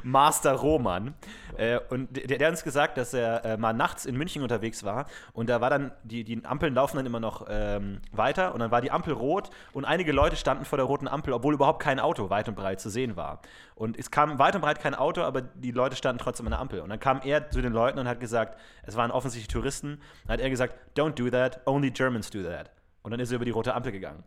Master 0.02 0.52
Roman. 0.52 1.14
Äh, 1.56 1.78
und 1.90 2.16
der, 2.16 2.38
der 2.38 2.46
hat 2.46 2.52
uns 2.52 2.64
gesagt, 2.64 2.96
dass 2.96 3.12
er 3.12 3.44
äh, 3.44 3.56
mal 3.56 3.72
nachts 3.72 4.06
in 4.06 4.16
München 4.16 4.42
unterwegs 4.42 4.84
war 4.84 5.06
und 5.32 5.50
da 5.50 5.60
war 5.60 5.68
dann, 5.68 5.92
die, 6.02 6.24
die 6.24 6.42
Ampeln 6.44 6.74
laufen 6.74 6.96
dann 6.96 7.06
immer 7.06 7.20
noch 7.20 7.46
ähm, 7.48 8.00
weiter 8.12 8.54
und 8.54 8.60
dann 8.60 8.70
war 8.70 8.80
die 8.80 8.90
Ampel 8.90 9.12
rot 9.12 9.50
und 9.72 9.84
einige 9.84 10.12
Leute 10.12 10.36
standen 10.36 10.64
vor 10.64 10.78
der 10.78 10.86
roten 10.86 11.08
Ampel, 11.08 11.34
obwohl 11.34 11.54
überhaupt 11.54 11.82
kein 11.82 12.00
Auto 12.00 12.30
weit 12.30 12.48
und 12.48 12.54
breit 12.54 12.80
zu 12.80 12.88
sehen 12.88 13.16
war. 13.16 13.40
Und 13.74 13.98
es 13.98 14.10
kam 14.10 14.38
weit 14.38 14.54
und 14.54 14.62
breit 14.62 14.80
kein 14.80 14.94
Auto, 14.94 15.22
aber 15.22 15.42
die 15.42 15.72
Leute 15.72 15.96
standen 15.96 16.22
trotzdem 16.22 16.46
an 16.46 16.52
der 16.52 16.60
Ampel. 16.60 16.80
Und 16.80 16.90
dann 16.90 17.00
kam 17.00 17.20
er 17.22 17.50
zu 17.50 17.60
den 17.60 17.72
Leuten 17.72 17.98
und 17.98 18.08
hat 18.08 18.20
gesagt, 18.20 18.58
es 18.82 18.96
waren 18.96 19.10
offensichtlich 19.10 19.48
Touristen, 19.48 20.00
dann 20.24 20.34
hat 20.34 20.40
er 20.40 20.50
gesagt, 20.50 20.74
don't 20.96 21.14
do 21.14 21.28
that, 21.30 21.60
only 21.66 21.90
Germans 21.90 22.30
do 22.30 22.42
that. 22.42 22.70
Und 23.02 23.10
dann 23.10 23.20
ist 23.20 23.30
er 23.30 23.36
über 23.36 23.44
die 23.44 23.50
rote 23.50 23.74
Ampel 23.74 23.92
gegangen. 23.92 24.24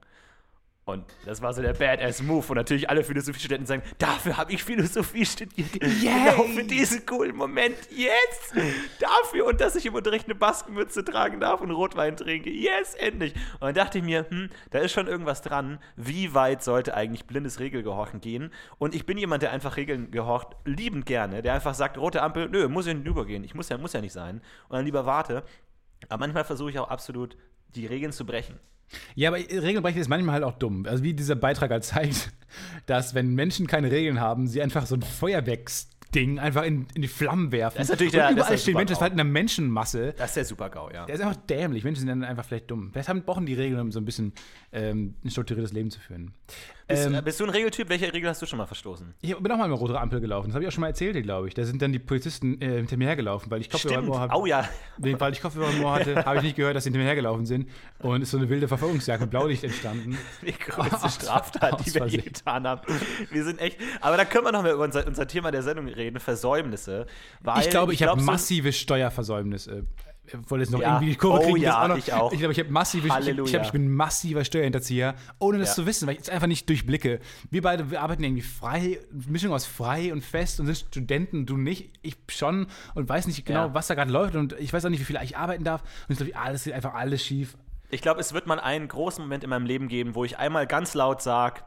Und 0.85 1.05
das 1.25 1.41
war 1.41 1.53
so 1.53 1.61
der 1.61 1.73
Badass-Move. 1.73 2.45
Und 2.49 2.55
natürlich 2.55 2.89
alle 2.89 3.03
Philosophiestudenten 3.05 3.65
sagen, 3.65 3.83
dafür 3.99 4.35
habe 4.35 4.51
ich 4.51 4.63
Philosophie 4.63 5.25
studiert. 5.25 5.81
Yay! 5.81 6.31
Genau 6.31 6.43
für 6.43 6.63
diesen 6.63 7.05
coolen 7.05 7.35
Moment. 7.37 7.77
Yes! 7.89 8.65
Dafür. 8.99 9.45
Und 9.45 9.61
dass 9.61 9.77
ich 9.77 9.85
im 9.85 9.95
Unterricht 9.95 10.25
eine 10.25 10.35
Baskenmütze 10.35 11.05
tragen 11.05 11.39
darf 11.39 11.61
und 11.61 11.71
Rotwein 11.71 12.17
trinke. 12.17 12.49
Yes, 12.49 12.95
endlich. 12.95 13.33
Und 13.53 13.61
dann 13.61 13.75
dachte 13.75 13.99
ich 13.99 14.03
mir, 14.03 14.25
hm, 14.29 14.49
da 14.71 14.79
ist 14.79 14.91
schon 14.91 15.07
irgendwas 15.07 15.41
dran. 15.41 15.79
Wie 15.95 16.33
weit 16.33 16.63
sollte 16.63 16.95
eigentlich 16.95 17.25
blindes 17.25 17.61
Regelgehorchen 17.61 18.19
gehen? 18.19 18.51
Und 18.77 18.93
ich 18.93 19.05
bin 19.05 19.17
jemand, 19.17 19.41
der 19.41 19.51
einfach 19.51 19.77
Regeln 19.77 20.11
gehorcht, 20.11 20.49
liebend 20.65 21.05
gerne. 21.05 21.41
Der 21.41 21.53
einfach 21.53 21.75
sagt, 21.75 21.97
rote 21.97 22.21
Ampel, 22.21 22.49
nö, 22.49 22.67
muss 22.67 22.87
ja 22.87 22.93
nicht 22.93 23.07
übergehen. 23.07 23.45
Ich 23.45 23.55
muss 23.55 23.69
ja, 23.69 23.77
muss 23.77 23.93
ja 23.93 24.01
nicht 24.01 24.13
sein. 24.13 24.41
Und 24.67 24.75
dann 24.75 24.85
lieber 24.85 25.05
warte. 25.05 25.43
Aber 26.09 26.19
manchmal 26.19 26.43
versuche 26.43 26.71
ich 26.71 26.79
auch 26.79 26.89
absolut, 26.89 27.37
die 27.69 27.85
Regeln 27.85 28.11
zu 28.11 28.25
brechen. 28.25 28.59
Ja, 29.15 29.29
aber 29.29 29.37
Regelbrechen 29.37 29.99
ist 30.01 30.07
manchmal 30.09 30.33
halt 30.35 30.43
auch 30.43 30.57
dumm. 30.57 30.85
Also 30.87 31.03
wie 31.03 31.13
dieser 31.13 31.35
Beitrag 31.35 31.71
halt 31.71 31.83
zeigt, 31.83 32.31
dass 32.85 33.13
wenn 33.15 33.33
Menschen 33.35 33.67
keine 33.67 33.91
Regeln 33.91 34.19
haben, 34.19 34.47
sie 34.47 34.61
einfach 34.61 34.85
so 34.85 34.95
ein 34.95 35.01
Feuerwerksding 35.01 36.39
einfach 36.39 36.63
in, 36.63 36.85
in 36.93 37.01
die 37.01 37.07
Flammen 37.07 37.51
werfen. 37.51 37.77
Das 37.77 37.85
ist 37.85 37.91
natürlich 37.91 38.13
und 38.13 38.19
der- 38.19 38.27
das 38.27 38.35
überall 38.37 38.53
ist 38.53 38.61
stehen 38.61 38.73
Menschen, 38.75 38.87
das 38.89 38.97
ist 38.97 39.01
halt 39.01 39.13
in 39.13 39.19
einer 39.19 39.29
Menschenmasse. 39.29 40.13
Das 40.17 40.29
ist 40.31 40.35
der 40.35 40.45
Super-GAU, 40.45 40.91
ja. 40.93 41.05
Der 41.05 41.15
ist 41.15 41.21
einfach 41.21 41.35
dämlich. 41.37 41.83
Menschen 41.83 41.99
sind 42.01 42.09
dann 42.09 42.23
einfach 42.23 42.45
vielleicht 42.45 42.69
dumm. 42.69 42.91
Deshalb 42.93 43.25
brauchen 43.25 43.45
die 43.45 43.53
Regeln, 43.55 43.79
um 43.79 43.91
so 43.91 43.99
ein 43.99 44.05
bisschen 44.05 44.33
ähm, 44.71 45.15
ein 45.23 45.29
strukturiertes 45.31 45.73
Leben 45.73 45.89
zu 45.89 45.99
führen. 45.99 46.33
Bist, 46.87 47.05
Ähm, 47.05 47.15
äh, 47.15 47.21
bist 47.21 47.39
du 47.39 47.45
ein 47.45 47.49
Regeltyp? 47.49 47.87
Welche 47.89 48.11
Regel 48.13 48.29
hast 48.29 48.41
du 48.41 48.45
schon 48.45 48.57
mal 48.57 48.65
verstoßen? 48.65 49.13
Ich 49.21 49.35
bin 49.37 49.51
auch 49.51 49.57
mal 49.57 49.63
eine 49.65 49.73
rote 49.73 49.97
Ampel 49.99 50.19
gelaufen. 50.19 50.47
Das 50.49 50.55
habe 50.55 50.63
ich 50.65 50.67
auch 50.67 50.73
schon 50.73 50.81
mal 50.81 50.87
erzählt, 50.87 51.21
glaube 51.23 51.47
ich. 51.47 51.53
Da 51.53 51.63
sind 51.63 51.81
dann 51.81 51.93
die 51.93 51.99
Polizisten 51.99 52.61
äh, 52.61 52.75
hinter 52.77 52.97
mir 52.97 53.07
hergelaufen, 53.07 53.49
weil 53.49 53.61
ich 53.61 53.69
Kopfhörer 53.69 54.19
habe. 54.19 54.33
Oh 54.35 54.45
ja. 54.45 54.67
Weil 54.97 55.31
ich 55.31 55.41
Kopfhörer 55.41 55.71
im 55.71 55.83
Ohr 55.83 55.93
hatte, 55.93 56.15
habe 56.25 56.37
ich 56.37 56.43
nicht 56.43 56.55
gehört, 56.57 56.75
dass 56.75 56.83
sie 56.83 56.89
hinter 56.89 56.99
mir 56.99 57.05
hergelaufen 57.05 57.45
sind. 57.45 57.69
Und 57.99 58.21
ist 58.21 58.31
so 58.31 58.37
eine 58.37 58.49
wilde 58.49 58.67
Verfolgungsjagd 58.67 59.21
mit 59.21 59.29
Blaulicht 59.29 59.63
entstanden. 59.63 60.17
Die 60.41 60.51
größte 60.51 60.95
Aus- 61.05 61.15
Straftat, 61.15 61.79
die 61.85 61.93
wir 61.93 62.05
je 62.07 62.17
Versehen. 62.19 62.23
getan 62.25 62.67
haben. 62.67 62.81
Wir 63.31 63.43
sind 63.45 63.61
echt. 63.61 63.79
Aber 64.01 64.17
da 64.17 64.25
können 64.25 64.45
wir 64.45 64.51
noch 64.51 64.63
mal 64.63 64.73
über 64.73 64.83
unser, 64.83 65.07
unser 65.07 65.25
Thema 65.27 65.51
der 65.51 65.63
Sendung 65.63 65.87
reden: 65.87 66.19
Versäumnisse. 66.19 67.05
Weil 67.41 67.61
Ich 67.61 67.69
glaube, 67.69 67.93
ich, 67.93 68.01
habe 68.03 68.13
glaub, 68.13 68.19
so- 68.19 68.25
massive 68.31 68.73
Steuerversäumnisse. 68.73 69.85
Ich 70.25 70.33
wollte 70.49 70.63
jetzt 70.63 70.71
noch 70.71 70.79
Ja. 70.81 70.93
irgendwie 70.95 71.11
die 71.11 71.15
Kurve 71.17 71.39
Oh 71.39 71.51
kriegen. 71.51 71.57
ja, 71.63 71.85
noch, 71.87 71.97
ich 71.97 72.13
auch. 72.13 72.31
Ich 72.31 72.39
glaube, 72.39 72.53
ich 72.53 72.59
habe 72.59 72.71
massive. 72.71 73.07
Ich, 73.07 73.13
ich, 73.27 73.51
glaub, 73.51 73.63
ich 73.65 73.71
bin 73.71 73.85
ein 73.85 73.91
massiver 73.93 74.45
Steuerhinterzieher, 74.45 75.15
ohne 75.39 75.59
das 75.59 75.69
Ja. 75.69 75.75
zu 75.75 75.85
wissen, 75.85 76.07
weil 76.07 76.15
ich 76.15 76.21
es 76.21 76.29
einfach 76.29 76.47
nicht 76.47 76.67
durchblicke. 76.69 77.19
Wir 77.51 77.61
beide 77.61 77.91
wir 77.91 78.01
arbeiten 78.01 78.23
irgendwie 78.23 78.41
frei, 78.41 78.99
Mischung 79.11 79.51
aus 79.51 79.65
frei 79.65 80.13
und 80.13 80.23
fest 80.23 80.59
und 80.61 80.67
sind 80.67 80.77
Studenten, 80.77 81.45
du 81.45 81.57
nicht, 81.57 81.91
ich 82.01 82.15
schon 82.29 82.67
und 82.95 83.09
weiß 83.09 83.27
nicht 83.27 83.45
genau, 83.45 83.67
Ja. 83.67 83.73
was 83.73 83.87
da 83.87 83.95
gerade 83.95 84.11
läuft 84.11 84.35
und 84.35 84.53
ich 84.59 84.71
weiß 84.71 84.85
auch 84.85 84.89
nicht, 84.89 85.01
wie 85.01 85.05
viel 85.05 85.19
ich 85.21 85.35
arbeiten 85.37 85.65
darf. 85.65 85.81
Und 86.07 86.13
ich 86.13 86.17
glaube, 86.17 86.35
alles 86.37 86.63
geht 86.63 86.73
einfach 86.73 86.93
alles 86.93 87.21
schief. 87.23 87.57
Ich 87.89 88.01
glaube, 88.01 88.21
es 88.21 88.33
wird 88.33 88.47
mal 88.47 88.59
einen 88.61 88.87
großen 88.87 89.21
Moment 89.23 89.43
in 89.43 89.49
meinem 89.49 89.65
Leben 89.65 89.87
geben, 89.89 90.15
wo 90.15 90.23
ich 90.23 90.37
einmal 90.39 90.67
ganz 90.67 90.93
laut 90.93 91.21
sage: 91.21 91.61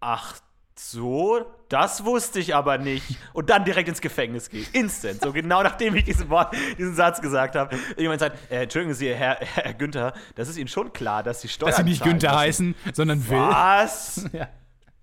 Ach 0.00 0.34
so, 0.76 1.44
das 1.68 2.04
wusste 2.04 2.40
ich 2.40 2.54
aber 2.54 2.78
nicht. 2.78 3.04
Und 3.32 3.48
dann 3.50 3.64
direkt 3.64 3.88
ins 3.88 4.00
Gefängnis 4.00 4.50
gehe. 4.50 4.66
Instant. 4.72 5.20
So 5.22 5.32
genau 5.32 5.62
nachdem 5.62 5.94
ich 5.94 6.04
diesen, 6.04 6.28
Wort, 6.30 6.54
diesen 6.78 6.94
Satz 6.94 7.20
gesagt 7.20 7.54
habe. 7.54 7.76
Jemand 7.96 8.20
sagt: 8.20 8.50
äh, 8.50 8.62
Entschuldigen 8.62 8.94
Sie, 8.94 9.14
Herr, 9.14 9.36
Herr 9.40 9.72
Günther, 9.74 10.12
das 10.34 10.48
ist 10.48 10.56
Ihnen 10.56 10.68
schon 10.68 10.92
klar, 10.92 11.22
dass 11.22 11.40
Sie 11.42 11.48
Steuern 11.48 11.70
Dass 11.70 11.76
sie 11.78 11.84
nicht 11.84 12.02
Günther 12.02 12.30
müssen. 12.30 12.38
heißen, 12.40 12.74
sondern 12.92 13.28
Will. 13.28 13.38
Was? 13.38 14.28
Ja. 14.32 14.48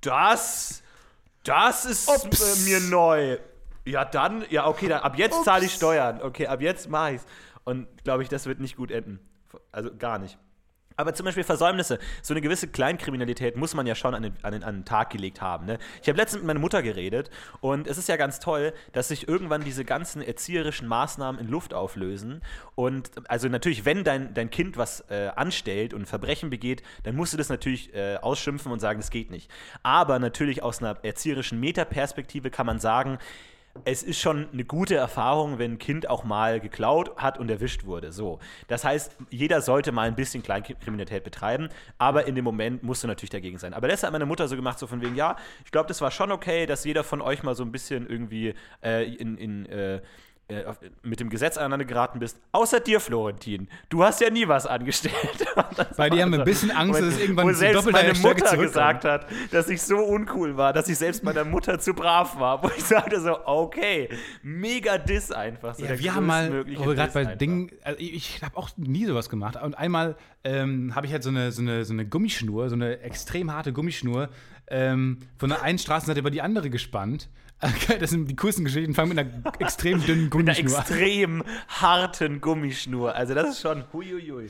Das, 0.01 0.81
das 1.43 1.85
ist 1.85 2.09
Ups. 2.09 2.65
äh, 2.65 2.69
mir 2.69 2.79
neu. 2.89 3.37
Ja, 3.85 4.03
dann, 4.03 4.43
ja, 4.49 4.67
okay, 4.67 4.87
dann 4.89 5.01
ab 5.01 5.17
jetzt 5.17 5.43
zahle 5.45 5.65
ich 5.65 5.73
Steuern. 5.73 6.21
Okay, 6.21 6.47
ab 6.47 6.59
jetzt 6.61 6.89
mache 6.89 7.13
ich's. 7.13 7.25
Und 7.63 7.87
glaube 8.03 8.23
ich, 8.23 8.29
das 8.29 8.45
wird 8.45 8.59
nicht 8.59 8.75
gut 8.75 8.91
enden. 8.91 9.19
Also 9.71 9.95
gar 9.95 10.17
nicht. 10.19 10.37
Aber 10.95 11.13
zum 11.13 11.25
Beispiel 11.25 11.43
Versäumnisse, 11.43 11.99
so 12.21 12.33
eine 12.33 12.41
gewisse 12.41 12.67
Kleinkriminalität 12.67 13.55
muss 13.55 13.73
man 13.73 13.87
ja 13.87 13.95
schon 13.95 14.13
an 14.13 14.23
den, 14.23 14.33
an 14.41 14.53
den, 14.53 14.63
an 14.63 14.75
den 14.75 14.85
Tag 14.85 15.09
gelegt 15.09 15.41
haben. 15.41 15.65
Ne? 15.65 15.77
Ich 16.01 16.07
habe 16.07 16.17
letztens 16.17 16.41
mit 16.41 16.47
meiner 16.47 16.59
Mutter 16.59 16.81
geredet 16.81 17.29
und 17.59 17.87
es 17.87 17.97
ist 17.97 18.09
ja 18.09 18.17
ganz 18.17 18.39
toll, 18.39 18.73
dass 18.93 19.07
sich 19.07 19.27
irgendwann 19.27 19.63
diese 19.63 19.85
ganzen 19.85 20.21
erzieherischen 20.21 20.87
Maßnahmen 20.87 21.39
in 21.39 21.47
Luft 21.47 21.73
auflösen. 21.73 22.41
Und 22.75 23.11
also 23.27 23.47
natürlich, 23.47 23.85
wenn 23.85 24.03
dein, 24.03 24.33
dein 24.33 24.49
Kind 24.49 24.77
was 24.77 25.01
äh, 25.09 25.29
anstellt 25.35 25.93
und 25.93 26.01
ein 26.01 26.05
Verbrechen 26.05 26.49
begeht, 26.49 26.83
dann 27.03 27.15
musst 27.15 27.33
du 27.33 27.37
das 27.37 27.49
natürlich 27.49 27.93
äh, 27.93 28.17
ausschimpfen 28.17 28.71
und 28.71 28.79
sagen, 28.79 28.99
das 28.99 29.09
geht 29.09 29.31
nicht. 29.31 29.49
Aber 29.83 30.19
natürlich 30.19 30.63
aus 30.63 30.79
einer 30.79 30.97
erzieherischen 31.03 31.59
Metaperspektive 31.59 32.49
kann 32.49 32.65
man 32.65 32.79
sagen, 32.79 33.17
es 33.85 34.03
ist 34.03 34.19
schon 34.19 34.47
eine 34.51 34.63
gute 34.65 34.95
Erfahrung, 34.95 35.57
wenn 35.57 35.73
ein 35.73 35.79
Kind 35.79 36.09
auch 36.09 36.23
mal 36.23 36.59
geklaut 36.59 37.15
hat 37.17 37.37
und 37.37 37.49
erwischt 37.49 37.85
wurde. 37.85 38.11
So. 38.11 38.39
Das 38.67 38.83
heißt, 38.83 39.15
jeder 39.29 39.61
sollte 39.61 39.91
mal 39.91 40.07
ein 40.07 40.15
bisschen 40.15 40.43
Kleinkriminalität 40.43 41.23
betreiben, 41.23 41.69
aber 41.97 42.27
in 42.27 42.35
dem 42.35 42.43
Moment 42.43 42.83
musst 42.83 43.03
du 43.03 43.07
natürlich 43.07 43.29
dagegen 43.29 43.57
sein. 43.57 43.73
Aber 43.73 43.87
das 43.87 44.03
hat 44.03 44.11
meine 44.11 44.25
Mutter 44.25 44.47
so 44.47 44.55
gemacht, 44.55 44.77
so 44.79 44.87
von 44.87 45.01
wegen, 45.01 45.15
ja, 45.15 45.35
ich 45.65 45.71
glaube, 45.71 45.87
das 45.87 46.01
war 46.01 46.11
schon 46.11 46.31
okay, 46.31 46.65
dass 46.65 46.83
jeder 46.83 47.03
von 47.03 47.21
euch 47.21 47.43
mal 47.43 47.55
so 47.55 47.63
ein 47.63 47.71
bisschen 47.71 48.07
irgendwie 48.07 48.53
äh, 48.83 49.05
in, 49.13 49.37
in 49.37 49.65
äh, 49.67 50.01
äh, 50.51 50.73
mit 51.03 51.19
dem 51.19 51.29
Gesetz 51.29 51.57
aneinander 51.57 51.85
geraten 51.85 52.19
bist. 52.19 52.39
Außer 52.51 52.79
dir, 52.79 52.99
Florentin. 52.99 53.67
Du 53.89 54.03
hast 54.03 54.21
ja 54.21 54.29
nie 54.29 54.47
was 54.47 54.65
angestellt. 54.65 55.15
Die 55.41 55.97
war 55.97 56.09
haben 56.09 56.33
ein 56.33 56.39
so- 56.39 56.43
bisschen 56.43 56.71
Angst, 56.71 56.99
dass 56.99 57.07
es 57.07 57.19
irgendwann 57.19 57.47
Wo 57.47 57.53
selbst 57.53 57.77
doppelter 57.87 58.07
meine 58.07 58.19
Mutter 58.19 58.57
gesagt 58.57 59.05
hat, 59.05 59.27
dass 59.51 59.69
ich 59.69 59.81
so 59.81 59.97
uncool 59.97 60.57
war, 60.57 60.73
dass 60.73 60.89
ich 60.89 60.97
selbst 60.97 61.23
meiner 61.23 61.45
Mutter 61.45 61.79
zu 61.79 61.93
brav 61.93 62.39
war. 62.39 62.61
Wo 62.63 62.69
ich 62.75 62.83
sagte 62.83 63.19
so, 63.21 63.37
okay, 63.45 64.09
mega 64.43 64.97
Diss 64.97 65.31
einfach. 65.31 65.75
So 65.75 65.85
Ja, 65.85 65.97
wir 65.97 66.15
haben 66.15 66.25
mal, 66.25 66.65
wir 66.65 66.95
gerade 66.95 67.13
bei. 67.13 67.35
Dingen, 67.35 67.71
also 67.83 67.99
ich, 67.99 68.13
ich 68.13 68.43
habe 68.43 68.57
auch 68.57 68.69
nie 68.77 69.05
sowas 69.05 69.29
gemacht. 69.29 69.61
Und 69.61 69.77
einmal 69.77 70.15
ähm, 70.43 70.93
habe 70.95 71.05
ich 71.05 71.13
halt 71.13 71.23
so 71.23 71.29
eine, 71.29 71.51
so, 71.51 71.61
eine, 71.61 71.85
so 71.85 71.93
eine 71.93 72.05
Gummischnur, 72.05 72.69
so 72.69 72.75
eine 72.75 72.99
extrem 72.99 73.51
harte 73.53 73.73
Gummischnur, 73.73 74.29
ähm, 74.67 75.19
von 75.37 75.49
der 75.49 75.61
einen 75.61 75.77
Straßenseite 75.79 76.19
über 76.19 76.31
die 76.31 76.41
andere 76.41 76.69
gespannt. 76.69 77.29
Das 77.99 78.09
sind 78.09 78.27
die 78.29 78.35
coolsten 78.35 78.65
Geschichten, 78.65 78.93
fangen 78.93 79.09
mit 79.15 79.19
einer 79.19 79.55
extrem 79.59 80.03
dünnen 80.03 80.21
Einer 80.21 80.29
Gummischnur 80.29 80.75
an. 80.77 80.81
extrem 80.81 81.43
harten 81.67 82.41
Gummischnur. 82.41 83.15
Also 83.15 83.33
das 83.33 83.49
ist 83.49 83.61
schon 83.61 83.83
huiuiui. 83.93 84.49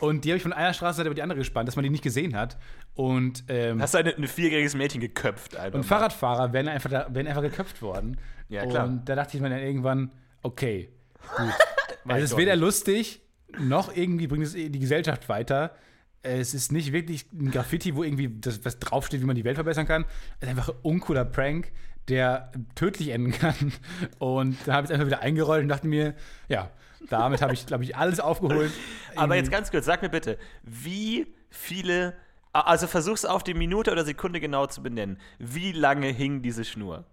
Und 0.00 0.24
die 0.24 0.30
habe 0.30 0.36
ich 0.36 0.42
von 0.42 0.52
einer 0.52 0.72
Straßenseite 0.72 1.08
über 1.08 1.14
die 1.14 1.22
andere 1.22 1.38
gespannt, 1.40 1.66
dass 1.68 1.74
man 1.76 1.82
die 1.82 1.90
nicht 1.90 2.04
gesehen 2.04 2.36
hat. 2.36 2.56
Und, 2.94 3.44
ähm, 3.48 3.82
Hast 3.82 3.94
du 3.94 3.98
ein 3.98 4.06
ein 4.06 4.26
vierjähriges 4.28 4.74
Mädchen 4.76 5.00
geköpft 5.00 5.56
einfach. 5.56 5.74
und 5.78 5.80
mal. 5.80 5.96
Fahrradfahrer 5.96 6.52
wären 6.52 6.68
einfach, 6.68 6.90
wären 7.12 7.26
einfach 7.26 7.42
geköpft 7.42 7.82
worden. 7.82 8.16
Ja, 8.48 8.64
klar. 8.64 8.86
Und 8.86 9.08
da 9.08 9.14
dachte 9.16 9.36
ich 9.36 9.42
mir 9.42 9.50
dann 9.50 9.60
irgendwann, 9.60 10.12
okay, 10.42 10.88
gut. 11.36 11.48
Es 12.10 12.22
ist 12.30 12.36
weder 12.38 12.52
nicht. 12.52 12.62
lustig, 12.62 13.20
noch 13.58 13.94
irgendwie 13.94 14.28
bringt 14.28 14.44
es 14.46 14.52
die 14.54 14.70
Gesellschaft 14.78 15.28
weiter. 15.28 15.74
Es 16.22 16.54
ist 16.54 16.72
nicht 16.72 16.92
wirklich 16.92 17.26
ein 17.32 17.50
Graffiti, 17.50 17.94
wo 17.94 18.02
irgendwie 18.02 18.28
das, 18.40 18.64
was 18.64 18.78
draufsteht, 18.78 19.20
wie 19.20 19.26
man 19.26 19.36
die 19.36 19.44
Welt 19.44 19.56
verbessern 19.56 19.86
kann. 19.86 20.04
Es 20.40 20.44
ist 20.44 20.48
einfach 20.48 20.68
ein 20.70 20.76
uncooler 20.82 21.24
Prank, 21.26 21.70
der 22.08 22.50
tödlich 22.74 23.08
enden 23.10 23.32
kann. 23.32 23.72
Und 24.18 24.56
da 24.66 24.74
habe 24.74 24.84
ich 24.84 24.90
es 24.90 24.94
einfach 24.94 25.06
wieder 25.06 25.20
eingerollt 25.20 25.62
und 25.62 25.68
dachte 25.68 25.86
mir, 25.86 26.14
ja, 26.48 26.70
damit 27.08 27.42
habe 27.42 27.54
ich, 27.54 27.66
glaube 27.66 27.84
ich, 27.84 27.96
alles 27.96 28.20
aufgeholt. 28.20 28.72
Aber 29.16 29.36
jetzt 29.36 29.50
ganz 29.50 29.70
kurz, 29.70 29.84
sag 29.86 30.02
mir 30.02 30.08
bitte, 30.08 30.38
wie 30.62 31.26
viele, 31.50 32.14
also 32.52 32.86
versuch's 32.86 33.24
auf 33.24 33.44
die 33.44 33.54
Minute 33.54 33.92
oder 33.92 34.04
Sekunde 34.04 34.40
genau 34.40 34.66
zu 34.66 34.82
benennen. 34.82 35.18
Wie 35.38 35.72
lange 35.72 36.08
hing 36.08 36.42
diese 36.42 36.64
Schnur? 36.64 37.04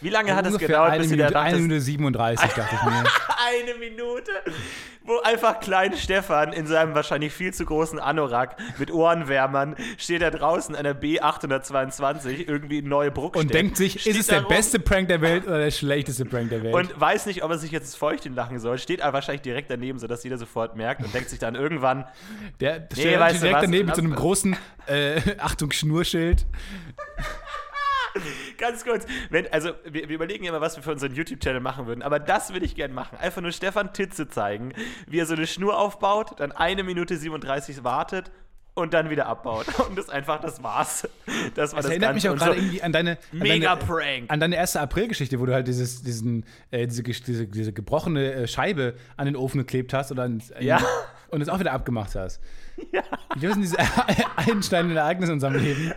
Wie 0.00 0.10
lange 0.10 0.34
hat 0.34 0.44
es 0.46 0.58
gedauert, 0.58 0.90
eine 0.90 1.02
bis 1.02 1.10
Minute, 1.10 1.32
da 1.32 1.40
eine 1.40 1.58
Minute 1.58 1.80
37, 1.80 2.52
dachte 2.52 2.74
ich 2.74 2.82
mir. 2.82 2.92
eine 3.46 3.74
Minute, 3.78 4.30
wo 5.04 5.20
einfach 5.20 5.60
klein 5.60 5.96
Stefan 5.96 6.52
in 6.52 6.66
seinem 6.66 6.94
wahrscheinlich 6.94 7.32
viel 7.32 7.54
zu 7.54 7.64
großen 7.64 7.98
Anorak 7.98 8.56
mit 8.78 8.90
Ohrenwärmern 8.92 9.76
steht 9.96 10.20
da 10.20 10.30
draußen 10.30 10.74
an 10.76 10.84
der 10.84 11.00
B822 11.00 12.46
irgendwie 12.46 12.78
in 12.78 12.88
Neubruck 12.88 13.36
Und 13.36 13.54
denkt 13.54 13.76
sich, 13.76 14.00
steht 14.00 14.14
ist 14.14 14.20
es 14.20 14.26
der 14.26 14.40
rum 14.40 14.48
beste 14.48 14.80
Prank 14.80 15.08
der 15.08 15.22
Welt 15.22 15.46
oder 15.46 15.58
der 15.58 15.70
schlechteste 15.70 16.24
Prank 16.24 16.50
der 16.50 16.62
Welt? 16.62 16.74
und 16.74 17.00
weiß 17.00 17.26
nicht, 17.26 17.42
ob 17.42 17.50
er 17.50 17.58
sich 17.58 17.70
jetzt 17.70 17.86
das 17.86 17.94
Feuchtchen 17.94 18.34
lachen 18.34 18.58
soll, 18.58 18.78
steht 18.78 19.00
aber 19.00 19.14
wahrscheinlich 19.14 19.42
direkt 19.42 19.70
daneben, 19.70 19.98
sodass 19.98 20.22
jeder 20.24 20.36
sofort 20.36 20.76
merkt 20.76 21.02
und 21.02 21.14
denkt 21.14 21.30
sich 21.30 21.38
dann 21.38 21.54
irgendwann, 21.54 22.04
Der 22.60 22.86
steht 22.92 23.18
du 23.18 23.38
direkt 23.38 23.62
daneben 23.62 23.86
mit 23.86 23.96
so 23.96 24.02
einem 24.02 24.14
großen 24.14 24.56
äh, 24.86 25.20
Achtung 25.38 25.70
Schnurschild. 25.72 26.44
Ganz 28.58 28.84
kurz, 28.84 29.06
wenn, 29.30 29.52
also 29.52 29.70
wir, 29.84 30.08
wir 30.08 30.14
überlegen 30.14 30.44
ja 30.44 30.50
immer, 30.50 30.60
was 30.60 30.76
wir 30.76 30.82
für 30.82 30.92
unseren 30.92 31.14
YouTube-Channel 31.14 31.60
machen 31.60 31.86
würden, 31.86 32.02
aber 32.02 32.18
das 32.18 32.52
würde 32.52 32.66
ich 32.66 32.74
gerne 32.74 32.94
machen. 32.94 33.18
Einfach 33.18 33.42
nur 33.42 33.52
Stefan 33.52 33.92
Titze 33.92 34.28
zeigen, 34.28 34.72
wie 35.06 35.18
er 35.18 35.26
so 35.26 35.34
eine 35.34 35.46
Schnur 35.46 35.78
aufbaut, 35.78 36.38
dann 36.40 36.52
eine 36.52 36.82
Minute 36.82 37.16
37 37.16 37.84
wartet 37.84 38.30
und 38.74 38.92
dann 38.92 39.08
wieder 39.08 39.24
abbaut. 39.26 39.66
Und 39.88 39.96
das 39.96 40.10
einfach, 40.10 40.38
das 40.40 40.62
war's. 40.62 41.08
Das 41.54 41.72
war 41.72 41.76
Das 41.80 41.84
das, 41.84 41.84
erinnert 41.86 42.12
mich 42.14 42.24
Ganze. 42.24 42.28
auch 42.28 42.32
Und 42.34 42.38
gerade 42.40 42.52
so, 42.56 42.58
irgendwie 42.60 42.82
an 42.82 42.92
deine, 42.92 43.10
an 43.12 43.38
Mega 43.38 43.74
deine, 43.74 43.86
Prank. 43.86 44.24
an 44.30 44.38
deine 44.38 44.54
erste 44.56 44.80
April-Geschichte, 44.80 45.40
wo 45.40 45.46
du 45.46 45.54
halt 45.54 45.66
dieses, 45.66 46.02
diesen, 46.02 46.44
äh, 46.70 46.86
diese, 46.86 47.02
diese, 47.02 47.46
diese 47.46 47.72
gebrochene 47.72 48.32
äh, 48.34 48.46
Scheibe 48.46 48.94
an 49.16 49.24
den 49.24 49.34
Ofen 49.36 49.58
geklebt 49.60 49.94
hast 49.94 50.12
oder 50.12 50.24
an, 50.24 50.42
an, 50.54 50.62
Ja. 50.62 50.78
und 51.28 51.40
es 51.40 51.48
auch 51.48 51.58
wieder 51.58 51.72
abgemacht 51.72 52.14
hast. 52.14 52.40
Ja. 52.92 53.00
Ich 53.34 53.42
weiß 53.42 53.56
nicht, 53.56 53.72
diese 53.72 53.78
einschneidenden 54.36 54.98
Ereignisse 54.98 55.32
in 55.32 55.36
unserem 55.36 55.54
Leben. 55.54 55.94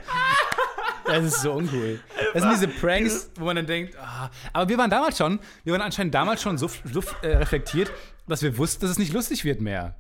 Das 1.10 1.26
ist 1.26 1.42
so 1.42 1.54
uncool. 1.54 2.00
Das 2.34 2.44
sind 2.44 2.52
diese 2.54 2.68
Pranks, 2.68 3.32
wo 3.36 3.46
man 3.46 3.56
dann 3.56 3.66
denkt, 3.66 3.96
ah, 4.00 4.30
aber 4.54 4.70
wir 4.70 4.78
waren 4.78 4.90
damals 4.90 5.18
schon, 5.18 5.40
wir 5.64 5.74
waren 5.74 5.82
anscheinend 5.82 6.14
damals 6.14 6.42
schon 6.42 6.58
so, 6.58 6.70
so 6.92 7.02
äh, 7.22 7.36
reflektiert, 7.38 7.92
dass 8.28 8.42
wir 8.44 8.58
wussten, 8.58 8.82
dass 8.82 8.92
es 8.92 9.00
nicht 9.00 9.14
lustig 9.14 9.44
wird 9.44 9.60
mehr. 9.62 9.96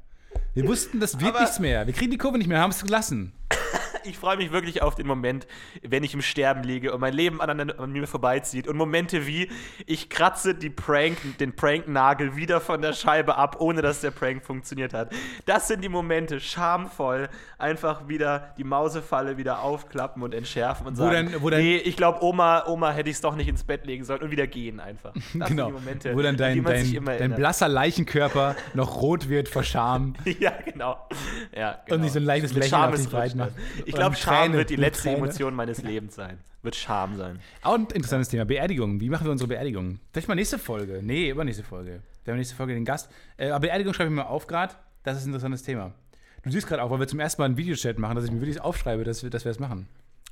Wir 0.54 0.67
wussten, 0.67 1.00
das 1.00 1.19
wird 1.19 1.32
Aber- 1.32 1.41
nichts 1.41 1.60
mehr. 1.60 1.86
Wir 1.88 1.93
kriegen 1.93 2.12
die 2.12 2.17
Kurve 2.17 2.38
nicht 2.38 2.48
mehr, 2.48 2.60
haben 2.60 2.72
es 2.72 2.84
gelassen. 2.84 3.34
Ich 4.10 4.17
freue 4.17 4.38
mich 4.38 4.52
wirklich 4.52 4.82
auf 4.82 4.95
den 4.95 5.08
Moment, 5.08 5.48
wenn 5.82 6.04
ich 6.04 6.13
im 6.13 6.22
Sterben 6.22 6.63
liege 6.63 6.93
und 6.93 7.00
mein 7.02 7.13
Leben 7.13 7.39
an, 7.41 7.60
an, 7.60 7.69
an 7.72 7.91
mir 7.91 8.08
vorbeizieht. 8.08 8.67
Und 8.67 8.78
Momente 8.78 9.28
wie, 9.28 9.50
ich 9.86 10.10
kratze 10.10 10.56
die 10.56 10.69
Prank, 10.69 11.17
den 11.39 11.56
Pranknagel 11.56 12.36
wieder 12.36 12.60
von 12.62 12.82
der 12.82 12.93
Scheibe 12.93 13.38
ab, 13.38 13.58
ohne 13.60 13.82
dass 13.82 14.02
der 14.02 14.12
Prank 14.12 14.43
funktioniert 14.43 14.93
hat. 14.93 15.12
Das 15.45 15.67
sind 15.67 15.84
die 15.84 15.89
Momente, 15.89 16.39
schamvoll, 16.39 17.30
einfach 17.58 18.08
wieder 18.08 18.54
die 18.58 18.63
Mausefalle 18.63 19.38
wieder 19.38 19.62
aufklappen 19.62 20.24
und 20.24 20.34
entschärfen 20.34 20.88
und 20.88 20.98
Wo 20.98 21.04
sagen, 21.04 21.32
dann- 21.32 21.41
wo 21.41 21.50
dann- 21.50 21.62
nee, 21.62 21.78
ich 21.78 21.95
glaube, 21.98 22.24
Oma, 22.24 22.65
Oma 22.67 22.91
hätte 22.91 23.10
ich 23.10 23.15
es 23.17 23.22
doch 23.22 23.36
nicht 23.36 23.48
ins 23.48 23.63
Bett 23.63 23.86
legen 23.86 24.04
sollen 24.04 24.22
und 24.22 24.32
wieder 24.32 24.48
gehen 24.48 24.80
einfach. 24.80 25.13
Das 25.13 25.24
genau. 25.48 25.48
sind 25.48 25.58
die 25.58 25.72
Momente, 25.84 26.15
Wo 26.15 26.22
dann 26.22 26.38
dein, 26.38 26.63
dein, 26.63 26.93
immer 26.93 27.15
dein 27.15 27.36
blasser 27.36 27.67
Leichenkörper 27.67 28.56
noch 28.74 29.02
rot 29.02 29.30
wird 29.30 29.50
vor 29.50 29.63
Scham 29.63 30.13
Ja, 30.39 30.52
genau. 30.65 31.08
Ja, 31.56 31.80
genau. 31.86 31.95
und 31.98 32.04
sich 32.04 32.12
so 32.13 32.19
ein 32.19 32.24
leichtes 32.26 32.54
Lächeln 32.54 32.82
auf 32.82 32.95
dich 32.95 33.10
breit 33.10 33.32
drin. 33.32 33.38
macht. 33.39 33.52
Ich 33.86 33.93
glaube, 34.00 34.16
Scham 34.16 34.54
wird 34.54 34.70
die 34.70 34.76
letzte 34.76 35.04
Träne. 35.04 35.18
Emotion 35.18 35.56
meines 35.56 35.82
Lebens 35.82 36.16
sein. 36.16 36.38
Wird 36.62 36.76
Scham 36.76 37.16
sein. 37.16 37.40
Auch 37.62 37.76
ein 37.76 37.88
interessantes 37.94 38.30
Thema, 38.30 38.46
Beerdigung. 38.46 39.00
Wie 39.00 39.10
machen 39.10 39.26
wir 39.26 39.32
unsere 39.32 39.48
Beerdigung? 39.48 40.00
Vielleicht 40.12 40.28
mal 40.28 40.36
nächste 40.36 40.60
Folge. 40.60 41.00
Nee, 41.02 41.30
übernächste 41.30 41.64
Folge. 41.64 42.02
Wir 42.24 42.32
haben 42.34 42.38
nächste 42.38 42.56
Folge 42.56 42.74
den 42.74 42.86
Gast. 42.86 43.10
Äh, 43.38 43.50
aber 43.50 43.62
Beerdigung 43.62 43.94
schreibe 43.94 44.10
ich 44.10 44.16
mir 44.16 44.24
mal 44.24 44.30
auf 44.30 44.48
gerade. 44.48 44.74
Das 45.04 45.18
ist 45.18 45.24
ein 45.24 45.30
interessantes 45.30 45.64
Thema. 45.64 45.94
Du 46.44 46.52
siehst 46.52 46.68
gerade 46.68 46.84
auch, 46.84 46.90
weil 46.90 47.00
wir 47.00 47.08
zum 47.08 47.20
ersten 47.20 47.42
Mal 47.42 47.46
einen 47.46 47.58
Videochat 47.58 47.98
machen, 48.00 48.16
dass 48.16 48.26
ich 48.26 48.32
mir 48.32 48.42
wirklich 48.42 48.62
aufschreibe, 48.62 49.04
dass 49.04 49.24
wir, 49.24 49.30
dass 49.30 49.46
wir 49.46 49.52
das 49.52 49.60
machen. 49.60 49.88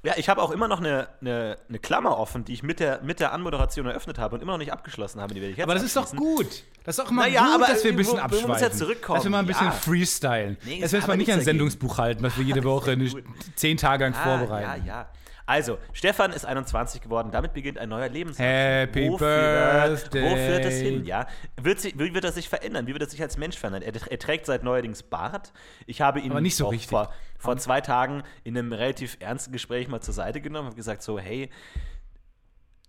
Ja, 0.08 0.14
ich 0.16 0.30
habe 0.30 0.42
auch 0.42 0.52
immer 0.52 0.70
noch 0.70 0.80
eine, 0.80 1.10
eine, 1.20 1.58
eine 1.68 1.80
Klammer 1.80 2.18
offen, 2.18 2.46
die 2.46 2.54
ich 2.54 2.64
mit 2.64 2.80
der, 2.80 3.02
mit 3.04 3.20
der 3.20 3.34
Anmoderation 3.34 3.86
eröffnet 3.88 4.18
habe 4.20 4.36
und 4.36 4.42
immer 4.42 4.54
noch 4.54 4.60
nicht 4.60 4.72
abgeschlossen 4.72 5.20
habe. 5.20 5.34
Die 5.34 5.42
werde 5.42 5.52
ich 5.52 5.58
jetzt 5.58 5.64
Aber 5.66 5.74
das 5.74 5.84
ist 5.84 5.98
doch 5.98 6.10
gut. 6.16 6.64
Das 6.86 6.98
ist 6.98 7.04
doch 7.04 7.12
immer 7.12 7.24
Naja, 7.24 7.44
gut, 7.44 7.56
aber 7.56 7.68
dass 7.68 7.84
wir 7.84 7.92
ein 7.92 7.98
bisschen 7.98 8.14
wo- 8.14 8.18
wo 8.22 8.24
muss 8.24 8.34
abschweifen. 8.40 8.64
ja 8.64 8.72
zurückkommen? 8.72 9.18
Dass 9.18 9.24
wir 9.26 9.32
mal 9.32 9.40
ein 9.40 9.46
bisschen 9.48 9.66
Ja. 9.66 9.72
freestylen. 9.74 10.58
Nee, 10.64 10.80
dass 10.80 10.94
wir 10.94 11.00
jetzt 11.00 11.08
mal 11.10 11.18
nicht 11.18 11.30
ein. 11.32 11.42
Sendungsbuch 11.42 11.98
halten, 11.98 12.24
was 12.24 12.38
wir 12.38 12.46
jede 12.46 12.64
Woche 12.64 12.98
zehn 13.56 13.76
Tage 13.76 14.06
lang 14.06 14.14
Ah, 14.16 14.24
vorbereiten. 14.24 14.86
Ja, 14.86 14.94
ja. 15.02 15.10
Also, 15.48 15.78
Stefan 15.94 16.34
ist 16.34 16.46
21 16.46 17.02
geworden, 17.02 17.30
damit 17.32 17.54
beginnt 17.54 17.78
ein 17.78 17.88
neuer 17.88 18.10
Lebensabschnitt. 18.10 18.50
Happy 18.50 19.10
wo 19.10 19.18
Birthday. 19.18 20.22
Führt, 20.22 20.32
wo 20.32 20.36
führt 20.36 20.66
es 20.66 20.76
hin? 20.80 21.06
Ja. 21.06 21.26
Wird 21.62 21.80
sie, 21.80 21.94
wie 21.98 22.14
wird 22.14 22.26
er 22.26 22.34
sich 22.34 22.50
verändern? 22.50 22.86
Wie 22.86 22.92
wird 22.92 23.02
er 23.02 23.10
sich 23.10 23.22
als 23.22 23.38
Mensch 23.38 23.58
verändern? 23.58 23.82
Er, 23.82 23.94
er 24.12 24.20
trägt 24.20 24.46
seit 24.46 24.64
neuerdings 24.64 25.04
Bart. 25.04 25.54
Ich 25.86 26.02
habe 26.02 26.20
ihn 26.20 26.32
Aber 26.32 26.42
nicht 26.42 26.58
so 26.58 26.66
vor, 26.66 26.74
richtig. 26.74 26.90
vor, 26.90 27.14
vor 27.40 27.58
zwei 27.58 27.80
Tagen 27.80 28.24
in 28.44 28.58
einem 28.58 28.74
relativ 28.74 29.16
ernsten 29.22 29.54
Gespräch 29.54 29.88
mal 29.88 30.02
zur 30.02 30.14
Seite 30.14 30.42
genommen 30.42 30.66
und 30.66 30.72
habe 30.72 30.76
gesagt: 30.76 31.02
So, 31.02 31.18
hey, 31.18 31.50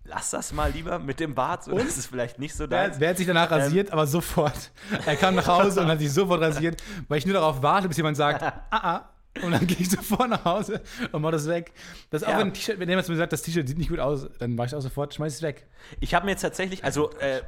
lass 0.03 0.31
das 0.31 0.51
mal 0.51 0.69
lieber 0.71 0.99
mit 0.99 1.21
dem 1.21 1.35
Bart. 1.35 1.63
So, 1.63 1.77
das 1.77 1.97
ist 1.97 2.07
vielleicht 2.07 2.39
nicht 2.39 2.53
so 2.55 2.69
Wer, 2.69 2.87
deins. 2.87 2.99
wer 2.99 3.09
hat 3.11 3.17
sich 3.17 3.27
danach 3.27 3.49
rasiert, 3.49 3.91
aber 3.93 4.05
sofort. 4.05 4.71
Er 5.05 5.15
kam 5.15 5.35
nach 5.35 5.47
Hause 5.47 5.79
und 5.79 5.87
hat 5.87 5.99
sich 5.99 6.11
sofort 6.11 6.41
rasiert, 6.41 6.83
weil 7.07 7.19
ich 7.19 7.25
nur 7.25 7.35
darauf 7.35 7.61
warte, 7.63 7.87
bis 7.87 7.95
jemand 7.95 8.17
sagt, 8.17 8.43
ah, 8.43 8.61
ah. 8.69 9.09
Und 9.43 9.51
dann 9.51 9.67
gehe 9.67 9.77
ich 9.77 9.89
sofort 9.89 10.29
nach 10.29 10.43
Hause 10.43 10.81
und 11.11 11.21
mache 11.21 11.33
das 11.33 11.47
weg. 11.47 11.71
Das 12.09 12.21
ist 12.23 12.27
auch 12.27 12.31
Ja. 12.31 12.39
wenn 12.39 12.47
ein 12.47 12.53
T-Shirt, 12.53 12.79
wenn 12.79 12.89
jemand 12.89 13.05
zu 13.05 13.11
mir 13.11 13.17
sagt, 13.17 13.31
das 13.31 13.41
T-Shirt 13.43 13.67
sieht 13.67 13.77
nicht 13.77 13.89
gut 13.89 13.99
aus, 13.99 14.27
dann 14.39 14.55
mache 14.55 14.65
ich 14.67 14.73
es 14.73 14.77
auch 14.77 14.81
sofort, 14.81 15.13
schmeiß 15.13 15.35
es 15.35 15.41
weg. 15.41 15.67
Ich 15.99 16.13
habe 16.13 16.25
mir 16.25 16.31
jetzt 16.31 16.41
tatsächlich, 16.41 16.83
also, 16.83 17.11
äh, 17.19 17.41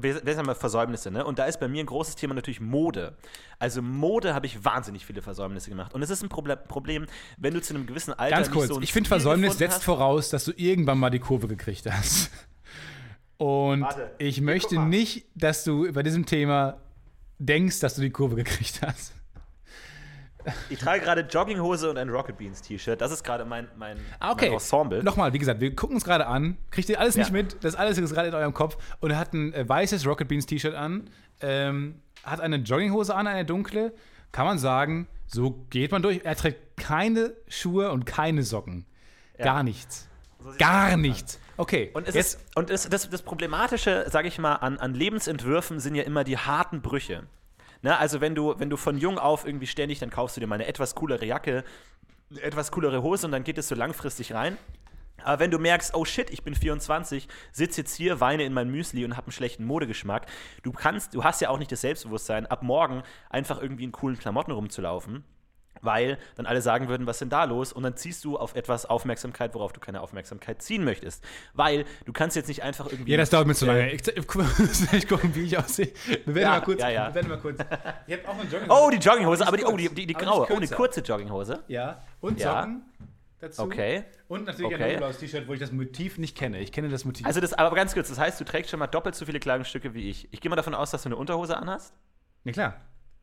wir 0.00 0.26
wir 0.26 0.34
sagen 0.34 0.46
mal 0.46 0.54
Versäumnisse, 0.54 1.10
ne? 1.10 1.24
Und 1.24 1.38
da 1.38 1.44
ist 1.46 1.60
bei 1.60 1.68
mir 1.68 1.80
ein 1.82 1.86
großes 1.86 2.16
Thema 2.16 2.34
natürlich 2.34 2.60
Mode. 2.60 3.16
Also 3.58 3.80
Mode 3.82 4.34
habe 4.34 4.46
ich 4.46 4.64
wahnsinnig 4.64 5.06
viele 5.06 5.22
Versäumnisse 5.22 5.70
gemacht. 5.70 5.94
Und 5.94 6.02
es 6.02 6.10
ist 6.10 6.22
ein 6.22 6.28
Proble 6.28 6.56
Problem, 6.56 7.06
wenn 7.38 7.54
du 7.54 7.62
zu 7.62 7.74
einem 7.74 7.86
gewissen 7.86 8.12
Alter 8.12 8.36
Ganz 8.36 8.50
kurz, 8.50 8.68
so 8.68 8.80
ich 8.80 8.92
finde 8.92 9.08
Versäumnis 9.08 9.58
setzt 9.58 9.76
hast. 9.76 9.84
voraus, 9.84 10.28
dass 10.30 10.44
du 10.44 10.52
irgendwann 10.56 10.98
mal 10.98 11.10
die 11.10 11.20
Kurve 11.20 11.46
gekriegt 11.48 11.88
hast. 11.90 12.30
Und 13.38 13.82
Warte, 13.82 14.12
ich 14.18 14.40
möchte 14.40 14.78
nicht, 14.80 15.26
dass 15.34 15.64
du 15.64 15.90
bei 15.92 16.02
diesem 16.02 16.26
Thema 16.26 16.78
denkst, 17.38 17.80
dass 17.80 17.94
du 17.96 18.00
die 18.02 18.10
Kurve 18.10 18.36
gekriegt 18.36 18.80
hast. 18.82 19.14
Ich 20.70 20.78
trage 20.78 21.02
gerade 21.04 21.22
Jogginghose 21.22 21.88
und 21.90 21.98
ein 21.98 22.08
Rocket 22.08 22.36
Beans 22.38 22.62
T-Shirt. 22.62 23.00
Das 23.00 23.12
ist 23.12 23.22
gerade 23.24 23.44
mein, 23.44 23.68
mein, 23.76 23.98
Ah, 24.18 24.32
okay. 24.32 24.46
mein 24.46 24.54
Ensemble. 24.54 25.02
Nochmal, 25.02 25.32
wie 25.32 25.38
gesagt, 25.38 25.60
wir 25.60 25.74
gucken 25.74 25.96
uns 25.96 26.04
gerade 26.04 26.26
an. 26.26 26.56
Kriegt 26.70 26.88
ihr 26.88 26.98
alles 27.00 27.16
nicht 27.16 27.28
Ja. 27.28 27.32
mit? 27.32 27.62
Das 27.64 27.74
alles 27.74 27.98
ist 27.98 28.12
gerade 28.14 28.28
in 28.28 28.34
eurem 28.34 28.54
Kopf. 28.54 28.76
Und 29.00 29.10
er 29.10 29.18
hat 29.18 29.32
ein 29.32 29.52
äh, 29.54 29.68
weißes 29.68 30.06
Rocket 30.06 30.28
Beans 30.28 30.46
T-Shirt 30.46 30.74
an, 30.74 31.10
ähm, 31.40 32.00
hat 32.24 32.40
eine 32.40 32.56
Jogginghose 32.56 33.14
an, 33.14 33.26
eine 33.26 33.44
dunkle. 33.44 33.92
Kann 34.32 34.46
man 34.46 34.58
sagen, 34.58 35.08
so 35.26 35.50
geht 35.70 35.92
man 35.92 36.02
durch. 36.02 36.20
Er 36.24 36.36
trägt 36.36 36.76
keine 36.78 37.34
Schuhe 37.48 37.90
und 37.90 38.06
keine 38.06 38.42
Socken. 38.42 38.86
Gar 39.38 39.62
nichts. 39.62 40.08
So 40.38 40.50
Gar 40.58 40.96
nichts. 40.96 41.38
Okay, 41.58 41.90
Und, 41.92 42.08
es 42.08 42.14
jetzt, 42.14 42.34
ist, 42.36 42.56
und 42.56 42.70
es, 42.70 42.88
das, 42.88 43.10
das 43.10 43.22
Problematische, 43.22 44.06
sage 44.08 44.26
ich 44.26 44.38
mal, 44.38 44.54
an, 44.56 44.78
an 44.78 44.94
Lebensentwürfen 44.94 45.80
sind 45.80 45.94
ja 45.94 46.02
immer 46.04 46.24
die 46.24 46.38
harten 46.38 46.80
Brüche. 46.80 47.24
Ne? 47.82 47.96
Also 47.98 48.20
wenn 48.20 48.34
du, 48.34 48.58
wenn 48.58 48.70
du 48.70 48.76
von 48.76 48.98
jung 48.98 49.18
auf 49.18 49.44
irgendwie 49.44 49.66
ständig, 49.66 49.98
dann 49.98 50.10
kaufst 50.10 50.36
du 50.36 50.40
dir 50.40 50.46
mal 50.46 50.56
eine 50.56 50.66
etwas 50.66 50.94
coolere 50.94 51.24
Jacke, 51.24 51.64
eine 52.30 52.40
etwas 52.40 52.72
coolere 52.72 53.02
Hose 53.02 53.26
und 53.26 53.32
dann 53.32 53.44
geht 53.44 53.58
es 53.58 53.68
so 53.68 53.74
langfristig 53.74 54.32
rein. 54.32 54.56
Aber 55.24 55.38
wenn 55.38 55.50
du 55.50 55.58
merkst, 55.58 55.94
oh 55.94 56.04
shit, 56.04 56.30
ich 56.30 56.42
bin 56.42 56.54
24, 56.54 57.28
sitze 57.52 57.82
jetzt 57.82 57.94
hier, 57.94 58.20
weine 58.20 58.44
in 58.44 58.52
mein 58.52 58.70
Müsli 58.70 59.04
und 59.04 59.16
habe 59.16 59.26
einen 59.26 59.32
schlechten 59.32 59.64
Modegeschmack, 59.64 60.26
du 60.62 60.72
kannst, 60.72 61.14
du 61.14 61.22
hast 61.22 61.40
ja 61.40 61.50
auch 61.50 61.58
nicht 61.58 61.70
das 61.70 61.82
Selbstbewusstsein, 61.82 62.46
ab 62.46 62.62
morgen 62.62 63.02
einfach 63.30 63.60
irgendwie 63.60 63.84
in 63.84 63.92
coolen 63.92 64.18
Klamotten 64.18 64.50
rumzulaufen 64.50 65.24
weil 65.82 66.16
dann 66.36 66.46
alle 66.46 66.62
sagen 66.62 66.88
würden, 66.88 67.06
was 67.06 67.16
ist 67.16 67.20
denn 67.20 67.28
da 67.30 67.44
los? 67.44 67.72
Und 67.72 67.82
dann 67.82 67.96
ziehst 67.96 68.24
du 68.24 68.38
auf 68.38 68.54
etwas 68.54 68.86
Aufmerksamkeit, 68.86 69.52
worauf 69.54 69.72
du 69.72 69.80
keine 69.80 70.00
Aufmerksamkeit 70.00 70.62
ziehen 70.62 70.84
möchtest. 70.84 71.22
Weil 71.52 71.84
du 72.06 72.12
kannst 72.12 72.34
jetzt 72.36 72.48
nicht 72.48 72.62
einfach 72.62 72.86
irgendwie. 72.90 73.10
ja, 73.12 73.18
das 73.18 73.30
dauert 73.30 73.46
mir 73.46 73.54
zu 73.54 73.66
äh, 73.66 73.68
lange. 73.68 73.92
Ich, 73.92 74.06
ich, 74.08 74.34
mal, 74.34 74.46
ich 74.92 75.06
gucken, 75.08 75.34
wie 75.34 75.42
ich 75.42 75.58
aussehe. 75.58 75.92
Wir 76.24 76.34
werden 76.34 76.42
Ja, 76.44 76.50
mal 76.50 76.60
kurz. 76.62 76.80
ja, 76.80 76.88
ja. 76.88 77.08
Wir 77.08 77.14
werden 77.16 77.28
mal 77.28 77.38
kurz. 77.38 77.58
Ich 78.06 78.14
habe 78.18 78.28
auch 78.28 78.34
eine 78.38 78.44
Jogginghose. 78.48 78.68
Oh, 78.86 78.90
die 78.90 78.96
Jogginghose, 78.98 79.46
aber 79.46 79.56
die, 79.58 79.64
oh, 79.64 79.76
die, 79.76 79.88
die, 79.88 80.06
die 80.06 80.14
graue, 80.14 80.42
oh, 80.44 80.46
die 80.46 80.54
kürzer. 80.60 80.76
kurze 80.76 81.00
Jogginghose. 81.00 81.62
Ja, 81.68 82.02
und 82.20 82.40
Ja. 82.40 82.60
Socken 82.62 82.82
dazu. 83.40 83.62
Okay. 83.62 84.04
Und 84.28 84.44
natürlich 84.46 84.72
Okay. 84.74 84.92
ein 84.92 84.96
blaues 84.98 85.18
T-Shirt, 85.18 85.48
wo 85.48 85.52
ich 85.52 85.60
das 85.60 85.72
Motiv 85.72 86.16
nicht 86.16 86.36
kenne. 86.36 86.60
Ich 86.60 86.70
kenne 86.72 86.88
das 86.88 87.04
Motiv. 87.04 87.26
Also 87.26 87.40
das, 87.40 87.52
aber 87.54 87.74
ganz 87.74 87.92
kurz, 87.92 88.08
das 88.08 88.18
heißt, 88.18 88.40
du 88.40 88.44
trägst 88.44 88.70
schon 88.70 88.78
mal 88.78 88.86
doppelt 88.86 89.14
so 89.16 89.26
viele 89.26 89.40
Kleidungsstücke 89.40 89.94
wie 89.94 90.08
ich. 90.08 90.32
Ich 90.32 90.40
gehe 90.40 90.48
mal 90.48 90.54
davon 90.56 90.74
aus, 90.74 90.92
dass 90.92 91.02
du 91.02 91.08
eine 91.08 91.16
Unterhose 91.16 91.56
anhast. 91.56 91.92
ja, 92.44 92.52
klar. 92.52 92.80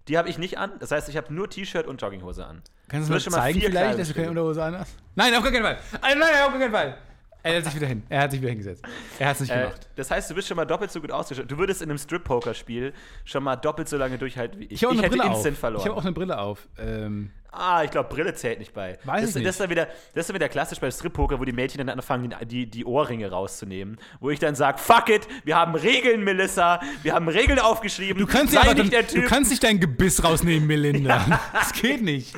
Die 0.08 0.18
habe 0.18 0.30
ich 0.30 0.38
nicht 0.38 0.58
an. 0.58 0.72
Das 0.80 0.92
heißt, 0.92 1.08
ich 1.10 1.18
habe 1.18 1.34
nur 1.34 1.50
T-Shirt 1.50 1.86
und 1.88 2.02
Jogginghose 2.02 2.46
an. 2.46 2.62
Kannst 2.88 3.10
Du 3.10 3.14
mir 3.14 3.20
schon 3.20 3.32
mal 3.32 3.40
zeigen 3.40 3.60
vier 3.60 3.70
vielleicht, 3.70 4.00
dass 4.00 4.08
du 4.08 4.14
keine. 4.16 4.30
Unterhose 4.30 4.64
an 4.64 4.80
hast? 4.80 4.96
Nein, 5.16 5.36
auf 5.36 5.44
gar 5.44 5.52
keinen 5.52 5.64
Fall. 5.64 5.78
Nein, 6.02 6.18
nein, 6.20 6.30
auf 6.44 6.50
gar 6.52 6.60
keinen 6.60 6.72
Fall. 6.72 6.98
Er 7.42 7.56
hat 7.58 7.64
sich 7.66 7.76
wieder 7.76 7.88
hin. 7.88 8.04
Er 8.10 8.22
hat 8.24 8.32
sich 8.32 8.42
wieder 8.42 8.50
hingesetzt. 8.50 8.84
Er 9.18 9.28
hat 9.28 9.36
es 9.36 9.42
nicht 9.42 9.52
Äh, 9.52 9.60
gemacht. 9.62 9.88
das 9.96 10.12
heißt, 10.12 10.30
du 10.30 10.36
bist 10.36 10.48
schon 10.48 10.58
mal 10.58 10.66
doppelt 10.66 10.92
so 10.92 11.00
gut 11.00 11.12
ausgestattet. 11.12 11.50
Du 11.52 11.58
würdest 11.58 11.82
in 11.82 11.90
einem 11.90 11.98
Strip-Poker-Spiel 11.98 12.92
schon 13.24 13.44
mal 13.44 13.56
doppelt 13.56 13.88
so 13.88 13.96
lange 13.98 14.18
durchhalten 14.18 14.60
wie 14.60 14.66
ich. 14.66 14.72
Ich 14.74 14.84
habe 14.84 14.94
auch 14.94 14.98
eine 14.98 15.08
hätte 15.08 15.18
Brille 15.18 15.30
instant 15.34 15.54
auf. 15.54 15.60
verloren. 15.60 15.82
Ich 15.82 15.88
habe 15.90 15.98
auch 15.98 16.04
eine 16.04 16.12
Brille 16.12 16.38
auf. 16.40 16.68
Ähm, 16.78 17.32
Ah, 17.52 17.84
ich 17.84 17.90
glaube, 17.90 18.10
Brille 18.10 18.34
zählt 18.34 18.60
nicht 18.60 18.74
bei. 18.74 19.00
Weiß 19.04 19.22
das, 19.22 19.30
ich 19.32 19.36
nicht. 19.38 19.48
Das 19.48 19.56
ist, 19.56 19.60
dann 19.62 19.70
wieder, 19.70 19.88
das 20.14 20.22
ist 20.24 20.30
dann 20.30 20.36
wieder 20.36 20.50
klassisch 20.50 20.80
bei 20.80 20.92
Strip-Poker, 20.92 21.40
wo 21.40 21.46
die 21.46 21.52
Mädchen 21.52 21.80
dann 21.80 21.90
anfangen, 21.90 22.36
die, 22.44 22.70
die, 22.70 22.86
Ohrringe 22.86 23.30
rauszunehmen. 23.32 23.98
Wo 24.20 24.30
ich 24.30 24.40
dann 24.40 24.54
sage, 24.56 24.78
fuck 24.78 25.10
it, 25.10 25.28
wir 25.46 25.56
haben 25.56 25.74
Regeln, 25.76 26.24
Melissa. 26.24 26.80
Wir 27.02 27.14
haben 27.14 27.28
Regeln 27.28 27.60
aufgeschrieben. 27.60 28.20
du, 28.24 28.32
kannst 28.32 28.54
Sei 28.54 28.74
nicht 28.74 28.94
der 28.94 29.04
du 29.04 29.24
kannst 29.24 29.50
nicht 29.50 29.64
dein 29.64 29.80
Gebiss 29.80 30.24
rausnehmen, 30.24 30.68
Melinda. 30.68 31.40
Das 31.54 31.74
geht 31.74 32.02
nicht. 32.02 32.36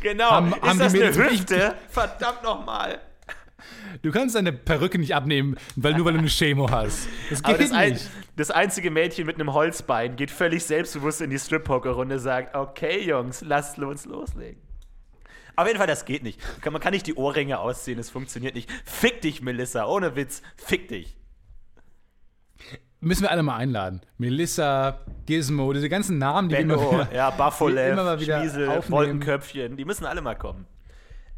genau. 0.00 0.30
Haben- 0.30 0.52
ist 0.54 0.62
haben 0.62 0.78
das 0.78 0.92
die 0.92 1.02
eine 1.02 1.14
Hüfte? 1.14 1.74
Verdammt 1.88 2.42
nochmal. 2.42 3.00
Du 4.02 4.10
kannst 4.10 4.34
deine 4.34 4.52
Perücke 4.52 4.98
nicht 4.98 5.14
abnehmen, 5.14 5.56
weil 5.76 5.94
nur 5.94 6.06
weil 6.06 6.14
du 6.14 6.18
eine 6.18 6.28
Chemo 6.28 6.70
hast. 6.70 7.08
Das 7.30 7.42
geht 7.42 7.60
das, 7.60 7.72
ein, 7.72 7.92
nicht. 7.92 8.10
das 8.36 8.50
einzige 8.50 8.90
Mädchen 8.90 9.26
mit 9.26 9.36
einem 9.36 9.52
Holzbein 9.52 10.16
geht 10.16 10.30
völlig 10.30 10.64
selbstbewusst 10.64 11.20
in 11.20 11.30
die 11.30 11.38
Strip-Poker-Runde 11.38 12.16
und 12.16 12.20
sagt, 12.20 12.54
okay, 12.54 13.04
Jungs, 13.04 13.42
lasst 13.42 13.78
uns 13.78 14.06
loslegen. 14.06 14.60
Auf 15.54 15.66
jeden 15.66 15.78
Fall, 15.78 15.86
das 15.86 16.04
geht 16.04 16.22
nicht. 16.22 16.40
Man 16.64 16.80
kann 16.80 16.92
nicht 16.92 17.06
die 17.06 17.14
Ohrringe 17.14 17.58
ausziehen, 17.58 17.98
es 17.98 18.10
funktioniert 18.10 18.54
nicht. 18.54 18.70
Fick 18.84 19.20
dich, 19.20 19.42
Melissa, 19.42 19.86
ohne 19.86 20.16
Witz, 20.16 20.42
fick 20.56 20.88
dich. 20.88 21.16
Müssen 23.00 23.22
wir 23.22 23.32
alle 23.32 23.42
mal 23.42 23.56
einladen. 23.56 24.00
Melissa, 24.16 25.00
Gizmo, 25.26 25.72
diese 25.72 25.88
ganzen 25.88 26.18
Namen, 26.18 26.48
die 26.48 26.54
wir 26.56 26.66
Benno, 26.66 27.06
ja, 27.12 27.30
Baffolev, 27.30 27.92
immer 27.92 28.20
wieder 28.20 28.38
Schmiesel, 28.40 28.68
aufnehmen. 28.68 28.92
Wolkenköpfchen, 28.92 29.76
die 29.76 29.84
müssen 29.84 30.06
alle 30.06 30.20
mal 30.20 30.36
kommen. 30.36 30.66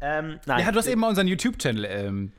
Ähm, 0.01 0.39
nein. 0.45 0.65
Ja, 0.65 0.71
du 0.71 0.79
hast 0.79 0.87
eben 0.87 1.01
mal 1.01 1.09
unseren 1.09 1.27
YouTube-Channel. 1.27 1.85
Ähm, 1.85 2.31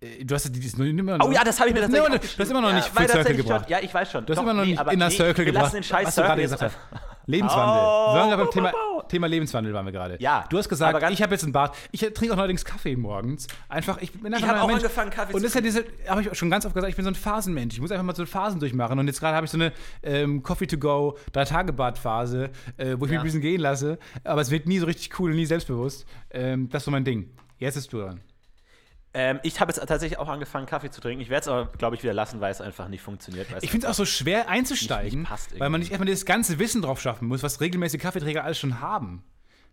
äh, 0.00 0.24
du 0.24 0.34
hast 0.34 0.44
die, 0.44 0.60
die 0.60 0.66
ist 0.66 0.78
noch 0.78 0.84
immer 0.84 1.18
noch. 1.18 1.26
Oh 1.26 1.32
ja, 1.32 1.44
das 1.44 1.58
habe 1.58 1.68
ich 1.70 1.74
mir 1.74 1.80
das 1.80 1.90
tatsächlich 1.90 2.22
nee. 2.22 2.36
Du 2.36 2.42
hast 2.42 2.50
immer 2.50 2.60
noch 2.60 2.70
ja, 2.70 2.76
nicht 2.76 2.96
weil 2.96 3.08
Full 3.08 3.12
Circle 3.12 3.36
gebracht. 3.36 3.62
Schon, 3.62 3.70
ja, 3.70 3.78
ich 3.82 3.94
weiß 3.94 4.10
schon. 4.10 4.26
Du 4.26 4.32
hast 4.32 4.38
Doch, 4.38 4.42
immer 4.42 4.54
noch 4.54 4.64
nee, 4.64 4.70
nicht 4.72 4.92
Inner 4.92 5.08
nee, 5.08 5.14
Circle 5.14 5.38
wir 5.38 5.52
gebracht. 5.52 5.64
lassen 5.64 5.76
den 5.76 5.82
scheiß 5.82 6.06
was 6.06 6.14
du 6.14 6.22
gerade 6.22 6.48
Circle 6.48 6.58
gesagt 6.58 6.62
hast. 6.62 7.14
Lebenswandel. 7.26 7.82
Oh, 7.84 8.14
wir 8.14 8.20
waren 8.20 8.28
gerade 8.30 8.42
beim 8.44 8.50
Thema. 8.52 8.72
Thema 9.08 9.26
Lebenswandel 9.28 9.72
waren 9.72 9.84
wir 9.86 9.92
gerade. 9.92 10.16
Ja, 10.20 10.44
Du 10.50 10.58
hast 10.58 10.68
gesagt, 10.68 11.00
ich 11.12 11.22
habe 11.22 11.32
jetzt 11.34 11.44
einen 11.44 11.52
Bart. 11.52 11.76
Ich 11.92 12.00
trinke 12.00 12.32
auch 12.32 12.36
neuerdings 12.36 12.64
Kaffee 12.64 12.96
morgens. 12.96 13.46
Einfach, 13.68 13.98
ich 14.00 14.12
bin 14.12 14.32
einfach 14.34 14.46
Ich 14.48 14.52
ein 14.52 14.60
auch 14.60 14.66
Mensch. 14.66 14.82
angefangen, 14.82 15.10
Kaffee 15.10 15.32
Und 15.34 15.40
zu 15.40 15.46
das 15.46 15.50
ist 15.50 15.54
ja 15.54 15.60
diese, 15.60 15.84
habe 16.08 16.22
ich 16.22 16.36
schon 16.36 16.50
ganz 16.50 16.66
oft 16.66 16.74
gesagt, 16.74 16.90
ich 16.90 16.96
bin 16.96 17.04
so 17.04 17.10
ein 17.10 17.14
Phasenmensch. 17.14 17.74
Ich 17.74 17.80
muss 17.80 17.90
einfach 17.92 18.04
mal 18.04 18.16
so 18.16 18.26
Phasen 18.26 18.58
durchmachen. 18.58 18.98
Und 18.98 19.06
jetzt 19.06 19.20
gerade 19.20 19.36
habe 19.36 19.44
ich 19.46 19.50
so 19.52 19.58
eine 19.58 19.72
ähm, 20.02 20.42
Coffee 20.42 20.66
to 20.66 20.76
go, 20.78 21.16
drei 21.32 21.44
Tage 21.44 21.72
Bad-Phase, 21.72 22.50
äh, 22.78 22.96
wo 22.98 23.04
ich 23.04 23.10
mich 23.10 23.12
Ja. 23.12 23.18
ein 23.20 23.24
bisschen 23.24 23.40
gehen 23.40 23.60
lasse. 23.60 23.98
Aber 24.24 24.40
es 24.40 24.50
wird 24.50 24.66
nie 24.66 24.78
so 24.78 24.86
richtig 24.86 25.18
cool, 25.20 25.34
nie 25.34 25.46
selbstbewusst. 25.46 26.04
Ähm, 26.30 26.68
das 26.68 26.82
ist 26.82 26.84
so 26.86 26.90
mein 26.90 27.04
Ding. 27.04 27.30
Jetzt 27.58 27.76
ist 27.76 27.92
du 27.92 27.98
dran. 28.00 28.20
Ähm, 29.18 29.40
ich 29.42 29.60
habe 29.60 29.72
jetzt 29.72 29.80
tatsächlich 29.88 30.18
auch 30.18 30.28
angefangen, 30.28 30.66
Kaffee 30.66 30.90
zu 30.90 31.00
trinken. 31.00 31.22
Ich 31.22 31.30
werde 31.30 31.40
es 31.40 31.48
aber, 31.48 31.66
glaube 31.78 31.96
ich, 31.96 32.02
wieder 32.02 32.12
lassen, 32.12 32.40
weil 32.42 32.52
es 32.52 32.60
einfach 32.60 32.88
nicht 32.88 33.00
funktioniert. 33.00 33.46
Ich 33.62 33.70
finde 33.70 33.86
es 33.86 33.90
auch 33.90 33.96
so 33.96 34.04
schwer 34.04 34.50
einzusteigen, 34.50 35.20
nicht 35.20 35.28
passt 35.30 35.58
weil 35.58 35.70
man 35.70 35.80
nicht 35.80 35.90
erstmal 35.90 36.10
das 36.10 36.26
ganze 36.26 36.58
Wissen 36.58 36.82
drauf 36.82 37.00
schaffen 37.00 37.26
muss, 37.26 37.42
was 37.42 37.62
regelmäßige 37.62 37.98
Kaffeeträger 38.00 38.44
alles 38.44 38.58
schon 38.58 38.82
haben. 38.82 39.22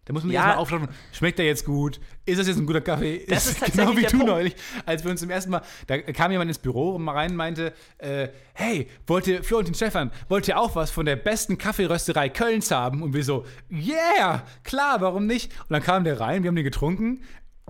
Da 0.05 0.13
muss 0.13 0.23
man 0.23 0.31
Ja. 0.33 0.41
erstmal 0.41 0.57
aufschauen, 0.57 0.87
schmeckt 1.13 1.39
der 1.39 1.45
jetzt 1.45 1.65
gut? 1.65 1.99
Ist 2.25 2.39
das 2.39 2.47
jetzt 2.47 2.57
ein 2.57 2.65
guter 2.65 2.81
Kaffee? 2.81 3.25
Das 3.27 3.47
ist 3.47 3.59
genau 3.65 3.85
tatsächlich 3.87 3.97
wie 3.97 4.11
du 4.11 4.17
Punkt. 4.17 4.25
neulich, 4.27 4.55
als 4.85 5.03
wir 5.03 5.11
uns 5.11 5.19
zum 5.21 5.29
ersten 5.29 5.51
Mal, 5.51 5.61
da 5.87 5.97
kam 5.97 6.31
jemand 6.31 6.49
ins 6.49 6.59
Büro 6.59 6.95
und 6.95 7.03
mal 7.03 7.13
rein 7.13 7.31
und 7.31 7.37
meinte, 7.37 7.73
äh, 7.99 8.27
hey, 8.53 8.89
wollt 9.07 9.27
ihr, 9.27 9.43
Florentin 9.43 9.75
Stefan, 9.75 10.11
wollt 10.29 10.47
ihr 10.49 10.57
auch 10.59 10.75
was 10.75 10.89
von 10.91 11.05
der 11.05 11.15
besten 11.17 11.57
Kaffeerösterei 11.57 12.27
Kölns 12.29 12.71
haben? 12.71 13.01
Und 13.01 13.13
wir 13.13 13.23
so, 13.23 13.45
yeah, 13.71 14.43
klar, 14.63 14.99
warum 15.01 15.25
nicht? 15.25 15.51
Und 15.61 15.71
dann 15.71 15.83
kam 15.83 16.03
der 16.03 16.19
rein, 16.19 16.43
wir 16.43 16.49
haben 16.49 16.55
den 16.55 16.65
getrunken, 16.65 17.21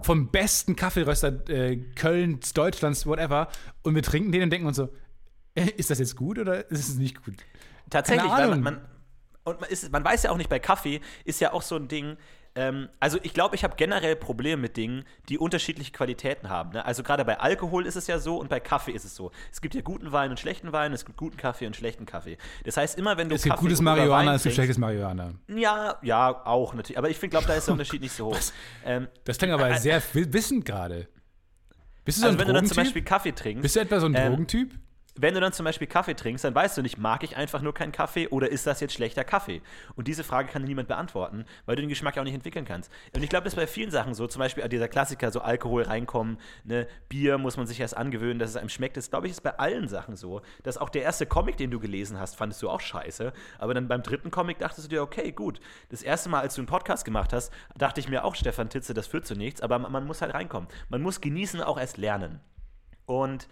vom 0.04 0.30
besten 0.30 0.76
Kaffeeröster 0.76 1.50
äh, 1.50 1.78
Kölns, 1.96 2.54
Deutschlands, 2.54 3.06
whatever, 3.06 3.50
und 3.84 3.96
wir 3.96 4.04
trinken 4.04 4.32
den 4.32 4.44
und 4.44 4.50
denken 4.50 4.68
uns 4.68 4.78
so, 4.78 4.89
äh, 5.56 5.70
ist 5.78 5.89
das 5.89 6.00
jetzt 6.00 6.16
gut 6.16 6.39
oder 6.39 6.70
ist 6.70 6.89
es 6.89 6.96
nicht 6.96 7.24
gut? 7.24 7.36
Tatsächlich, 7.89 8.32
weil 8.32 8.50
man, 8.50 8.62
man, 8.62 8.82
und 9.44 9.62
man, 9.62 9.70
ist, 9.70 9.92
man 9.92 10.04
weiß 10.04 10.24
ja 10.24 10.32
auch 10.32 10.38
nicht, 10.38 10.50
bei 10.50 10.60
Kaffee 10.60 11.02
ist 11.26 11.39
ja 11.42 11.54
auch 11.54 11.62
so 11.62 11.76
ein 11.76 11.88
Ding. 11.88 12.18
Ähm, 12.56 12.88
also 13.00 13.18
ich 13.24 13.34
glaube, 13.34 13.56
ich 13.56 13.63
habe 13.63 13.76
generell 13.78 14.16
Probleme 14.16 14.62
mit 14.62 14.78
Dingen, 14.78 15.06
die 15.28 15.39
unterschiedliche 15.39 15.92
Qualitäten 15.92 16.50
haben. 16.50 16.72
Ne? 16.72 16.86
Also 16.86 17.02
gerade 17.02 17.26
bei 17.26 17.39
Alkohol 17.39 17.88
ist 17.88 17.96
es 17.96 18.06
ja 18.06 18.20
so 18.20 18.38
und 18.38 18.48
bei 18.50 18.60
Kaffee 18.60 18.92
ist 18.92 19.06
es 19.06 19.16
so. 19.16 19.32
Es 19.52 19.60
gibt 19.60 19.74
ja 19.74 19.82
guten 19.82 20.12
Wein 20.12 20.30
und 20.30 20.39
schlechten 20.39 20.72
Wein, 20.72 20.94
es 20.94 21.04
gibt 21.04 21.18
guten 21.18 21.36
Kaffee 21.38 21.66
und 21.66 21.76
schlechten 21.76 22.06
Kaffee. 22.06 22.38
Das 22.63 22.78
heißt, 22.78 22.98
immer 23.00 23.18
wenn 23.18 23.28
du 23.30 23.36
Es 23.36 23.42
gibt 23.44 23.56
Kaffee 23.56 23.66
gutes 23.66 23.82
Marihuana, 23.82 24.36
es 24.36 24.44
gibt 24.44 24.54
schlechtes 24.56 24.78
Marihuana. 24.78 25.34
Ja, 25.48 25.98
ja, 26.04 26.46
auch 26.46 26.76
natürlich. 26.76 26.98
Aber 27.00 27.10
ich 27.10 27.18
finde, 27.18 27.32
glaube, 27.32 27.48
da 27.48 27.56
ist 27.56 27.66
der 27.68 27.72
Unterschied 27.74 28.02
nicht 28.02 28.13
so 28.16 28.28
hoch. 28.28 28.39
Ähm, 28.86 29.08
Das 29.24 29.38
klingt 29.39 29.54
aber 29.54 29.74
sehr 29.78 30.00
wi- 30.13 30.32
wissend 30.32 30.63
gerade. 30.66 31.08
Bist 32.06 32.18
du 32.20 32.22
so 32.22 32.28
also 32.28 32.36
ein 32.38 32.39
wenn 32.39 32.48
du 32.50 32.54
dann 32.54 32.66
zum 32.66 32.76
Drogentyp? 32.76 32.84
Beispiel 32.84 33.02
Kaffee 33.04 33.32
trinkst, 33.32 33.62
Bist 33.63 33.76
du 33.76 33.80
etwa 33.80 34.00
so 34.00 34.06
ein 34.06 34.13
Ähm, 34.16 34.28
Drogentyp? 34.30 34.74
Wenn 35.15 35.36
du 35.36 35.39
dann 35.39 35.54
zum 35.54 35.63
Beispiel 35.63 35.88
Kaffee 35.88 36.15
trinkst, 36.15 36.43
dann 36.43 36.56
weißt 36.56 36.78
du 36.78 36.82
nicht, 36.82 36.97
mag 36.97 37.23
ich 37.23 37.38
einfach 37.38 37.62
nur 37.62 37.73
keinen 37.73 37.91
Kaffee 37.91 38.28
oder 38.30 38.49
ist 38.49 38.65
das 38.65 38.80
jetzt 38.80 38.93
schlechter 38.93 39.23
Kaffee? 39.23 39.62
Und 39.95 40.08
diese 40.08 40.23
Frage 40.23 40.49
kann 40.49 40.63
dir 40.63 40.67
niemand 40.67 40.88
beantworten, 40.88 41.45
weil 41.65 41.76
du 41.76 41.84
den 41.84 41.89
Geschmack 41.89 42.15
ja 42.15 42.21
auch 42.21 42.26
nicht 42.26 42.34
entwickeln 42.34 42.65
kannst. 42.65 42.91
Und 43.15 43.21
ich 43.21 43.30
glaube, 43.30 43.43
das 43.43 43.54
ist 43.54 43.58
bei 43.58 43.67
vielen 43.67 43.91
Sachen 43.91 44.15
so, 44.15 44.26
zum 44.26 44.39
Beispiel 44.39 44.67
dieser 44.69 44.88
Klassiker, 44.88 45.32
so 45.32 45.41
Alkohol 45.41 45.84
reinkommen, 45.84 46.38
ne, 46.63 46.88
Bier 47.10 47.38
muss 47.38 47.58
man 47.58 47.67
sich 47.67 47.80
erst 47.80 47.95
angewöhnen, 47.95 48.39
dass 48.39 48.49
es 48.49 48.56
einem 48.56 48.69
schmeckt. 48.69 48.97
Das 48.97 49.12
glaube 49.12 49.28
ich 49.28 49.34
ist 49.34 49.41
bei 49.41 49.58
allen 49.60 49.88
Sachen 49.88 50.15
so. 50.15 50.41
Dass 50.63 50.78
auch 50.78 50.89
der 50.89 51.04
erste 51.04 51.28
Comic, 51.28 51.58
den 51.58 51.69
du 51.69 51.80
gelesen 51.80 52.19
hast, 52.19 52.36
fandest 52.36 52.62
du 52.63 52.69
auch 52.69 52.82
scheiße. 52.82 53.34
Aber 53.60 53.73
dann 53.76 53.88
beim 53.88 54.02
dritten 54.02 54.32
Comic 54.32 54.58
dachtest 54.60 54.88
du 54.88 54.89
dir, 54.89 55.04
okay, 55.04 55.32
gut. 55.32 55.60
Das 55.89 56.02
erste 56.02 56.30
Mal, 56.30 56.41
als 56.41 56.56
du 56.56 56.62
einen 56.62 56.67
Podcast 56.67 57.06
gemacht 57.06 57.34
hast, 57.34 57.54
dachte 57.78 57.99
ich 57.99 58.10
mir 58.10 58.23
auch, 58.23 58.34
Stefan 58.34 58.69
Titze, 58.69 58.93
das 58.93 59.08
führt 59.08 59.28
zu 59.28 59.36
nichts, 59.36 59.62
aber 59.62 59.78
man, 59.78 59.91
man 59.91 60.08
muss 60.08 60.21
halt 60.21 60.34
reinkommen. 60.34 60.67
Man 60.89 61.02
muss 61.02 61.21
genießen, 61.21 61.62
auch 61.62 61.78
erst 61.78 61.97
lernen. 61.97 62.39
Und 63.06 63.47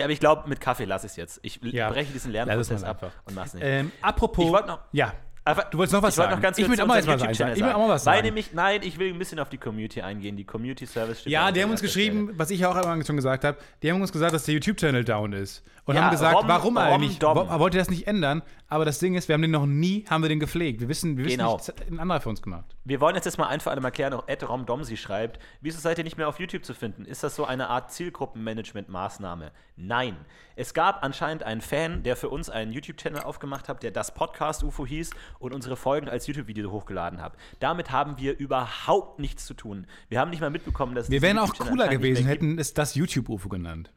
aber 0.00 0.12
ich 0.12 0.20
glaube, 0.20 0.48
mit 0.48 0.60
Kaffee 0.60 0.84
lasse 0.84 1.06
ich 1.06 1.12
es 1.12 1.16
jetzt. 1.16 1.40
Ich 1.42 1.60
Ja. 1.62 1.90
breche 1.90 2.12
diesen 2.12 2.28
es 2.28 2.32
Lernprozess 2.32 2.84
ab 2.84 3.12
und 3.24 3.34
mach's 3.34 3.54
nicht. 3.54 3.64
Ähm, 3.64 3.92
apropos. 4.02 4.44
Ich 4.46 4.52
wollte 4.52 4.68
noch- 4.68 4.80
Ja. 4.92 5.12
Aber 5.48 5.62
du 5.70 5.78
wolltest 5.78 5.94
noch 5.94 6.02
was 6.02 6.10
ich 6.14 6.16
sagen. 6.16 6.32
noch 6.34 6.40
ganz 6.42 6.58
Ich 6.58 6.64
zu 6.66 6.72
auch 6.82 6.86
mal 6.86 6.98
was 6.98 7.04
sagen. 7.20 7.52
Ich 7.54 7.62
will 7.62 7.72
auch 7.72 7.78
mal 7.78 7.88
was 7.88 8.06
Weil 8.06 8.16
sagen. 8.16 8.26
nämlich, 8.26 8.52
nein, 8.52 8.80
ich 8.82 8.98
will 8.98 9.12
ein 9.12 9.18
bisschen 9.18 9.38
auf 9.38 9.48
die 9.48 9.58
Community 9.58 10.02
eingehen. 10.02 10.36
Die 10.36 10.44
Community 10.44 10.86
Service 10.86 11.22
Ja, 11.24 11.50
die 11.50 11.62
haben 11.62 11.70
uns 11.70 11.80
geschrieben, 11.80 12.24
Stelle. 12.24 12.38
was 12.38 12.50
ich 12.50 12.64
auch 12.66 12.76
immer 12.76 13.04
schon 13.04 13.16
gesagt 13.16 13.44
habe, 13.44 13.58
die 13.82 13.90
haben 13.90 14.00
uns 14.00 14.12
gesagt, 14.12 14.32
dass 14.34 14.44
der 14.44 14.54
YouTube-Channel 14.54 15.04
down 15.04 15.32
ist. 15.32 15.62
Und 15.84 15.94
Ja, 15.96 16.02
haben 16.02 16.10
gesagt, 16.10 16.36
Rom- 16.36 16.48
warum 16.48 16.76
eigentlich? 16.76 17.20
Wo- 17.22 17.58
Wollt 17.60 17.74
ihr 17.74 17.78
das 17.80 17.88
nicht 17.88 18.06
ändern? 18.06 18.42
Aber 18.68 18.84
das 18.84 18.98
Ding 18.98 19.14
ist, 19.14 19.26
wir 19.28 19.32
haben 19.32 19.40
den 19.40 19.52
noch 19.52 19.64
nie, 19.64 20.04
haben 20.10 20.22
wir 20.22 20.28
den 20.28 20.38
gepflegt. 20.38 20.80
Wir 20.82 20.88
wissen, 20.90 21.16
wir 21.16 21.24
wissen 21.24 21.38
Genau. 21.38 21.56
nicht, 21.56 21.72
ein 21.90 21.98
anderer 21.98 22.20
für 22.20 22.28
uns 22.28 22.42
gemacht. 22.42 22.76
Wir 22.84 23.00
wollen 23.00 23.14
jetzt, 23.14 23.24
jetzt 23.24 23.38
mal 23.38 23.46
ein 23.46 23.60
für 23.60 23.70
alle 23.70 23.80
mal 23.80 23.90
klären, 23.90 24.12
auch 24.12 24.28
Ed 24.28 24.46
Romdomsi 24.46 24.98
schreibt, 24.98 25.38
wieso 25.62 25.78
seid 25.80 25.96
ihr 25.96 26.04
nicht 26.04 26.18
mehr 26.18 26.28
auf 26.28 26.38
YouTube 26.38 26.62
zu 26.66 26.74
finden? 26.74 27.06
Ist 27.06 27.22
das 27.24 27.34
so 27.34 27.46
eine 27.46 27.68
Art 27.70 27.90
Zielgruppenmanagement-Maßnahme? 27.92 29.50
Nein. 29.76 30.16
Es 30.56 30.74
gab 30.74 31.02
anscheinend 31.04 31.42
einen 31.44 31.60
Fan, 31.60 32.02
der 32.02 32.16
für 32.16 32.28
uns 32.28 32.50
einen 32.50 32.72
YouTube-Channel 32.72 33.22
aufgemacht 33.22 33.68
hat, 33.68 33.82
der 33.82 33.90
das 33.92 34.12
Podcast 34.12 34.62
UFO 34.64 34.84
hieß 34.84 35.10
und 35.38 35.52
unsere 35.52 35.76
Folgen 35.76 36.08
als 36.08 36.26
YouTube-Video 36.26 36.70
hochgeladen 36.70 37.20
hat. 37.20 37.34
Damit 37.60 37.90
haben 37.90 38.18
wir 38.18 38.38
überhaupt 38.38 39.18
nichts 39.18 39.46
zu 39.46 39.54
tun. 39.54 39.86
Wir 40.08 40.20
haben 40.20 40.30
nicht 40.30 40.40
mal 40.40 40.50
mitbekommen, 40.50 40.94
dass 40.94 41.10
Wir 41.10 41.22
wären 41.22 41.38
auch 41.38 41.54
cooler 41.54 41.88
gewesen, 41.88 42.26
hätten 42.26 42.58
es 42.58 42.74
das 42.74 42.94
YouTube-UFO 42.94 43.48
genannt. 43.48 43.90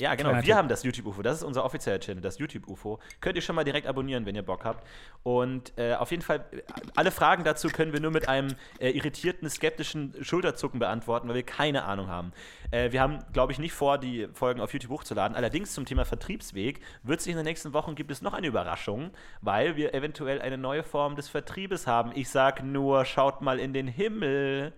Ja, 0.00 0.16
genau. 0.16 0.42
Wir 0.42 0.56
haben 0.56 0.66
das 0.68 0.82
YouTube-UFO. 0.82 1.22
Das 1.22 1.36
ist 1.36 1.44
unser 1.44 1.64
offizieller 1.64 2.00
Channel, 2.00 2.20
das 2.20 2.38
YouTube-UFO. 2.38 2.98
Könnt 3.20 3.36
ihr 3.36 3.42
schon 3.42 3.54
mal 3.54 3.62
direkt 3.62 3.86
abonnieren, 3.86 4.26
wenn 4.26 4.34
ihr 4.34 4.42
Bock 4.42 4.64
habt. 4.64 4.84
Und 5.22 5.72
äh, 5.78 5.94
auf 5.94 6.10
jeden 6.10 6.22
Fall, 6.22 6.44
äh, 6.50 6.62
alle 6.96 7.12
Fragen 7.12 7.44
dazu 7.44 7.68
können 7.68 7.92
wir 7.92 8.00
nur 8.00 8.10
mit 8.10 8.28
einem 8.28 8.56
äh, 8.80 8.90
irritierten, 8.90 9.48
skeptischen 9.48 10.12
Schulterzucken 10.20 10.80
beantworten, 10.80 11.28
weil 11.28 11.36
wir 11.36 11.42
keine 11.44 11.84
Ahnung 11.84 12.08
haben. 12.08 12.32
Äh, 12.72 12.90
wir 12.90 13.00
haben, 13.00 13.20
glaube 13.32 13.52
ich, 13.52 13.60
nicht 13.60 13.72
vor, 13.72 13.98
die 13.98 14.26
Folgen 14.32 14.60
auf 14.60 14.72
YouTube 14.72 14.90
hochzuladen. 14.90 15.36
Allerdings 15.36 15.72
zum 15.74 15.84
Thema 15.84 16.04
Vertriebsweg 16.04 16.80
wird 17.04 17.20
sich 17.20 17.30
in 17.30 17.36
den 17.36 17.46
nächsten 17.46 17.72
Wochen 17.72 17.94
gibt 17.94 18.10
es 18.10 18.20
noch 18.20 18.34
eine 18.34 18.48
Überraschung, 18.48 19.12
weil 19.42 19.76
wir 19.76 19.94
eventuell 19.94 20.42
eine 20.42 20.58
neue 20.58 20.82
Form 20.82 21.14
des 21.14 21.28
Vertriebes 21.28 21.86
haben. 21.86 22.10
Ich 22.16 22.30
sag 22.30 22.64
nur, 22.64 23.04
schaut 23.04 23.42
mal 23.42 23.60
in 23.60 23.72
den 23.72 23.86
Himmel, 23.86 24.72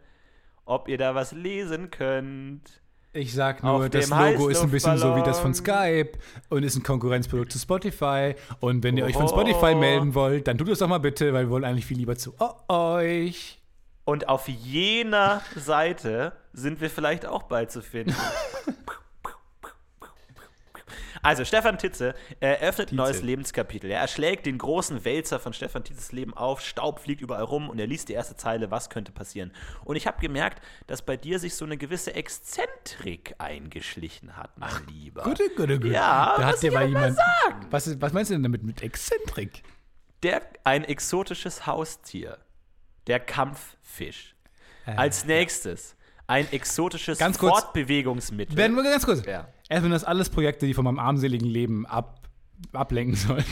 ob 0.66 0.88
ihr 0.88 0.98
da 0.98 1.14
was 1.14 1.32
lesen 1.32 1.90
könnt. 1.90 2.82
Ich 3.16 3.32
sag 3.32 3.62
nur, 3.62 3.72
Auf 3.72 3.88
das 3.88 4.10
Logo 4.10 4.48
ist 4.48 4.60
ein 4.60 4.70
bisschen 4.70 4.98
so 4.98 5.16
wie 5.16 5.22
das 5.22 5.40
von. 5.40 5.54
Skype 5.54 6.12
und 6.50 6.62
ist 6.64 6.76
ein 6.76 6.82
Konkurrenzprodukt 6.82 7.50
zu 7.50 7.58
Spotify. 7.58 8.34
Und 8.60 8.84
wenn 8.84 8.96
ihr 8.98 9.04
euch 9.06 9.14
von 9.14 9.24
Oh. 9.24 9.28
Spotify 9.28 9.74
melden 9.74 10.14
wollt, 10.14 10.46
dann 10.48 10.58
tut 10.58 10.68
es 10.68 10.80
doch 10.80 10.88
mal 10.88 10.98
bitte, 10.98 11.32
weil 11.32 11.46
wir 11.46 11.50
wollen 11.50 11.64
eigentlich 11.64 11.86
viel 11.86 11.96
lieber 11.96 12.16
zu 12.16 12.34
euch. 12.68 13.58
Und 14.04 14.28
auf 14.28 14.48
jener 14.48 15.40
Seite 15.56 16.32
sind 16.52 16.80
wir 16.80 16.90
vielleicht 16.90 17.24
auch 17.26 17.44
bald 17.44 17.70
zu 17.70 17.80
finden. 17.80 18.14
Also, 21.22 21.44
Stefan 21.44 21.78
Titze 21.78 22.14
eröffnet 22.40 22.92
ein 22.92 22.96
neues 22.96 23.22
Lebenskapitel. 23.22 23.90
Er 23.90 24.00
erschlägt 24.00 24.46
den 24.46 24.58
großen 24.58 25.04
Wälzer 25.04 25.40
von 25.40 25.52
Stefan 25.52 25.84
Titzes 25.84 26.12
Leben 26.12 26.34
auf, 26.34 26.60
Staub 26.60 27.00
fliegt 27.00 27.20
überall 27.20 27.44
rum 27.44 27.68
und 27.68 27.78
er 27.78 27.86
liest 27.86 28.08
die 28.08 28.12
erste 28.12 28.36
Zeile, 28.36 28.70
was 28.70 28.90
könnte 28.90 29.12
passieren. 29.12 29.52
Und 29.84 29.96
ich 29.96 30.06
habe 30.06 30.20
gemerkt, 30.20 30.62
dass 30.86 31.02
bei 31.02 31.16
dir 31.16 31.38
sich 31.38 31.54
so 31.54 31.64
eine 31.64 31.76
gewisse 31.76 32.14
Exzentrik 32.14 33.34
eingeschlichen 33.38 34.36
hat, 34.36 34.58
mein 34.58 34.70
Lieber. 34.88 35.22
Gute, 35.22 35.48
gute, 35.56 35.78
gute. 35.78 35.92
Ja, 35.94 36.34
da 36.36 36.42
was 36.42 36.54
hat 36.54 36.62
dir 36.62 36.68
ich 36.68 36.74
mal 36.74 36.86
jemand. 36.88 37.16
sagen. 37.16 37.66
Was, 37.70 38.00
was 38.00 38.12
meinst 38.12 38.30
du 38.30 38.34
denn 38.34 38.42
damit 38.42 38.62
mit 38.62 38.82
Exzentrik? 38.82 39.62
Der, 40.22 40.42
ein 40.64 40.84
exotisches 40.84 41.66
Haustier. 41.66 42.38
Der 43.06 43.20
Kampffisch. 43.20 44.34
Als 44.84 45.24
nächstes 45.24 45.95
ein 46.26 46.50
exotisches 46.52 47.18
Ganz 47.18 47.38
kurz. 47.38 47.60
Fortbewegungsmittel. 47.60 48.56
Werden 48.56 48.76
wir 48.76 48.82
ganz 48.82 49.04
kurz. 49.04 49.24
Ja. 49.24 49.48
Erstmal 49.68 49.90
das 49.92 50.04
alles 50.04 50.28
Projekte, 50.30 50.66
die 50.66 50.74
von 50.74 50.84
meinem 50.84 50.98
armseligen 50.98 51.48
Leben 51.48 51.86
ab, 51.86 52.28
ablenken 52.72 53.16
sollen. 53.16 53.44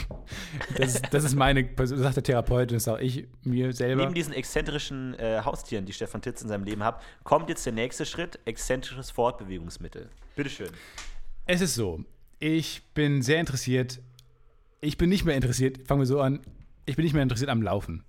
Das, 0.77 0.95
ist- 0.95 1.05
das 1.11 1.23
ist 1.23 1.35
meine, 1.35 1.63
das 1.63 1.89
sagt 1.89 2.15
der 2.17 2.23
Therapeut 2.23 2.71
und 2.71 2.75
das 2.75 2.83
sage 2.85 3.03
ich 3.03 3.27
mir 3.43 3.71
selber. 3.73 4.01
Neben 4.03 4.13
diesen 4.13 4.33
exzentrischen 4.33 5.13
äh, 5.19 5.41
Haustieren, 5.43 5.85
die 5.85 5.93
Stefan 5.93 6.21
Titz 6.21 6.41
in 6.41 6.47
seinem 6.49 6.63
Leben 6.63 6.83
hat, 6.83 7.01
kommt 7.23 7.49
jetzt 7.49 7.65
der 7.65 7.73
nächste 7.73 8.05
Schritt: 8.05 8.39
exzentrisches 8.45 9.11
Fortbewegungsmittel. 9.11 10.09
Bitteschön. 10.35 10.69
Es 11.45 11.61
ist 11.61 11.75
so, 11.75 12.03
ich 12.39 12.81
bin 12.93 13.21
sehr 13.21 13.39
interessiert. 13.39 13.99
Ich 14.81 14.97
bin 14.97 15.09
nicht 15.09 15.23
mehr 15.25 15.35
interessiert, 15.35 15.87
fangen 15.87 16.01
wir 16.01 16.05
so 16.07 16.19
an. 16.21 16.41
Ich 16.85 16.95
bin 16.95 17.03
nicht 17.05 17.13
mehr 17.13 17.23
interessiert 17.23 17.49
am 17.49 17.61
Laufen. 17.63 18.03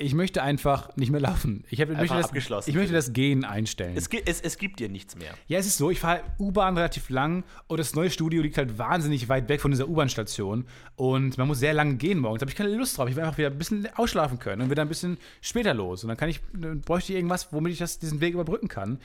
Ich 0.00 0.14
möchte 0.14 0.44
einfach 0.44 0.94
nicht 0.96 1.10
mehr 1.10 1.20
laufen. 1.20 1.64
Ich, 1.70 1.80
hab, 1.80 1.88
möchte, 1.88 2.14
das, 2.14 2.68
ich 2.68 2.74
möchte 2.76 2.92
das 2.92 3.12
Gehen 3.12 3.44
einstellen. 3.44 3.96
Es, 3.96 4.08
es, 4.26 4.40
es 4.40 4.56
gibt 4.56 4.78
dir 4.78 4.88
nichts 4.88 5.16
mehr. 5.16 5.34
ja, 5.48 5.58
es 5.58 5.66
ist 5.66 5.76
so, 5.76 5.90
ich 5.90 5.98
fahre 5.98 6.22
U-Bahn 6.38 6.76
relativ 6.76 7.10
lang 7.10 7.42
und 7.66 7.78
das 7.80 7.96
neue 7.96 8.08
Studio 8.08 8.40
liegt 8.40 8.58
halt 8.58 8.78
wahnsinnig 8.78 9.28
weit 9.28 9.48
weg 9.48 9.60
von 9.60 9.72
dieser 9.72 9.88
U-Bahn-Station 9.88 10.66
und 10.94 11.36
man 11.36 11.48
muss 11.48 11.58
sehr 11.58 11.74
lange 11.74 11.96
gehen 11.96 12.20
morgens. 12.20 12.38
Da 12.38 12.44
habe 12.44 12.50
ich 12.52 12.56
keine 12.56 12.70
Lust 12.76 12.96
drauf. 12.96 13.08
Ich 13.08 13.16
will 13.16 13.24
einfach 13.24 13.38
wieder 13.38 13.48
ein 13.50 13.58
bisschen 13.58 13.88
ausschlafen 13.96 14.38
können 14.38 14.62
und 14.62 14.70
wieder 14.70 14.82
ein 14.82 14.88
bisschen 14.88 15.18
später 15.40 15.74
los. 15.74 16.04
Und 16.04 16.08
dann 16.08 16.16
kann 16.16 16.28
ich, 16.28 16.40
dann 16.52 16.80
bräuchte 16.80 17.12
ich 17.12 17.16
irgendwas, 17.16 17.52
womit 17.52 17.72
ich 17.72 17.78
das, 17.80 17.98
diesen 17.98 18.20
Weg 18.20 18.34
überbrücken 18.34 18.68
kann. 18.68 19.00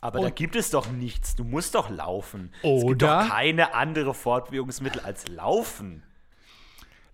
Aber 0.00 0.20
da 0.20 0.26
Und- 0.26 0.36
gibt 0.36 0.54
es 0.54 0.70
doch 0.70 0.92
nichts. 0.92 1.34
Du 1.34 1.42
musst 1.42 1.74
doch 1.74 1.90
laufen. 1.90 2.50
Es 2.58 2.62
gibt 2.62 2.84
Oder- 2.84 3.22
doch 3.24 3.28
keine 3.30 3.74
andere 3.74 4.14
Fortbewegungsmittel 4.14 5.00
als 5.02 5.26
Laufen. 5.26 6.04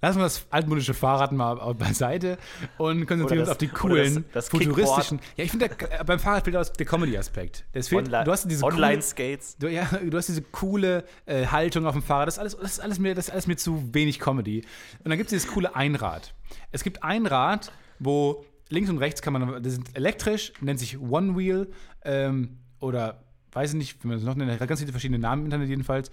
Lassen 0.03 0.19
wir 0.19 0.25
das 0.25 0.45
altmodische 0.51 0.95
Fahrrad 0.95 1.31
mal 1.33 1.55
beiseite 1.75 2.37
und 2.77 3.07
konzentrieren 3.07 3.38
Oder 3.38 3.41
uns 3.43 3.49
auf 3.51 3.59
die 3.59 3.69
das- 3.69 3.79
coolen, 3.79 4.15
das- 4.33 4.33
das 4.33 4.49
futuristischen. 4.49 5.21
Ja, 5.37 5.45
ich 5.45 5.51
finde, 5.53 5.69
da- 5.71 6.03
beim 6.03 6.19
Fahrrad 6.19 6.45
fehlt 6.45 6.57
aus 6.57 6.73
der 6.73 6.85
Comedy-Aspekt. 6.87 7.65
Es 7.73 7.88
fehlt, 7.88 8.09
Onli- 8.09 8.25
du 8.25 8.33
hast 8.33 8.51
diese 8.51 8.62
coole, 8.62 8.75
Online-Skates. 8.75 9.57
du, 9.59 9.69
ja, 9.69 9.85
du 9.85 10.17
hast 10.17 10.29
diese 10.29 10.43
coole 10.43 11.05
äh, 11.27 11.47
Haltung 11.47 11.87
auf 11.87 11.93
dem 11.95 12.03
Fahrrad. 12.03 12.27
Das 12.27 12.35
ist, 12.35 12.41
alles, 12.41 12.57
das, 12.61 12.71
ist 12.73 12.81
alles 12.81 12.99
mir, 12.99 13.15
das 13.15 13.27
ist 13.29 13.31
alles 13.33 13.47
mir 13.47 13.57
zu 13.57 13.95
wenig 13.95 14.19
Comedy. 14.19 14.62
Und 15.05 15.09
dann 15.11 15.17
gibt 15.19 15.33
es 15.33 15.41
dieses 15.41 15.53
coole 15.55 15.75
Einrad. 15.77 16.35
Es 16.73 16.83
gibt 16.83 17.03
ein 17.05 17.25
Rad, 17.27 17.71
wo 18.01 18.45
links 18.69 18.91
und 18.91 18.99
rechts 18.99 19.23
kann 19.23 19.33
man, 19.35 19.62
das 19.62 19.75
ist 19.75 19.83
elektrisch, 19.97 20.53
nennt 20.61 20.81
sich 20.81 20.99
One 21.01 21.37
Wheel 21.37 21.71
ähm, 22.05 22.59
oder 22.81 23.23
weiß 23.53 23.71
ich 23.71 23.77
nicht, 23.77 24.03
wie 24.03 24.09
man 24.09 24.17
es 24.17 24.25
noch 24.25 24.35
nennt, 24.35 24.59
ganz 24.67 24.81
viele 24.81 24.91
verschiedene 24.93 25.19
Namen 25.21 25.43
im 25.43 25.47
Internet 25.47 25.69
jedenfalls. 25.69 26.11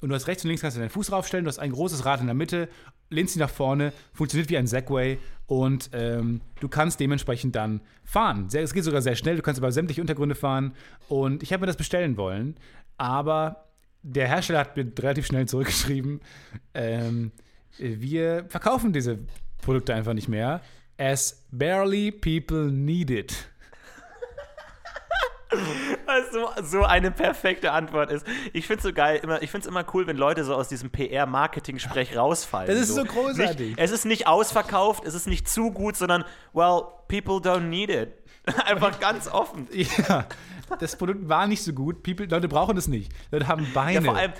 Und 0.00 0.08
du 0.08 0.14
hast 0.16 0.26
rechts 0.26 0.42
und 0.44 0.48
links 0.48 0.62
kannst 0.62 0.76
du 0.76 0.80
deinen 0.80 0.90
Fuß 0.90 1.06
draufstellen, 1.06 1.44
du 1.44 1.48
hast 1.48 1.58
ein 1.60 1.70
großes 1.70 2.04
Rad 2.04 2.20
in 2.20 2.26
der 2.26 2.34
Mitte, 2.34 2.68
lehnst 3.12 3.34
dich 3.34 3.40
nach 3.40 3.50
vorne, 3.50 3.92
funktioniert 4.12 4.50
wie 4.50 4.56
ein 4.56 4.66
Segway 4.66 5.18
und 5.46 5.90
ähm, 5.92 6.40
du 6.60 6.68
kannst 6.68 6.98
dementsprechend 7.00 7.54
dann 7.54 7.80
fahren. 8.04 8.48
Sehr, 8.48 8.62
es 8.62 8.72
geht 8.72 8.84
sogar 8.84 9.02
sehr 9.02 9.16
schnell, 9.16 9.36
du 9.36 9.42
kannst 9.42 9.58
über 9.58 9.70
sämtliche 9.70 10.00
Untergründe 10.00 10.34
fahren. 10.34 10.74
Und 11.08 11.42
ich 11.42 11.52
habe 11.52 11.60
mir 11.60 11.66
das 11.66 11.76
bestellen 11.76 12.16
wollen, 12.16 12.56
aber 12.96 13.68
der 14.02 14.28
Hersteller 14.28 14.60
hat 14.60 14.76
mir 14.76 14.90
relativ 14.98 15.26
schnell 15.26 15.46
zurückgeschrieben, 15.46 16.20
ähm, 16.74 17.32
wir 17.78 18.46
verkaufen 18.48 18.92
diese 18.92 19.18
Produkte 19.62 19.94
einfach 19.94 20.12
nicht 20.12 20.28
mehr. 20.28 20.60
as 20.98 21.44
barely 21.50 22.10
people 22.10 22.70
need 22.70 23.10
it. 23.10 23.48
So, 26.32 26.50
so 26.62 26.82
eine 26.84 27.10
perfekte 27.10 27.72
Antwort 27.72 28.10
ist. 28.10 28.26
Ich 28.52 28.66
finde 28.66 28.78
es 28.78 28.84
so 28.84 28.92
geil, 28.92 29.20
immer, 29.22 29.42
ich 29.42 29.50
finde 29.50 29.66
es 29.66 29.70
immer 29.70 29.84
cool, 29.94 30.06
wenn 30.06 30.16
Leute 30.16 30.44
so 30.44 30.54
aus 30.54 30.68
diesem 30.68 30.90
PR-Marketing-Sprech 30.90 32.16
rausfallen. 32.16 32.68
Das 32.68 32.78
ist 32.78 32.94
so 32.94 33.04
großartig. 33.04 33.70
Nicht, 33.70 33.78
es 33.78 33.90
ist 33.90 34.04
nicht 34.04 34.26
ausverkauft, 34.26 35.04
es 35.04 35.14
ist 35.14 35.26
nicht 35.26 35.48
zu 35.48 35.70
gut, 35.70 35.96
sondern, 35.96 36.24
well, 36.52 36.82
people 37.08 37.36
don't 37.36 37.68
need 37.68 37.90
it. 37.90 38.12
Einfach 38.66 38.98
ganz 38.98 39.28
offen. 39.28 39.68
Ja, 39.72 40.26
das 40.80 40.96
Produkt 40.96 41.28
war 41.28 41.46
nicht 41.46 41.62
so 41.62 41.72
gut. 41.72 42.02
People, 42.02 42.26
Leute 42.26 42.48
brauchen 42.48 42.76
es 42.76 42.88
nicht. 42.88 43.12
Leute 43.30 43.46
haben 43.46 43.68
Beine. 43.72 43.94
Ja, 43.94 44.00
vor 44.02 44.16
allem, 44.16 44.32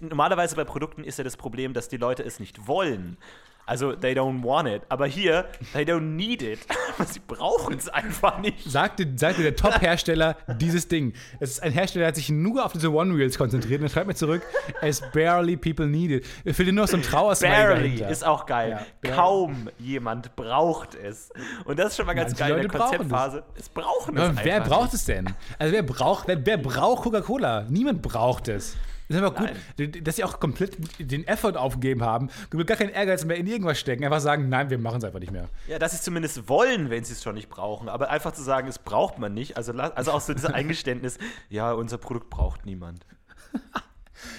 normalerweise 0.00 0.54
bei 0.54 0.64
Produkten 0.64 1.02
ist 1.02 1.18
ja 1.18 1.24
das 1.24 1.36
Problem, 1.36 1.72
dass 1.72 1.88
die 1.88 1.96
Leute 1.96 2.22
es 2.22 2.38
nicht 2.38 2.66
wollen. 2.68 3.16
Also, 3.64 3.94
they 3.94 4.12
don't 4.12 4.42
want 4.42 4.68
it. 4.68 4.82
Aber 4.88 5.06
hier, 5.06 5.46
they 5.72 5.84
don't 5.84 6.16
need 6.16 6.42
it. 6.42 6.58
Sie 7.06 7.20
brauchen 7.20 7.76
es 7.76 7.88
einfach 7.88 8.38
nicht. 8.38 8.70
Sagte, 8.70 9.06
sagte 9.16 9.42
der 9.42 9.56
Top-Hersteller 9.56 10.36
dieses 10.58 10.88
Ding. 10.88 11.12
Es 11.40 11.52
ist 11.52 11.62
ein 11.62 11.72
Hersteller, 11.72 12.02
der 12.02 12.08
hat 12.08 12.16
sich 12.16 12.28
nur 12.28 12.64
auf 12.64 12.72
diese 12.72 12.92
One-Wheels 12.92 13.38
konzentriert. 13.38 13.80
Und 13.80 13.86
er 13.86 13.90
schreibt 13.90 14.08
mir 14.08 14.14
zurück, 14.14 14.42
as 14.80 15.00
barely 15.12 15.56
people 15.56 15.86
need 15.86 16.10
it. 16.10 16.26
Ich 16.44 16.56
dir 16.56 16.72
nur 16.72 16.86
so 16.86 16.96
ein 16.96 17.02
trauer 17.02 17.34
Barely 17.36 18.02
ist 18.04 18.24
auch 18.24 18.46
geil. 18.46 18.84
Ja, 19.04 19.14
Kaum 19.14 19.68
jemand 19.78 20.34
braucht 20.36 20.94
es. 20.94 21.30
Und 21.64 21.78
das 21.78 21.88
ist 21.88 21.96
schon 21.96 22.06
mal 22.06 22.14
ganz 22.14 22.38
Manche 22.38 22.54
geil 22.54 22.64
in 22.64 22.68
der 22.68 22.80
Konzeptphase. 22.80 23.44
Es 23.58 23.68
brauchen 23.68 24.16
es 24.16 24.44
Wer 24.44 24.60
braucht 24.60 24.94
es 24.94 25.04
denn? 25.04 25.26
Also 25.58 25.72
wer 25.72 25.82
braucht, 25.82 26.28
wer, 26.28 26.44
wer 26.44 26.58
braucht 26.58 27.04
Coca-Cola? 27.04 27.66
Niemand 27.68 28.02
braucht 28.02 28.48
es. 28.48 28.76
Das 29.12 29.20
ist 29.20 29.26
einfach 29.26 29.46
gut, 29.76 30.06
dass 30.06 30.16
sie 30.16 30.24
auch 30.24 30.40
komplett 30.40 30.76
den 30.98 31.26
Effort 31.26 31.56
aufgegeben 31.56 32.02
haben, 32.02 32.30
gar 32.50 32.76
keinen 32.76 32.90
Ehrgeiz 32.90 33.24
mehr 33.24 33.36
in 33.36 33.46
irgendwas 33.46 33.78
stecken, 33.78 34.04
einfach 34.04 34.20
sagen, 34.20 34.48
nein, 34.48 34.70
wir 34.70 34.78
machen 34.78 34.98
es 34.98 35.04
einfach 35.04 35.20
nicht 35.20 35.32
mehr. 35.32 35.48
Ja, 35.68 35.78
dass 35.78 35.92
sie 35.92 35.98
es 35.98 36.02
zumindest 36.02 36.48
wollen, 36.48 36.90
wenn 36.90 37.04
sie 37.04 37.12
es 37.12 37.22
schon 37.22 37.34
nicht 37.34 37.48
brauchen, 37.48 37.88
aber 37.88 38.10
einfach 38.10 38.32
zu 38.32 38.42
sagen, 38.42 38.68
es 38.68 38.78
braucht 38.78 39.18
man 39.18 39.34
nicht, 39.34 39.56
also, 39.56 39.72
also 39.72 40.12
auch 40.12 40.20
so 40.20 40.32
dieses 40.32 40.50
Eingeständnis, 40.52 41.18
ja, 41.50 41.72
unser 41.72 41.98
Produkt 41.98 42.30
braucht 42.30 42.66
niemand. 42.66 43.04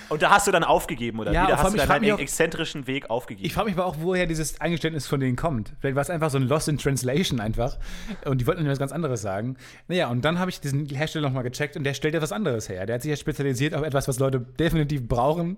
Und 0.09 0.21
da 0.21 0.29
hast 0.31 0.47
du 0.47 0.51
dann 0.51 0.63
aufgegeben, 0.63 1.19
oder 1.19 1.31
ja, 1.31 1.43
wie? 1.43 1.47
Da 1.51 1.57
hast 1.57 1.73
du 1.73 1.77
dann 1.77 1.87
deinen 1.87 2.19
exzentrischen 2.19 2.87
Weg 2.87 3.09
aufgegeben. 3.09 3.45
Ich 3.45 3.53
frage 3.53 3.69
mich 3.69 3.77
aber 3.77 3.85
auch, 3.85 3.95
woher 3.99 4.25
dieses 4.25 4.61
Eingeständnis 4.61 5.07
von 5.07 5.19
denen 5.19 5.35
kommt. 5.35 5.73
Vielleicht 5.79 5.95
war 5.95 6.01
es 6.01 6.09
einfach 6.09 6.29
so 6.29 6.37
ein 6.37 6.43
Lost 6.43 6.67
in 6.67 6.77
Translation 6.77 7.39
einfach. 7.39 7.77
Und 8.25 8.41
die 8.41 8.47
wollten 8.47 8.67
was 8.67 8.79
ganz 8.79 8.91
anderes 8.91 9.21
sagen. 9.21 9.57
Naja, 9.87 10.09
und 10.09 10.23
dann 10.23 10.39
habe 10.39 10.51
ich 10.51 10.59
diesen 10.59 10.85
Hersteller 10.87 11.27
nochmal 11.27 11.43
gecheckt 11.43 11.75
und 11.75 11.83
der 11.83 11.93
stellt 11.93 12.15
etwas 12.15 12.31
anderes 12.31 12.69
her. 12.69 12.85
Der 12.85 12.95
hat 12.95 13.01
sich 13.01 13.09
ja 13.09 13.15
spezialisiert 13.15 13.73
auf 13.73 13.83
etwas, 13.83 14.07
was 14.07 14.19
Leute 14.19 14.39
definitiv 14.39 15.07
brauchen. 15.07 15.57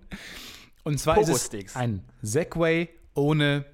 Und 0.84 1.00
zwar 1.00 1.20
ist 1.20 1.30
es 1.30 1.76
ein 1.76 2.04
Segway 2.22 2.90
ohne, 3.16 3.66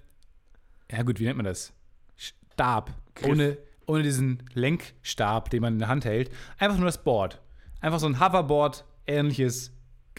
ja 0.89 1.03
gut, 1.03 1.19
wie 1.19 1.25
nennt 1.25 1.37
man 1.37 1.45
das? 1.45 1.73
Stab. 2.15 2.91
Ohne, 3.23 3.57
ohne 3.85 4.03
diesen 4.03 4.43
Lenkstab, 4.53 5.49
den 5.49 5.61
man 5.61 5.73
in 5.73 5.79
der 5.79 5.87
Hand 5.89 6.05
hält. 6.05 6.31
Einfach 6.57 6.77
nur 6.77 6.85
das 6.85 7.03
Board. 7.03 7.41
Einfach 7.81 7.99
so 7.99 8.07
ein 8.07 8.19
Hoverboard, 8.19 8.85
ähnliches 9.07 9.71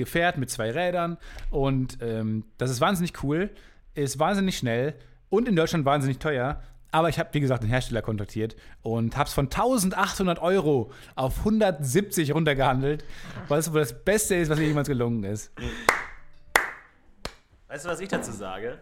Gefährt 0.03 0.37
mit 0.37 0.51
zwei 0.51 0.73
Rädern 0.73 1.17
und 1.51 1.99
ähm, 2.01 2.45
das 2.59 2.71
ist 2.71 2.81
wahnsinnig 2.81 3.23
cool, 3.23 3.51
ist 3.95 4.19
wahnsinnig 4.19 4.59
schnell 4.59 4.97
und 5.29 5.47
in 5.47 5.55
Deutschland 5.55 5.85
wahnsinnig 5.85 6.19
teuer. 6.19 6.61
Aber 6.91 7.09
ich 7.09 7.21
habe, 7.21 7.29
wie 7.33 7.41
gesagt, 7.41 7.62
den 7.62 7.71
Hersteller 7.71 8.03
kontaktiert 8.03 8.57
und 8.83 9.17
habe 9.17 9.29
es 9.29 9.33
von 9.33 9.45
1800 9.45 10.41
Euro 10.41 10.91
auf 11.15 11.38
170 11.38 12.35
runtergehandelt, 12.35 13.05
weil 13.47 13.61
es 13.61 13.73
wohl 13.73 13.79
das 13.79 14.05
Beste 14.05 14.35
ist, 14.35 14.51
was 14.51 14.59
mir 14.59 14.67
jemals 14.67 14.88
gelungen 14.88 15.23
ist. 15.23 15.53
Weißt 17.69 17.85
du, 17.85 17.91
was 17.91 18.01
ich 18.01 18.09
dazu 18.09 18.33
sage? 18.33 18.81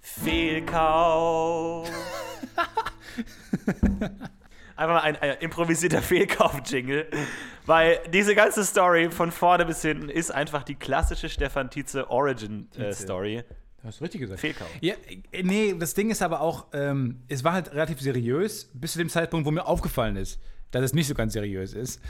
Fehlkauf. 0.00 1.88
Einfach 4.82 4.96
mal 4.96 5.02
ein, 5.02 5.16
ein 5.16 5.36
improvisierter 5.38 6.02
Fehlkauf-Jingle. 6.02 7.06
Weil 7.66 8.00
diese 8.12 8.34
ganze 8.34 8.64
Story 8.64 9.10
von 9.10 9.30
vorne 9.30 9.64
bis 9.64 9.80
hinten 9.82 10.08
ist 10.08 10.32
einfach 10.32 10.64
die 10.64 10.74
klassische 10.74 11.28
Stefan 11.28 11.70
Tietze 11.70 12.10
Origin-Story. 12.10 13.36
Äh, 13.36 13.44
Hast 13.84 14.00
du 14.00 14.04
richtig 14.04 14.20
gesagt. 14.22 14.40
Fehlkauf. 14.40 14.68
Ja, 14.80 14.94
nee, 15.42 15.74
das 15.78 15.94
Ding 15.94 16.10
ist 16.10 16.20
aber 16.20 16.40
auch, 16.40 16.66
ähm, 16.72 17.20
es 17.28 17.44
war 17.44 17.52
halt 17.52 17.72
relativ 17.72 18.00
seriös, 18.00 18.70
bis 18.74 18.92
zu 18.92 18.98
dem 18.98 19.08
Zeitpunkt, 19.08 19.46
wo 19.46 19.52
mir 19.52 19.66
aufgefallen 19.66 20.16
ist, 20.16 20.40
dass 20.72 20.82
es 20.82 20.94
nicht 20.94 21.06
so 21.06 21.14
ganz 21.14 21.32
seriös 21.32 21.74
ist. 21.74 22.00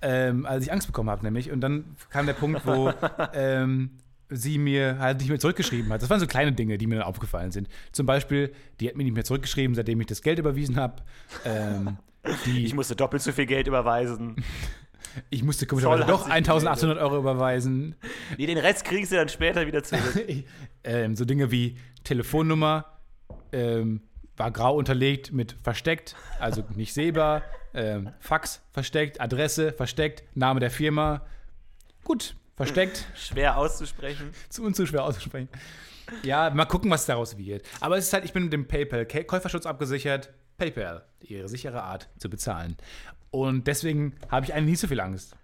Ähm, 0.00 0.46
als 0.46 0.64
ich 0.64 0.72
Angst 0.72 0.86
bekommen 0.86 1.10
habe, 1.10 1.22
nämlich. 1.24 1.50
Und 1.50 1.60
dann 1.60 1.96
kam 2.08 2.24
der 2.24 2.32
Punkt, 2.32 2.66
wo 2.66 2.92
ähm, 3.34 3.90
sie 4.30 4.56
mir 4.56 4.98
halt 4.98 5.18
nicht 5.18 5.28
mehr 5.28 5.38
zurückgeschrieben 5.38 5.92
hat. 5.92 6.00
Das 6.00 6.08
waren 6.08 6.20
so 6.20 6.26
kleine 6.26 6.52
Dinge, 6.52 6.78
die 6.78 6.86
mir 6.86 6.96
dann 6.96 7.04
aufgefallen 7.04 7.50
sind. 7.50 7.68
Zum 7.92 8.06
Beispiel, 8.06 8.52
die 8.80 8.88
hat 8.88 8.96
mir 8.96 9.04
nicht 9.04 9.14
mehr 9.14 9.24
zurückgeschrieben, 9.24 9.74
seitdem 9.74 10.00
ich 10.00 10.06
das 10.06 10.22
Geld 10.22 10.38
überwiesen 10.38 10.76
habe. 10.76 11.02
Ähm, 12.24 12.34
ich 12.44 12.74
musste 12.74 12.96
doppelt 12.96 13.22
so 13.22 13.32
viel 13.32 13.46
Geld 13.46 13.66
überweisen. 13.66 14.36
Ich 15.28 15.42
musste 15.42 15.66
komischerweise 15.66 16.06
doch 16.06 16.26
1800 16.26 16.96
Euro 16.96 17.18
überweisen. 17.18 17.96
Nee, 18.38 18.46
den 18.46 18.56
Rest 18.56 18.86
kriegst 18.86 19.12
du 19.12 19.16
dann 19.16 19.28
später 19.28 19.66
wieder 19.66 19.82
zurück. 19.82 20.24
ähm, 20.84 21.16
so 21.16 21.26
Dinge 21.26 21.50
wie 21.50 21.76
Telefonnummer 22.02 22.86
ähm, 23.52 24.00
war 24.36 24.50
grau 24.50 24.74
unterlegt 24.74 25.32
mit 25.32 25.56
versteckt, 25.62 26.16
also 26.38 26.64
nicht 26.74 26.94
sehbar. 26.94 27.42
Ähm, 27.74 28.10
Fax 28.20 28.62
versteckt, 28.72 29.20
Adresse 29.20 29.72
versteckt, 29.72 30.22
Name 30.34 30.60
der 30.60 30.70
Firma. 30.70 31.26
Gut, 32.04 32.34
versteckt. 32.56 33.06
Schwer 33.14 33.58
auszusprechen. 33.58 34.30
Zu 34.48 34.64
und 34.64 34.76
zu 34.76 34.86
schwer 34.86 35.04
auszusprechen. 35.04 35.48
Ja, 36.22 36.50
mal 36.50 36.66
gucken, 36.66 36.90
was 36.90 37.06
daraus 37.06 37.38
wird. 37.38 37.66
Aber 37.80 37.96
es 37.96 38.06
ist 38.06 38.12
halt, 38.12 38.24
ich 38.24 38.32
bin 38.32 38.44
mit 38.44 38.52
dem 38.52 38.66
PayPal-Käuferschutz 38.66 39.66
abgesichert. 39.66 40.30
PayPal, 40.58 41.04
ihre 41.20 41.48
sichere 41.48 41.82
Art 41.82 42.08
zu 42.18 42.28
bezahlen. 42.30 42.76
Und 43.30 43.66
deswegen 43.66 44.14
habe 44.30 44.46
ich 44.46 44.54
eigentlich 44.54 44.72
nicht 44.72 44.80
so 44.80 44.88
viel 44.88 45.00
Angst. 45.00 45.36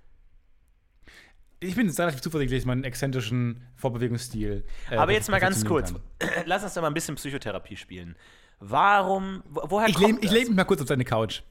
Ich 1.61 1.75
bin 1.75 1.88
relativ 1.90 2.21
zuversichtlich, 2.21 2.64
meinen 2.66 2.85
exzentrischen 2.85 3.66
Vorbewegungsstil. 3.75 4.64
Äh, 4.90 4.97
Aber 4.97 5.12
jetzt 5.12 5.29
mal 5.29 5.40
ganz 5.40 5.64
kurz. 5.64 5.92
Lass 6.44 6.62
uns 6.62 6.75
doch 6.75 6.83
mal 6.83 6.88
ein 6.88 6.94
bisschen 6.94 7.16
Psychotherapie 7.16 7.77
spielen. 7.77 8.14
Warum, 8.61 9.42
woher 9.47 9.88
ich 9.88 9.94
kommt 9.94 10.07
leb, 10.07 10.25
Ich 10.25 10.31
lege 10.31 10.47
mich 10.47 10.57
mal 10.57 10.64
kurz 10.64 10.81
auf 10.81 10.87
deine 10.87 11.05
Couch. 11.05 11.42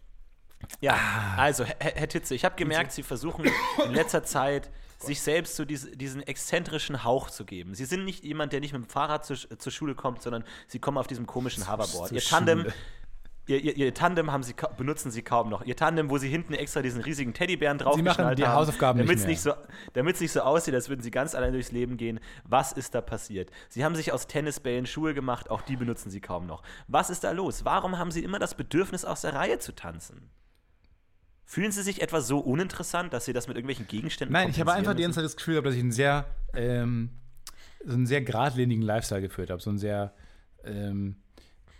Ja, 0.80 0.94
ah. 0.94 1.36
also, 1.42 1.66
Herr, 1.66 1.94
Herr 1.96 2.08
Titze, 2.08 2.36
ich 2.36 2.46
habe 2.46 2.56
gemerkt, 2.56 2.92
Sie 2.92 3.04
versuchen 3.04 3.46
in 3.86 3.94
letzter 3.94 4.24
Zeit 4.24 4.70
sich 5.00 5.22
selbst 5.22 5.56
so 5.56 5.66
diese, 5.66 5.96
diesen 5.96 6.22
exzentrischen 6.24 7.04
Hauch 7.04 7.30
zu 7.30 7.46
geben. 7.46 7.76
Sie 7.76 7.86
sind 7.86 8.04
nicht 8.04 8.24
jemand, 8.24 8.54
der 8.54 8.62
nicht 8.62 8.74
mit 8.74 8.84
dem 8.84 8.90
Fahrrad 8.90 9.26
zu, 9.26 9.36
zur 9.36 9.72
Schule 9.72 9.94
kommt, 9.94 10.24
sondern 10.24 10.44
sie 10.68 10.80
kommen 10.80 10.98
auf 10.98 11.06
diesem 11.06 11.28
komischen 11.28 11.72
Hoverboard. 11.72 12.12
Ihr 12.12 12.22
Tandem, 12.22 12.66
Ihr, 13.48 13.64
ihr, 13.64 13.78
ihr, 13.78 13.94
Tandem 13.94 14.32
haben 14.32 14.44
sie, 14.44 14.54
benutzen 14.76 15.10
sie 15.10 15.22
kaum 15.22 15.50
noch. 15.50 15.64
Ihr 15.64 15.78
Tandem, 15.78 16.10
wo 16.10 16.18
sie 16.18 16.28
hinten 16.28 16.54
extra 16.54 16.82
diesen 16.82 17.02
riesigen 17.02 17.34
Teddybären 17.34 17.78
draufgeschnallt 17.78 18.18
haben. 18.18 18.36
Sie 18.36 18.42
machen 18.42 18.52
die 18.52 18.58
Hausaufgaben 18.58 19.00
damit 19.00 19.16
nicht 19.16 19.20
mehr. 19.22 19.28
Nicht 19.30 19.42
so, 19.42 19.54
damit 19.94 20.16
es 20.16 20.22
nicht 20.22 20.34
so 20.34 20.42
aussieht, 20.42 20.74
als 20.74 20.90
würden 20.90 21.02
sie 21.02 21.12
ganz 21.12 21.34
allein 21.34 21.54
durchs 21.54 21.72
Leben 21.72 21.96
gehen. 21.96 22.20
Was 22.44 22.74
ist 22.74 22.94
da 22.94 23.00
passiert? 23.00 23.50
Sie 23.70 23.86
haben 23.86 23.96
sich 23.96 24.12
aus 24.12 24.28
Tennisbällen 24.28 24.86
Schuhe 24.86 25.14
gemacht, 25.14 25.50
auch 25.50 25.62
die 25.62 25.78
benutzen 25.78 26.10
sie 26.10 26.20
kaum 26.20 26.46
noch. 26.46 26.62
Was 26.90 27.10
ist 27.10 27.24
da 27.24 27.32
los? 27.32 27.64
Warum 27.64 27.98
haben 27.98 28.12
sie 28.12 28.22
immer 28.22 28.38
das 28.38 28.54
Bedürfnis, 28.54 29.06
aus 29.06 29.22
der 29.22 29.34
Reihe 29.34 29.60
zu 29.60 29.74
tanzen? 29.74 30.30
Fühlen 31.46 31.72
Sie 31.72 31.82
sich 31.82 32.02
etwa 32.02 32.20
so 32.20 32.40
uninteressant, 32.40 33.14
dass 33.14 33.24
Sie 33.24 33.32
das 33.32 33.48
mit 33.48 33.56
irgendwelchen 33.56 33.88
Gegenständen 33.88 34.34
Nein, 34.34 34.50
ich 34.50 34.60
habe 34.60 34.74
einfach 34.74 34.94
die 34.94 35.04
ganze 35.04 35.16
Zeit 35.16 35.24
das 35.24 35.38
Gefühl, 35.38 35.62
dass 35.62 35.76
ich 35.76 35.80
einen 35.80 35.94
sehr, 35.94 36.26
ähm, 36.54 37.12
so 37.86 37.94
einen 37.94 38.06
sehr 38.06 38.22
geradlinigen 38.22 38.84
Lifestyle 38.84 39.22
geführt 39.22 39.50
habe. 39.50 39.62
So 39.62 39.70
einen 39.70 39.80
sehr, 39.80 40.14
ähm, 40.66 41.16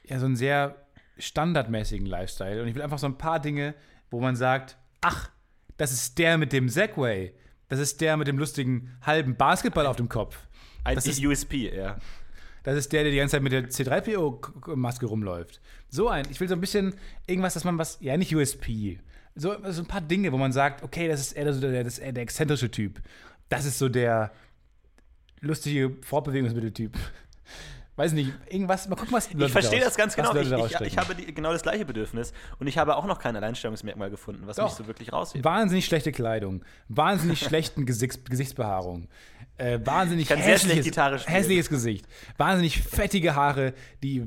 ja, 0.06 0.20
so 0.20 0.26
einen 0.26 0.38
sehr 0.38 0.87
standardmäßigen 1.20 2.06
Lifestyle. 2.06 2.62
Und 2.62 2.68
ich 2.68 2.76
will 2.76 2.82
einfach 2.82 3.00
so 3.00 3.08
ein 3.08 3.18
paar 3.18 3.40
Dinge, 3.40 3.76
wo 4.10 4.20
man 4.20 4.36
sagt, 4.36 4.78
ach, 5.02 5.30
das 5.78 5.92
ist 5.92 6.18
der 6.18 6.38
mit 6.38 6.54
dem 6.54 6.70
Segway. 6.70 7.34
Das 7.70 7.80
ist 7.80 8.02
der 8.02 8.18
mit 8.18 8.28
dem 8.28 8.38
lustigen 8.38 8.98
halben 9.02 9.36
Basketball 9.36 9.86
auf 9.86 9.96
dem 9.96 10.10
Kopf. 10.10 10.48
Ein 10.84 10.96
das 10.96 11.06
ist 11.06 11.24
USP, 11.24 11.76
ja. 11.76 11.98
Das 12.64 12.78
ist 12.78 12.92
der, 12.92 13.04
der 13.04 13.12
die 13.12 13.18
ganze 13.18 13.34
Zeit 13.34 13.44
mit 13.44 13.52
der 13.52 13.70
C3PO-Maske 13.70 15.06
rumläuft. 15.06 15.62
So 15.90 16.10
ein. 16.10 16.26
Ich 16.30 16.40
will 16.40 16.48
so 16.48 16.56
ein 16.56 16.62
bisschen 16.62 16.96
irgendwas, 17.26 17.54
dass 17.54 17.64
man 17.64 17.78
was, 17.78 17.98
ja, 18.02 18.18
nicht 18.18 18.36
USP. 18.36 19.00
So, 19.36 19.56
so 19.70 19.82
ein 19.82 19.88
paar 19.88 20.02
Dinge, 20.02 20.32
wo 20.32 20.38
man 20.38 20.52
sagt, 20.52 20.84
okay, 20.84 21.08
das 21.08 21.20
ist 21.20 21.34
eher 21.34 21.54
so 21.54 21.62
der, 21.62 21.84
das 21.84 21.94
ist 21.94 22.00
eher 22.00 22.12
der 22.12 22.24
exzentrische 22.24 22.72
Typ. 22.72 23.02
Das 23.50 23.66
ist 23.66 23.78
so 23.78 23.88
der 23.88 24.32
lustige 25.40 25.96
Fortbewegungsmitteltyp 26.02 26.98
weiß 27.98 28.14
nicht, 28.14 28.32
irgendwas, 28.50 28.88
mal 28.88 28.96
gucken, 28.96 29.14
was 29.14 29.28
die 29.28 29.34
Leute 29.34 29.48
Ich 29.48 29.52
verstehe 29.52 29.82
das 29.82 29.98
ganz 29.98 30.16
genau. 30.16 30.34
Ich, 30.36 30.52
ich, 30.52 30.82
ich, 30.82 30.98
habe 30.98 31.16
die, 31.16 31.34
genau 31.34 31.52
das 31.52 31.64
gleiche 31.64 31.84
Bedürfnis 31.84 32.32
und 32.60 32.68
ich 32.68 32.78
habe 32.78 32.96
auch 32.96 33.06
noch 33.06 33.20
kein 33.20 33.36
Alleinstellungsmerkmal 33.36 34.10
gefunden, 34.10 34.44
was 34.46 34.58
Doch. 34.58 34.66
mich 34.66 34.74
so 34.74 34.88
wirklich 34.88 35.12
raushebt. 35.12 35.44
Wahnsinnig 35.44 35.86
schlechte 35.86 36.12
Kleidung, 36.12 36.64
wahnsinnig 36.88 37.40
schlechten 37.40 37.86
Gesichts 37.86 38.24
Gesichtsbehaarung, 38.24 39.08
äh, 39.58 39.80
wahnsinnig 39.84 40.30
hässliches, 40.30 40.96
hässliches 41.26 41.70
Gesicht, 41.70 42.06
wahnsinnig 42.38 42.82
fettige 42.82 43.36
Haare, 43.36 43.74
die 44.04 44.24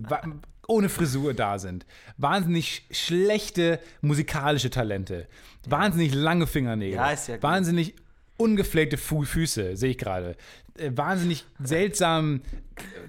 ohne 0.66 0.88
Frisur 0.88 1.32
da 1.32 1.58
sind, 1.58 1.86
wahnsinnig 2.16 2.86
schlechte 2.90 3.78
musikalische 4.00 4.70
Talente, 4.70 5.28
wahnsinnig 5.66 6.12
lange 6.14 6.48
Fingernägel, 6.48 6.96
ja, 6.96 7.12
ja 7.12 7.42
wahnsinnig 7.42 7.94
ungepflegte 8.36 8.96
Fu 8.96 9.22
Füße, 9.22 9.76
sehe 9.76 9.90
ich 9.90 9.98
gerade. 9.98 10.36
Äh, 10.80 10.96
wahnsinnig 10.96 11.44
seltsamen 11.62 12.42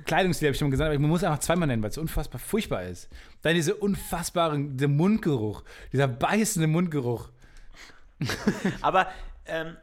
Kleidungsstil, 0.06 0.48
habe 0.48 0.54
ich 0.54 0.60
schon 0.60 0.68
mal 0.68 0.72
gesagt, 0.72 0.90
aber 0.90 1.00
man 1.00 1.10
muss 1.10 1.24
einfach 1.24 1.40
zweimal 1.40 1.68
nennen, 1.68 1.82
weil 1.82 1.90
es 1.90 1.98
unfassbar 1.98 2.40
furchtbar 2.40 2.84
ist. 2.84 3.10
Dann 3.42 3.56
dieser 3.56 3.82
unfassbare 3.82 4.60
dieser 4.60 4.88
Mundgeruch, 4.88 5.64
dieser 5.94 6.08
beißende 6.08 6.68
Mundgeruch. 6.68 7.30
Aber 8.82 9.08
ähm, 9.46 9.78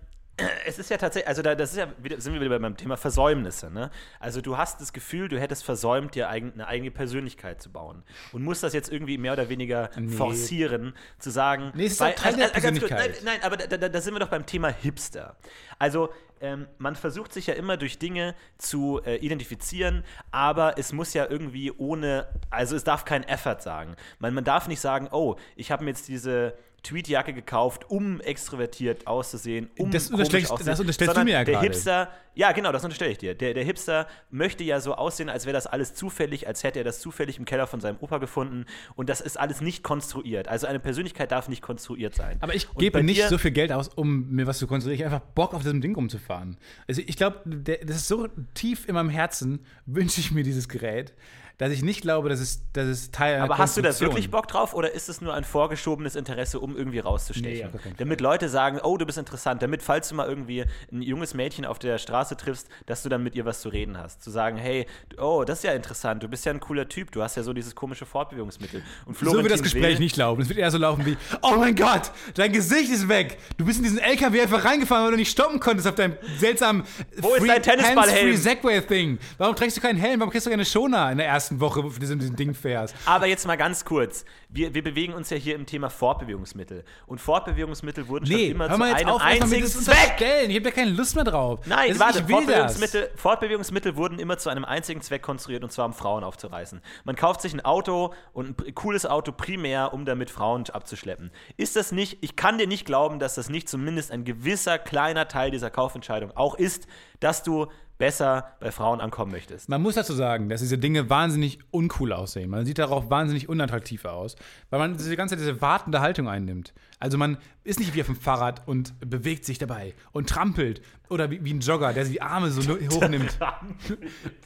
es 0.66 0.78
ist 0.78 0.90
ja 0.90 0.96
tatsächlich, 0.96 1.28
also 1.28 1.42
da, 1.42 1.54
das 1.54 1.72
ist 1.72 1.78
ja 1.78 1.88
wieder, 2.02 2.20
sind 2.20 2.32
wir 2.32 2.40
wieder 2.40 2.58
beim 2.58 2.76
Thema 2.76 2.96
Versäumnisse, 2.96 3.70
ne? 3.70 3.90
Also 4.20 4.40
du 4.40 4.56
hast 4.56 4.80
das 4.80 4.92
Gefühl, 4.92 5.28
du 5.28 5.38
hättest 5.40 5.64
versäumt, 5.64 6.14
dir 6.14 6.28
eigen, 6.28 6.52
eine 6.52 6.66
eigene 6.68 6.90
Persönlichkeit 6.90 7.60
zu 7.60 7.70
bauen 7.72 8.02
und 8.32 8.42
musst 8.44 8.62
das 8.62 8.72
jetzt 8.72 8.90
irgendwie 8.92 9.18
mehr 9.18 9.32
oder 9.32 9.48
weniger 9.48 9.90
Nee. 9.96 10.12
forcieren, 10.14 10.94
zu 11.18 11.30
sagen. 11.30 11.72
Nee, 11.74 11.86
ist 11.86 12.00
doch 12.00 12.12
Teil 12.14 12.36
der 12.36 12.50
ganz 12.50 12.78
kurz, 12.78 12.90
nein, 12.90 13.00
Persönlichkeit. 13.00 13.24
nein, 13.24 13.42
aber 13.42 13.56
da, 13.56 13.76
da, 13.76 13.88
da 13.88 14.00
sind 14.00 14.14
wir 14.14 14.20
doch 14.20 14.28
beim 14.28 14.46
Thema 14.46 14.68
Hipster. 14.68 15.36
Also 15.78 16.10
ähm, 16.40 16.68
man 16.78 16.94
versucht 16.94 17.32
sich 17.32 17.48
ja 17.48 17.54
immer 17.54 17.76
durch 17.76 17.98
Dinge 17.98 18.34
zu 18.58 19.00
äh, 19.04 19.16
identifizieren, 19.16 20.04
aber 20.30 20.78
es 20.78 20.92
muss 20.92 21.14
ja 21.14 21.26
irgendwie 21.28 21.72
ohne, 21.72 22.28
also 22.50 22.76
es 22.76 22.84
darf 22.84 23.04
kein 23.04 23.24
Effort 23.24 23.60
sagen. 23.60 23.96
Man, 24.20 24.34
man 24.34 24.44
darf 24.44 24.68
nicht 24.68 24.80
sagen, 24.80 25.08
oh, 25.10 25.36
ich 25.56 25.72
habe 25.72 25.84
mir 25.84 25.90
jetzt 25.90 26.06
diese 26.08 26.54
Tweetjacke 26.82 27.32
gekauft, 27.34 27.90
um 27.90 28.20
extrovertiert 28.20 29.06
auszusehen, 29.06 29.68
um 29.78 29.90
Das 29.90 30.10
unterstellst- 30.10 30.50
auszusehen, 30.50 30.66
das 30.72 30.80
unterstellst 30.80 31.16
du 31.16 31.24
mir 31.24 31.32
ja 31.32 31.44
der 31.44 31.54
gerade. 31.54 31.66
Hipster, 31.66 32.08
ja 32.34 32.52
genau, 32.52 32.70
das 32.70 32.84
unterstelle 32.84 33.10
ich 33.10 33.18
dir. 33.18 33.34
Der, 33.34 33.52
der 33.52 33.64
Hipster 33.64 34.06
möchte 34.30 34.62
ja 34.62 34.80
so 34.80 34.94
aussehen, 34.94 35.28
als 35.28 35.44
wäre 35.44 35.52
das 35.54 35.66
alles 35.66 35.94
zufällig, 35.94 36.46
als 36.46 36.62
hätte 36.62 36.78
er 36.78 36.84
das 36.84 37.00
zufällig 37.00 37.36
im 37.38 37.44
Keller 37.44 37.66
von 37.66 37.80
seinem 37.80 37.96
Opa 38.00 38.18
gefunden 38.18 38.64
und 38.94 39.08
das 39.08 39.20
ist 39.20 39.38
alles 39.38 39.60
nicht 39.60 39.82
konstruiert. 39.82 40.46
Also 40.48 40.66
eine 40.68 40.78
Persönlichkeit 40.78 41.32
darf 41.32 41.48
nicht 41.48 41.62
konstruiert 41.62 42.14
sein. 42.14 42.36
Aber 42.40 42.54
ich 42.54 42.68
gebe 42.78 43.02
nicht 43.02 43.18
dir- 43.20 43.28
so 43.28 43.38
viel 43.38 43.50
Geld 43.50 43.72
aus, 43.72 43.88
um 43.88 44.30
mir 44.30 44.46
was 44.46 44.58
zu 44.58 44.66
konstruieren. 44.68 45.00
Ich 45.00 45.04
habe 45.04 45.16
einfach 45.16 45.26
Bock 45.34 45.54
auf 45.54 45.62
diesem 45.62 45.80
Ding 45.80 45.94
rumzufahren. 45.96 46.58
Also 46.86 47.02
ich 47.04 47.16
glaube, 47.16 47.40
das 47.44 47.96
ist 47.96 48.08
so 48.08 48.28
tief 48.54 48.86
in 48.88 48.94
meinem 48.94 49.10
Herzen, 49.10 49.64
wünsche 49.86 50.20
ich 50.20 50.30
mir 50.30 50.44
dieses 50.44 50.68
Gerät, 50.68 51.12
dass 51.58 51.72
ich 51.72 51.82
nicht 51.82 52.02
glaube, 52.02 52.28
dass 52.28 52.40
es, 52.40 52.62
dass 52.72 52.86
es 52.86 53.10
Teil 53.10 53.34
einer 53.34 53.44
Aber 53.44 53.58
hast 53.58 53.76
du 53.76 53.82
da 53.82 53.98
wirklich 54.00 54.30
Bock 54.30 54.46
drauf 54.46 54.74
oder 54.74 54.92
ist 54.92 55.08
es 55.08 55.20
nur 55.20 55.34
ein 55.34 55.44
vorgeschobenes 55.44 56.14
Interesse, 56.14 56.60
um 56.60 56.76
irgendwie 56.76 56.98
Nee, 56.98 57.02
rauszustechen? 57.02 57.70
Fall. 57.70 57.92
damit 57.96 58.20
Leute 58.20 58.48
sagen, 58.48 58.78
oh, 58.82 58.96
du 58.96 59.04
bist 59.04 59.18
interessant, 59.18 59.60
damit, 59.60 59.82
falls 59.82 60.08
du 60.08 60.14
mal 60.14 60.28
irgendwie 60.28 60.64
ein 60.92 61.02
junges 61.02 61.34
Mädchen 61.34 61.64
auf 61.64 61.78
der 61.78 61.98
Straße 61.98 62.36
triffst, 62.36 62.68
dass 62.86 63.02
du 63.02 63.08
dann 63.08 63.22
mit 63.22 63.34
ihr 63.34 63.44
was 63.44 63.60
zu 63.60 63.68
reden 63.68 63.98
hast. 63.98 64.22
Zu 64.22 64.30
sagen, 64.30 64.56
hey, 64.56 64.86
oh, 65.18 65.44
das 65.44 65.58
ist 65.58 65.64
ja 65.64 65.72
interessant, 65.72 66.22
du 66.22 66.28
bist 66.28 66.46
ja 66.46 66.52
ein 66.52 66.60
cooler 66.60 66.88
Typ, 66.88 67.10
du 67.10 67.22
hast 67.22 67.36
ja 67.36 67.42
so 67.42 67.52
dieses 67.52 67.74
komische 67.74 68.06
Fortbewegungsmittel. 68.06 68.82
Und 69.04 69.18
So 69.18 69.34
wird 69.34 69.50
das 69.50 69.62
Gespräch 69.62 69.82
Will, 69.82 69.98
nicht 69.98 70.16
laufen. 70.16 70.42
Es 70.42 70.48
wird 70.48 70.58
eher 70.58 70.70
so 70.70 70.78
laufen 70.78 71.04
wie: 71.04 71.16
Oh 71.42 71.56
mein 71.56 71.74
Gott, 71.74 72.12
dein 72.34 72.52
Gesicht 72.52 72.90
ist 72.90 73.08
weg. 73.08 73.38
Du 73.56 73.64
bist 73.64 73.78
in 73.78 73.84
diesen 73.84 73.98
LKW 73.98 74.42
einfach 74.42 74.64
reingefahren, 74.64 75.04
weil 75.04 75.10
du 75.12 75.16
nicht 75.16 75.30
stoppen 75.30 75.58
konntest 75.58 75.88
auf 75.88 75.96
deinem 75.96 76.16
seltsamen 76.38 76.84
Wo 77.18 77.34
ist 77.34 77.48
dein 77.48 77.62
Tennisballhelm? 77.62 78.36
Segway-Thing. 78.36 79.18
Warum 79.38 79.56
trägst 79.56 79.76
du 79.76 79.80
keinen 79.80 79.98
Helm? 79.98 80.20
Warum 80.20 80.30
kriegst 80.30 80.46
du 80.46 80.50
keine 80.50 80.64
Schoner 80.64 81.10
in 81.10 81.18
der 81.18 81.26
ersten 81.26 81.47
Woche, 81.60 81.82
wo 81.82 81.88
du 81.88 81.98
diesem, 81.98 82.18
diesem 82.18 82.36
Ding 82.36 82.54
fährst? 82.54 82.94
Aber 83.06 83.26
jetzt 83.26 83.46
mal 83.46 83.56
ganz 83.56 83.84
kurz. 83.84 84.24
Wir, 84.48 84.74
wir 84.74 84.82
bewegen 84.82 85.12
uns 85.14 85.30
ja 85.30 85.36
hier 85.36 85.54
im 85.54 85.66
Thema 85.66 85.90
Fortbewegungsmittel. 85.90 86.84
Und 87.06 87.20
Fortbewegungsmittel 87.20 88.08
wurden 88.08 88.26
schon 88.26 88.36
Nee, 88.36 88.48
immer 88.48 88.68
hör 88.68 88.76
zu 88.76 88.82
einem 88.82 89.08
auf, 89.08 89.22
einzigen 89.22 89.66
Zweck. 89.66 90.16
Ich 90.48 90.56
habe 90.56 90.64
ja 90.66 90.70
keine 90.70 90.90
Lust 90.90 91.14
mehr 91.14 91.24
drauf. 91.24 91.60
Nein, 91.66 91.90
Das 91.90 91.98
warte, 91.98 92.18
ich 92.20 92.28
will 92.28 92.34
das. 92.34 92.44
Fortbewegungsmittel, 92.46 93.10
Fortbewegungsmittel 93.16 93.96
wurden 93.96 94.18
immer 94.18 94.38
zu 94.38 94.50
einem 94.50 94.64
einzigen 94.64 95.00
Zweck 95.00 95.22
konstruiert 95.22 95.64
und 95.64 95.72
zwar 95.72 95.86
um 95.86 95.92
Frauen 95.92 96.24
aufzureißen. 96.24 96.80
Man 97.04 97.16
kauft 97.16 97.40
sich 97.40 97.52
ein 97.54 97.64
Auto 97.64 98.12
und 98.32 98.66
ein 98.66 98.74
cooles 98.74 99.06
Auto 99.06 99.32
primär, 99.32 99.92
um 99.92 100.04
damit 100.04 100.30
Frauen 100.30 100.64
abzuschleppen. 100.70 101.30
Ist 101.56 101.76
das 101.76 101.92
nicht, 101.92 102.18
ich 102.20 102.36
kann 102.36 102.58
dir 102.58 102.66
nicht 102.66 102.84
glauben, 102.84 103.18
dass 103.18 103.34
das 103.34 103.48
nicht 103.48 103.68
zumindest 103.68 104.10
ein 104.10 104.24
gewisser 104.24 104.78
kleiner 104.78 105.28
Teil 105.28 105.50
dieser 105.50 105.70
Kaufentscheidung 105.70 106.36
auch 106.36 106.54
ist, 106.56 106.86
dass 107.20 107.42
du 107.42 107.66
besser 107.98 108.54
bei 108.60 108.70
Frauen 108.70 109.00
ankommen 109.00 109.32
möchtest. 109.32 109.68
Man 109.68 109.82
muss 109.82 109.96
dazu 109.96 110.14
sagen, 110.14 110.48
dass 110.48 110.60
diese 110.60 110.78
Dinge 110.78 111.10
wahnsinnig 111.10 111.58
uncool 111.72 112.12
aussehen. 112.12 112.48
Man 112.48 112.64
sieht 112.64 112.78
darauf 112.78 113.10
wahnsinnig 113.10 113.48
unattraktiv 113.48 114.04
aus, 114.04 114.36
weil 114.70 114.78
man 114.78 114.96
diese 114.96 115.16
ganze 115.16 115.34
Zeit 115.34 115.40
diese 115.40 115.60
wartende 115.60 116.00
Haltung 116.00 116.28
einnimmt. 116.28 116.72
Also 117.00 117.18
man 117.18 117.38
ist 117.64 117.80
nicht 117.80 117.94
wie 117.94 118.00
auf 118.00 118.06
dem 118.06 118.16
Fahrrad 118.16 118.66
und 118.66 118.94
bewegt 119.00 119.44
sich 119.44 119.58
dabei 119.58 119.94
und 120.12 120.28
trampelt 120.28 120.80
oder 121.08 121.30
wie, 121.30 121.44
wie 121.44 121.52
ein 121.52 121.60
Jogger, 121.60 121.92
der 121.92 122.04
die 122.04 122.22
Arme 122.22 122.50
so 122.50 122.62
hochnimmt, 122.90 123.38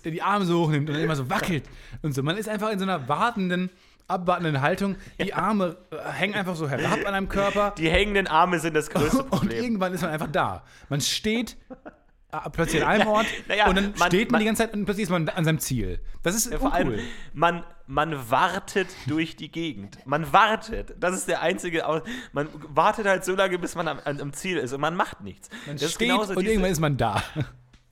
der 0.05 0.13
die 0.13 0.23
Arme 0.23 0.47
so 0.47 0.65
hochnimmt 0.67 0.89
und 0.89 0.97
immer 0.97 1.17
so 1.17 1.29
wackelt 1.29 1.65
und 2.01 2.15
so. 2.15 2.23
Man 2.23 2.39
ist 2.39 2.49
einfach 2.49 2.71
in 2.73 2.79
so 2.79 2.85
einer 2.85 3.07
wartenden, 3.09 3.69
abwartenden 4.09 4.63
Haltung. 4.63 4.97
Die 5.23 5.35
Arme 5.35 5.77
äh, 5.91 6.11
hängen 6.11 6.35
einfach 6.35 6.57
so 6.57 6.69
herab 6.69 7.01
an 7.07 7.15
einem 7.15 7.29
Körper 7.29 7.75
Die 7.77 7.91
hängenden 7.91 8.27
Arme 8.27 8.59
sind 8.61 8.75
das 8.75 8.89
größte 8.89 9.19
und 9.25 9.31
Problem. 9.31 9.63
irgendwann 9.63 9.93
ist 9.93 10.01
man 10.01 10.11
einfach 10.11 10.31
da. 10.33 10.65
Man 10.89 11.01
steht 11.03 11.57
plötzlich 12.53 12.83
an 12.83 12.89
einem 12.89 13.09
Ort 13.09 13.27
naja, 13.49 13.69
und 13.69 13.77
dann 13.77 13.93
man- 13.99 14.09
steht 14.09 14.31
man, 14.31 14.33
man- 14.33 14.41
die 14.41 14.47
ganze 14.47 14.63
Zeit 14.65 14.75
und 14.75 14.85
plötzlich 14.85 15.05
ist 15.05 15.11
man 15.11 15.29
an 15.29 15.45
seinem 15.45 15.59
Ziel. 15.59 16.01
Das 16.23 16.35
ist 16.35 16.53
Vor 16.55 16.73
allem, 16.73 16.99
man, 17.33 17.65
man 17.87 18.31
wartet 18.31 18.89
durch 19.07 19.37
die 19.37 19.51
Gegend. 19.51 19.99
Man 20.07 20.33
wartet. 20.33 20.95
Das 20.99 21.15
ist 21.15 21.29
der 21.29 21.43
einzige. 21.43 21.85
Man 22.33 22.49
wartet 22.69 23.07
halt 23.07 23.25
so 23.25 23.35
lange, 23.35 23.59
bis 23.59 23.75
man 23.75 23.89
am, 23.89 23.99
am 24.05 24.33
Ziel 24.33 24.57
ist 24.59 24.73
und 24.73 24.81
man 24.81 24.97
macht 24.97 25.21
nichts. 25.21 25.49
Man 25.67 25.77
das 25.77 25.93
steht 25.93 26.11
und 26.13 26.29
diese, 26.29 26.51
irgendwann 26.51 26.73
ist 26.73 26.81
man 26.81 26.97
da. 26.97 27.23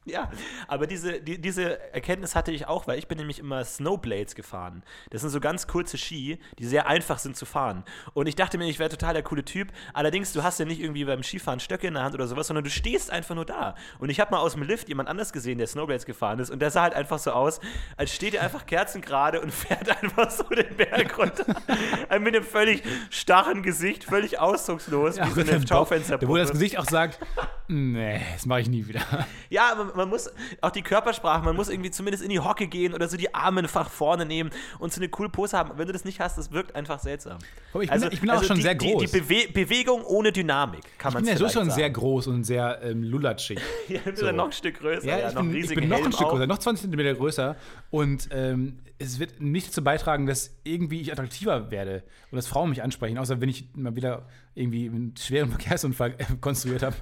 Ja, 0.06 0.30
aber 0.66 0.86
diese, 0.86 1.20
die, 1.20 1.40
diese 1.40 1.78
Erkenntnis 1.92 2.34
hatte 2.34 2.52
ich 2.52 2.66
auch, 2.66 2.86
weil 2.86 2.98
ich 2.98 3.06
bin 3.06 3.18
nämlich 3.18 3.38
immer 3.38 3.64
Snowblades 3.64 4.34
gefahren. 4.34 4.82
Das 5.10 5.20
sind 5.20 5.30
so 5.30 5.40
ganz 5.40 5.66
kurze 5.66 5.98
Ski, 5.98 6.38
die 6.58 6.64
sehr 6.64 6.86
einfach 6.86 7.18
sind 7.18 7.36
zu 7.36 7.44
fahren. 7.44 7.84
Und 8.14 8.26
ich 8.26 8.34
dachte 8.34 8.56
mir, 8.56 8.66
ich 8.66 8.78
wäre 8.78 8.88
total 8.88 9.12
der 9.12 9.22
coole 9.22 9.44
Typ. 9.44 9.68
Allerdings, 9.92 10.32
du 10.32 10.42
hast 10.42 10.58
ja 10.58 10.64
nicht 10.64 10.80
irgendwie 10.80 11.04
beim 11.04 11.22
Skifahren 11.22 11.60
Stöcke 11.60 11.86
in 11.86 11.94
der 11.94 12.02
Hand 12.02 12.14
oder 12.14 12.26
sowas, 12.26 12.46
sondern 12.46 12.64
du 12.64 12.70
stehst 12.70 13.10
einfach 13.10 13.34
nur 13.34 13.44
da. 13.44 13.74
Und 13.98 14.08
ich 14.08 14.20
habe 14.20 14.30
mal 14.30 14.40
aus 14.40 14.54
dem 14.54 14.62
Lift 14.62 14.88
jemand 14.88 15.08
anders 15.08 15.32
gesehen, 15.32 15.58
der 15.58 15.66
Snowblades 15.66 16.06
gefahren 16.06 16.38
ist. 16.38 16.50
Und 16.50 16.60
der 16.60 16.70
sah 16.70 16.82
halt 16.82 16.94
einfach 16.94 17.18
so 17.18 17.32
aus, 17.32 17.60
als 17.98 18.12
steht 18.14 18.34
er 18.34 18.42
einfach 18.42 18.64
kerzengerade 18.64 19.40
und 19.40 19.50
fährt 19.52 20.02
einfach 20.02 20.30
so 20.30 20.44
den 20.44 20.76
Berg 20.76 21.18
runter. 21.18 21.44
Mit 22.18 22.34
einem 22.34 22.44
völlig 22.44 22.82
starren 23.10 23.62
Gesicht, 23.62 24.04
völlig 24.04 24.38
ausdruckslos, 24.38 25.18
wie 25.18 25.30
so 25.30 25.40
eine 25.42 25.66
Schaufensterpuppe. 25.66 26.28
Wo 26.28 26.36
das 26.36 26.50
Gesicht 26.50 26.78
auch 26.78 26.86
sagt, 26.86 27.20
nee, 27.68 28.20
das 28.32 28.46
mache 28.46 28.62
ich 28.62 28.68
nie 28.68 28.86
wieder. 28.86 29.02
Ja, 29.50 29.72
aber 29.72 29.89
man 29.94 30.08
muss 30.08 30.30
auch 30.60 30.70
die 30.70 30.82
Körpersprache, 30.82 31.44
man 31.44 31.56
muss 31.56 31.68
irgendwie 31.68 31.90
zumindest 31.90 32.22
in 32.22 32.30
die 32.30 32.40
Hocke 32.40 32.66
gehen 32.66 32.94
oder 32.94 33.08
so 33.08 33.16
die 33.16 33.34
Arme 33.34 33.60
einfach 33.60 33.90
vorne 33.90 34.26
nehmen 34.26 34.50
und 34.78 34.92
so 34.92 35.00
eine 35.00 35.08
coole 35.08 35.28
Pose 35.28 35.56
haben. 35.56 35.72
Wenn 35.76 35.86
du 35.86 35.92
das 35.92 36.04
nicht 36.04 36.20
hast, 36.20 36.38
das 36.38 36.50
wirkt 36.52 36.74
einfach 36.74 36.98
seltsam. 36.98 37.38
Ich 37.80 37.90
bin- 37.90 38.08
ich 38.12 38.20
bin 38.20 38.30
auch 38.30 38.42
schon 38.44 38.56
die, 38.56 38.62
sehr 38.62 38.74
Die, 38.74 38.92
groß. 38.92 39.10
die 39.10 39.20
Bewe 39.20 39.52
Bewegung 39.52 40.02
ohne 40.04 40.32
Dynamik, 40.32 40.82
kann 40.98 41.10
Ich 41.10 41.14
man 41.14 41.22
bin 41.24 41.32
ja 41.32 41.38
so 41.38 41.44
schon 41.48 41.64
sagen. 41.66 41.70
sehr 41.70 41.90
groß 41.90 42.26
und 42.28 42.44
sehr 42.44 42.80
ähm, 42.82 43.02
lulatschig. 43.02 43.58
Ja, 43.88 43.98
du 43.98 44.10
bist 44.10 44.18
so. 44.20 44.26
ja 44.26 44.32
noch 44.32 44.46
ein 44.46 44.52
Stück 44.52 44.78
größer, 44.80 45.06
Ja, 45.06 45.18
ja, 45.18 45.28
ich, 45.28 45.34
noch 45.34 45.42
bin, 45.42 45.54
ich 45.56 45.74
bin 45.74 45.88
noch 45.88 46.04
ein 46.04 46.12
Stück 46.12 46.28
größer, 46.28 46.46
noch 46.46 46.58
20 46.58 46.82
Zentimeter 46.82 47.14
größer. 47.14 47.56
Und 47.90 48.28
ähm, 48.32 48.78
es 48.98 49.18
wird 49.18 49.40
nicht 49.40 49.68
dazu 49.68 49.82
beitragen, 49.82 50.26
dass 50.26 50.54
irgendwie 50.62 51.00
ich 51.00 51.10
attraktiver 51.12 51.70
werde 51.70 52.02
und 52.30 52.36
dass 52.36 52.46
Frauen 52.46 52.68
mich 52.70 52.82
ansprechen, 52.82 53.16
außer 53.18 53.40
wenn 53.40 53.48
ich 53.48 53.66
mal 53.74 53.96
wieder 53.96 54.26
irgendwie 54.54 54.86
einen 54.88 55.14
schweren 55.16 55.48
Verkehrsunfall 55.50 56.14
äh, 56.18 56.24
konstruiert 56.40 56.82
habe, 56.82 56.96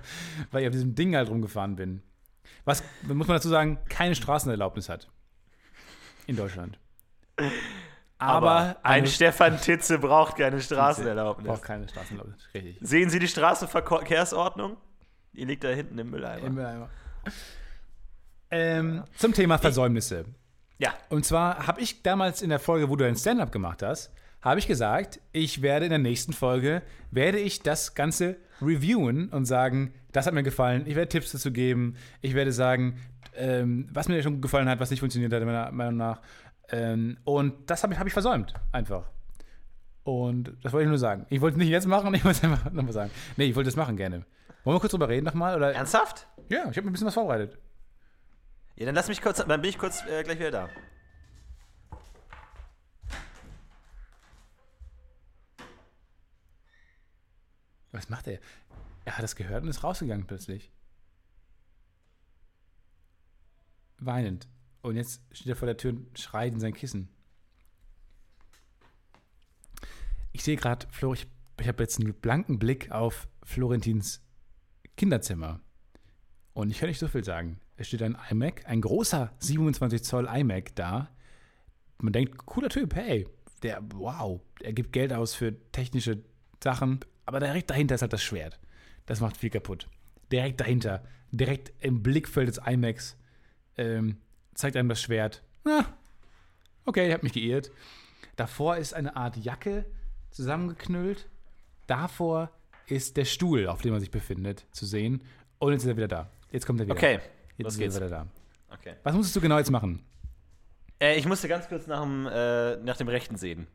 weil 0.52 0.62
ich 0.62 0.68
auf 0.68 0.72
diesem 0.74 0.94
Ding 0.94 1.16
halt 1.16 1.28
rumgefahren 1.28 1.74
bin. 1.76 2.02
Was, 2.64 2.82
muss 3.02 3.26
man 3.26 3.36
dazu 3.36 3.48
sagen, 3.48 3.78
keine 3.88 4.14
Straßenerlaubnis 4.14 4.88
hat. 4.88 5.08
In 6.26 6.36
Deutschland. 6.36 6.78
Aber 8.18 8.76
ein 8.82 8.98
eine- 9.02 9.06
Stefan 9.06 9.60
Titze 9.60 9.98
braucht 9.98 10.36
keine 10.36 10.60
Straßenerlaubnis. 10.60 11.46
Braucht 11.46 11.62
keine 11.62 11.88
Straßenerlaubnis, 11.88 12.48
richtig. 12.52 12.78
Sehen 12.80 13.10
Sie 13.10 13.18
die 13.18 13.28
Straßenverkehrsordnung? 13.28 14.76
Die 15.32 15.44
liegt 15.44 15.62
da 15.64 15.68
hinten 15.68 15.98
im 15.98 16.10
Mülleimer. 16.10 16.46
Im 16.46 16.54
Mülleimer. 16.54 16.90
Ähm, 18.50 19.04
zum 19.16 19.32
Thema 19.34 19.58
Versäumnisse. 19.58 20.24
ja, 20.78 20.92
Und 21.10 21.24
zwar 21.24 21.66
habe 21.66 21.80
ich 21.80 22.02
damals 22.02 22.42
in 22.42 22.48
der 22.50 22.58
Folge, 22.58 22.88
wo 22.88 22.96
du 22.96 23.04
ein 23.06 23.14
Stand-up 23.16 23.52
gemacht 23.52 23.82
hast, 23.82 24.10
habe 24.40 24.60
ich 24.60 24.66
gesagt, 24.66 25.20
ich 25.32 25.62
werde 25.62 25.86
in 25.86 25.90
der 25.90 25.98
nächsten 25.98 26.32
Folge, 26.32 26.82
werde 27.10 27.38
ich 27.38 27.62
das 27.62 27.94
Ganze 27.94 28.36
reviewen 28.62 29.28
und 29.30 29.44
sagen, 29.44 29.92
das 30.12 30.26
hat 30.26 30.34
mir 30.34 30.42
gefallen, 30.42 30.84
ich 30.86 30.96
werde 30.96 31.08
Tipps 31.08 31.32
dazu 31.32 31.52
geben, 31.52 31.96
ich 32.20 32.34
werde 32.34 32.52
sagen, 32.52 32.98
ähm, 33.34 33.88
was 33.92 34.08
mir 34.08 34.22
schon 34.22 34.40
gefallen 34.40 34.68
hat, 34.68 34.80
was 34.80 34.90
nicht 34.90 35.00
funktioniert 35.00 35.32
hat, 35.32 35.44
meiner 35.44 35.70
Meinung 35.70 35.96
nach. 35.96 36.20
Ähm, 36.70 37.18
und 37.24 37.70
das 37.70 37.82
habe 37.82 37.92
ich, 37.92 37.98
hab 37.98 38.06
ich 38.06 38.12
versäumt, 38.12 38.52
einfach. 38.72 39.10
Und 40.04 40.52
das 40.62 40.72
wollte 40.72 40.84
ich 40.84 40.88
nur 40.88 40.98
sagen. 40.98 41.26
Ich 41.28 41.40
wollte 41.40 41.56
es 41.56 41.58
nicht 41.58 41.70
jetzt 41.70 41.86
machen, 41.86 42.12
ich 42.14 42.24
wollte 42.24 42.38
es 42.38 42.44
einfach 42.44 42.72
nochmal 42.72 42.92
sagen. 42.92 43.10
Nee, 43.36 43.44
ich 43.44 43.56
wollte 43.56 43.68
das 43.68 43.76
machen 43.76 43.96
gerne. 43.96 44.24
Wollen 44.64 44.76
wir 44.76 44.80
kurz 44.80 44.92
drüber 44.92 45.08
reden 45.08 45.24
nochmal? 45.26 45.56
Oder? 45.56 45.72
ernsthaft? 45.72 46.26
Ja, 46.48 46.62
ich 46.70 46.76
habe 46.76 46.82
mir 46.82 46.90
ein 46.90 46.92
bisschen 46.92 47.06
was 47.06 47.14
vorbereitet. 47.14 47.58
Ja, 48.76 48.86
dann 48.86 48.94
lass 48.94 49.08
mich 49.08 49.20
kurz, 49.20 49.38
dann 49.38 49.60
bin 49.60 49.70
ich 49.70 49.78
kurz 49.78 50.04
äh, 50.06 50.22
gleich 50.22 50.38
wieder 50.38 50.50
da. 50.50 50.68
Was 57.92 58.08
macht 58.08 58.26
er? 58.26 58.40
Er 59.04 59.16
hat 59.16 59.22
das 59.22 59.36
gehört 59.36 59.62
und 59.62 59.68
ist 59.68 59.84
rausgegangen 59.84 60.26
plötzlich. 60.26 60.70
Weinend. 63.98 64.48
Und 64.82 64.96
jetzt 64.96 65.22
steht 65.32 65.48
er 65.48 65.56
vor 65.56 65.66
der 65.66 65.76
Tür 65.76 65.92
und 65.92 66.18
schreit 66.18 66.52
in 66.52 66.60
sein 66.60 66.74
Kissen. 66.74 67.08
Ich 70.32 70.44
sehe 70.44 70.56
gerade, 70.56 70.86
Flo, 70.90 71.14
ich, 71.14 71.26
ich 71.58 71.68
habe 71.68 71.82
jetzt 71.82 71.98
einen 71.98 72.14
blanken 72.14 72.58
Blick 72.58 72.90
auf 72.90 73.28
Florentins 73.42 74.22
Kinderzimmer. 74.96 75.60
Und 76.52 76.70
ich 76.70 76.78
kann 76.78 76.88
nicht 76.88 76.98
so 76.98 77.08
viel 77.08 77.24
sagen. 77.24 77.60
Es 77.76 77.88
steht 77.88 78.02
ein 78.02 78.16
iMac, 78.30 78.66
ein 78.66 78.80
großer 78.80 79.32
27 79.38 80.02
Zoll 80.02 80.26
iMac 80.26 80.74
da. 80.74 81.08
Man 81.98 82.12
denkt, 82.12 82.46
cooler 82.46 82.68
Typ, 82.68 82.94
hey, 82.94 83.26
der, 83.62 83.80
wow, 83.94 84.40
er 84.60 84.72
gibt 84.72 84.92
Geld 84.92 85.12
aus 85.12 85.34
für 85.34 85.54
technische 85.72 86.22
Sachen. 86.62 87.00
Aber 87.28 87.40
direkt 87.40 87.68
dahinter 87.68 87.94
ist 87.94 88.00
halt 88.00 88.14
das 88.14 88.22
Schwert. 88.22 88.58
Das 89.04 89.20
macht 89.20 89.36
viel 89.36 89.50
kaputt. 89.50 89.86
Direkt 90.32 90.60
dahinter, 90.60 91.04
direkt 91.30 91.72
im 91.84 92.02
Blickfeld 92.02 92.48
des 92.48 92.58
iMacs, 92.66 93.18
ähm, 93.76 94.16
zeigt 94.54 94.78
einem 94.78 94.88
das 94.88 95.02
Schwert. 95.02 95.42
Na, 95.62 95.84
okay, 96.86 97.06
ich 97.06 97.12
habe 97.12 97.24
mich 97.24 97.34
geirrt. 97.34 97.70
Davor 98.36 98.78
ist 98.78 98.94
eine 98.94 99.14
Art 99.14 99.36
Jacke 99.36 99.84
zusammengeknüllt. 100.30 101.28
Davor 101.86 102.50
ist 102.86 103.18
der 103.18 103.26
Stuhl, 103.26 103.66
auf 103.66 103.82
dem 103.82 103.90
man 103.92 104.00
sich 104.00 104.10
befindet, 104.10 104.64
zu 104.72 104.86
sehen. 104.86 105.22
Und 105.58 105.72
jetzt 105.72 105.82
ist 105.82 105.88
er 105.88 105.96
wieder 105.98 106.08
da. 106.08 106.30
Jetzt 106.50 106.64
kommt 106.64 106.80
er 106.80 106.86
wieder. 106.86 106.94
Okay, 106.94 107.20
jetzt 107.58 107.64
los 107.64 107.72
ist 107.74 107.78
geht's. 107.78 107.96
er 107.96 108.06
wieder 108.06 108.24
da. 108.24 108.74
Okay. 108.74 108.94
Was 109.02 109.14
musstest 109.14 109.36
du 109.36 109.42
genau 109.42 109.58
jetzt 109.58 109.70
machen? 109.70 110.02
Äh, 110.98 111.18
ich 111.18 111.26
musste 111.26 111.46
ganz 111.46 111.68
kurz 111.68 111.86
nach 111.86 112.00
dem, 112.00 112.26
äh, 112.26 112.76
nach 112.78 112.96
dem 112.96 113.08
Rechten 113.08 113.36
sehen. 113.36 113.66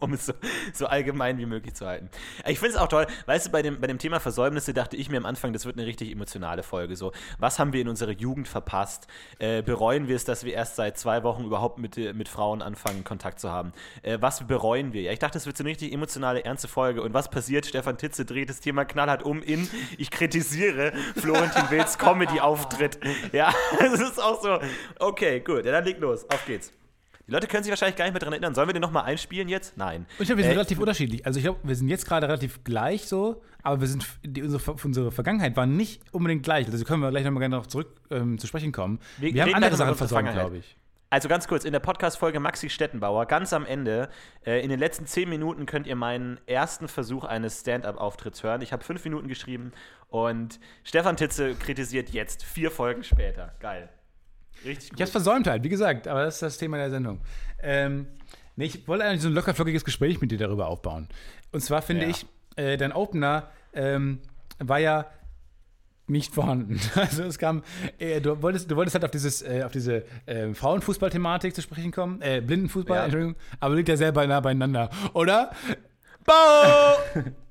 Um, 0.00 0.12
es 0.12 0.26
so, 0.26 0.32
so 0.72 0.86
allgemein 0.86 1.38
wie 1.38 1.46
möglich 1.46 1.74
zu 1.74 1.86
halten. 1.86 2.08
Ich 2.46 2.58
finde 2.58 2.74
es 2.74 2.80
auch 2.80 2.88
toll, 2.88 3.06
weißt 3.26 3.46
du, 3.46 3.50
bei 3.50 3.62
dem, 3.62 3.80
bei 3.80 3.86
dem 3.86 3.98
Thema 3.98 4.20
Versäumnisse 4.20 4.74
dachte 4.74 4.96
ich 4.96 5.08
mir 5.08 5.18
am 5.18 5.26
Anfang, 5.26 5.52
das 5.52 5.66
wird 5.66 5.76
eine 5.76 5.86
richtig 5.86 6.10
emotionale 6.10 6.62
Folge. 6.62 6.96
So, 6.96 7.12
was 7.38 7.58
haben 7.58 7.72
wir 7.72 7.80
in 7.80 7.88
unserer 7.88 8.12
Jugend 8.12 8.48
verpasst? 8.48 9.06
Äh, 9.38 9.62
bereuen 9.62 10.08
wir 10.08 10.16
es, 10.16 10.24
dass 10.24 10.44
wir 10.44 10.54
erst 10.54 10.76
seit 10.76 10.98
zwei 10.98 11.22
Wochen 11.22 11.44
überhaupt 11.44 11.78
mit, 11.78 11.96
mit 12.14 12.28
Frauen 12.28 12.62
anfangen, 12.62 13.04
Kontakt 13.04 13.40
zu 13.40 13.50
haben? 13.50 13.72
Äh, 14.02 14.18
was 14.20 14.46
bereuen 14.46 14.92
wir? 14.92 15.02
Ja, 15.02 15.12
ich 15.12 15.18
dachte, 15.18 15.34
das 15.34 15.46
wird 15.46 15.56
so 15.56 15.62
eine 15.62 15.70
richtig 15.70 15.92
emotionale, 15.92 16.44
ernste 16.44 16.68
Folge. 16.68 17.02
Und 17.02 17.14
was 17.14 17.30
passiert? 17.30 17.66
Stefan 17.66 17.98
Titze 17.98 18.24
dreht 18.24 18.48
das 18.48 18.60
Thema 18.60 18.84
knallhart 18.84 19.22
um 19.22 19.42
in 19.42 19.68
Ich 19.98 20.10
kritisiere 20.10 20.92
Florentin 21.16 21.70
Wills 21.70 21.98
Comedy-Auftritt. 21.98 22.98
Ja, 23.32 23.52
das 23.78 24.00
ist 24.00 24.22
auch 24.22 24.42
so. 24.42 24.58
Okay, 24.98 25.40
gut, 25.40 25.64
ja, 25.64 25.72
dann 25.72 25.84
leg 25.84 25.98
los. 26.00 26.28
Auf 26.30 26.44
geht's. 26.46 26.72
Die 27.26 27.32
Leute 27.32 27.46
können 27.46 27.62
sich 27.64 27.70
wahrscheinlich 27.70 27.96
gar 27.96 28.04
nicht 28.04 28.12
mehr 28.12 28.20
daran 28.20 28.34
erinnern. 28.34 28.54
Sollen 28.54 28.68
wir 28.68 28.74
den 28.74 28.82
nochmal 28.82 29.04
einspielen 29.04 29.48
jetzt? 29.48 29.76
Nein. 29.76 30.02
Und 30.02 30.06
ich 30.20 30.26
glaube, 30.26 30.38
wir 30.38 30.44
sind 30.44 30.52
Äh, 30.52 30.56
relativ 30.56 30.78
unterschiedlich. 30.78 31.24
Also 31.24 31.38
ich 31.38 31.44
glaube, 31.44 31.60
wir 31.62 31.74
sind 31.74 31.88
jetzt 31.88 32.06
gerade 32.06 32.26
relativ 32.28 32.64
gleich 32.64 33.06
so, 33.06 33.42
aber 33.62 33.80
wir 33.80 33.88
sind, 33.88 34.06
die, 34.22 34.42
unsere, 34.42 34.72
unsere 34.72 35.10
Vergangenheit 35.10 35.56
war 35.56 35.66
nicht 35.66 36.02
unbedingt 36.12 36.42
gleich. 36.42 36.66
Also 36.66 36.84
können 36.84 37.00
wir 37.00 37.10
gleich 37.10 37.24
nochmal 37.24 37.40
gerne 37.40 37.54
darauf 37.54 37.68
zurück 37.68 37.94
ähm, 38.10 38.38
zu 38.38 38.46
sprechen 38.46 38.72
kommen. 38.72 39.00
Wir 39.18 39.32
Wir, 39.32 39.42
haben 39.42 39.54
andere 39.54 39.76
Sachen 39.76 39.94
versäumt, 39.94 40.32
glaube 40.32 40.58
ich. 40.58 40.76
Also 41.10 41.28
ganz 41.28 41.46
kurz, 41.46 41.64
in 41.64 41.72
der 41.72 41.78
Podcast-Folge 41.80 42.40
Maxi 42.40 42.68
Stettenbauer, 42.68 43.26
ganz 43.26 43.52
am 43.52 43.64
Ende, 43.64 44.08
äh, 44.44 44.60
in 44.64 44.68
den 44.68 44.80
letzten 44.80 45.06
zehn 45.06 45.28
Minuten 45.28 45.64
könnt 45.64 45.86
ihr 45.86 45.94
meinen 45.94 46.40
ersten 46.46 46.88
Versuch 46.88 47.22
eines 47.24 47.60
Stand-up-Auftritts 47.60 48.42
hören. 48.42 48.62
Ich 48.62 48.72
habe 48.72 48.82
fünf 48.82 49.04
Minuten 49.04 49.28
geschrieben 49.28 49.72
und 50.08 50.58
Stefan 50.82 51.16
Titze 51.16 51.54
kritisiert 51.54 52.10
jetzt, 52.10 52.42
vier 52.42 52.72
Folgen 52.72 53.04
später. 53.04 53.54
Geil. 53.60 53.88
Richtig 54.64 54.84
Ich 54.84 54.90
gut. 54.90 54.96
habe 55.00 55.04
es 55.04 55.10
versäumt 55.10 55.46
halt, 55.46 55.62
wie 55.64 55.68
gesagt, 55.68 56.08
aber 56.08 56.24
das 56.24 56.34
ist 56.34 56.42
das 56.42 56.58
Thema 56.58 56.76
der 56.78 56.90
Sendung. 56.90 57.20
Ähm, 57.62 58.06
nee, 58.56 58.66
ich 58.66 58.86
wollte 58.88 59.04
eigentlich 59.04 59.22
so 59.22 59.28
ein 59.28 59.34
lockerflockiges 59.34 59.84
Gespräch 59.84 60.20
mit 60.20 60.30
dir 60.30 60.38
darüber 60.38 60.66
aufbauen. 60.68 61.08
Und 61.52 61.60
zwar 61.60 61.82
finde 61.82 62.04
Ja. 62.04 62.10
ich, 62.10 62.26
äh, 62.56 62.76
dein 62.76 62.92
Opener 62.92 63.48
ähm, 63.72 64.20
war 64.58 64.78
ja 64.78 65.06
nicht 66.06 66.34
vorhanden. 66.34 66.78
Also 66.96 67.22
es 67.24 67.38
kam, 67.38 67.62
äh, 67.98 68.20
du 68.20 68.40
wolltest, 68.42 68.70
du 68.70 68.76
wolltest 68.76 68.94
halt 68.94 69.04
auf 69.04 69.10
dieses, 69.10 69.42
äh, 69.42 69.62
auf 69.64 69.72
diese 69.72 70.04
äh, 70.26 70.52
Frauenfußball-Thematik 70.52 71.54
zu 71.54 71.62
sprechen 71.62 71.92
kommen, 71.92 72.20
äh, 72.20 72.40
Blindenfußball, 72.40 72.96
Ja. 72.98 73.04
Entschuldigung, 73.04 73.36
aber 73.60 73.74
liegt 73.74 73.88
ja 73.88 73.96
sehr 73.96 74.12
nah 74.12 74.40
beieinander, 74.40 74.90
oder? 75.14 75.50
Bau! 76.24 76.96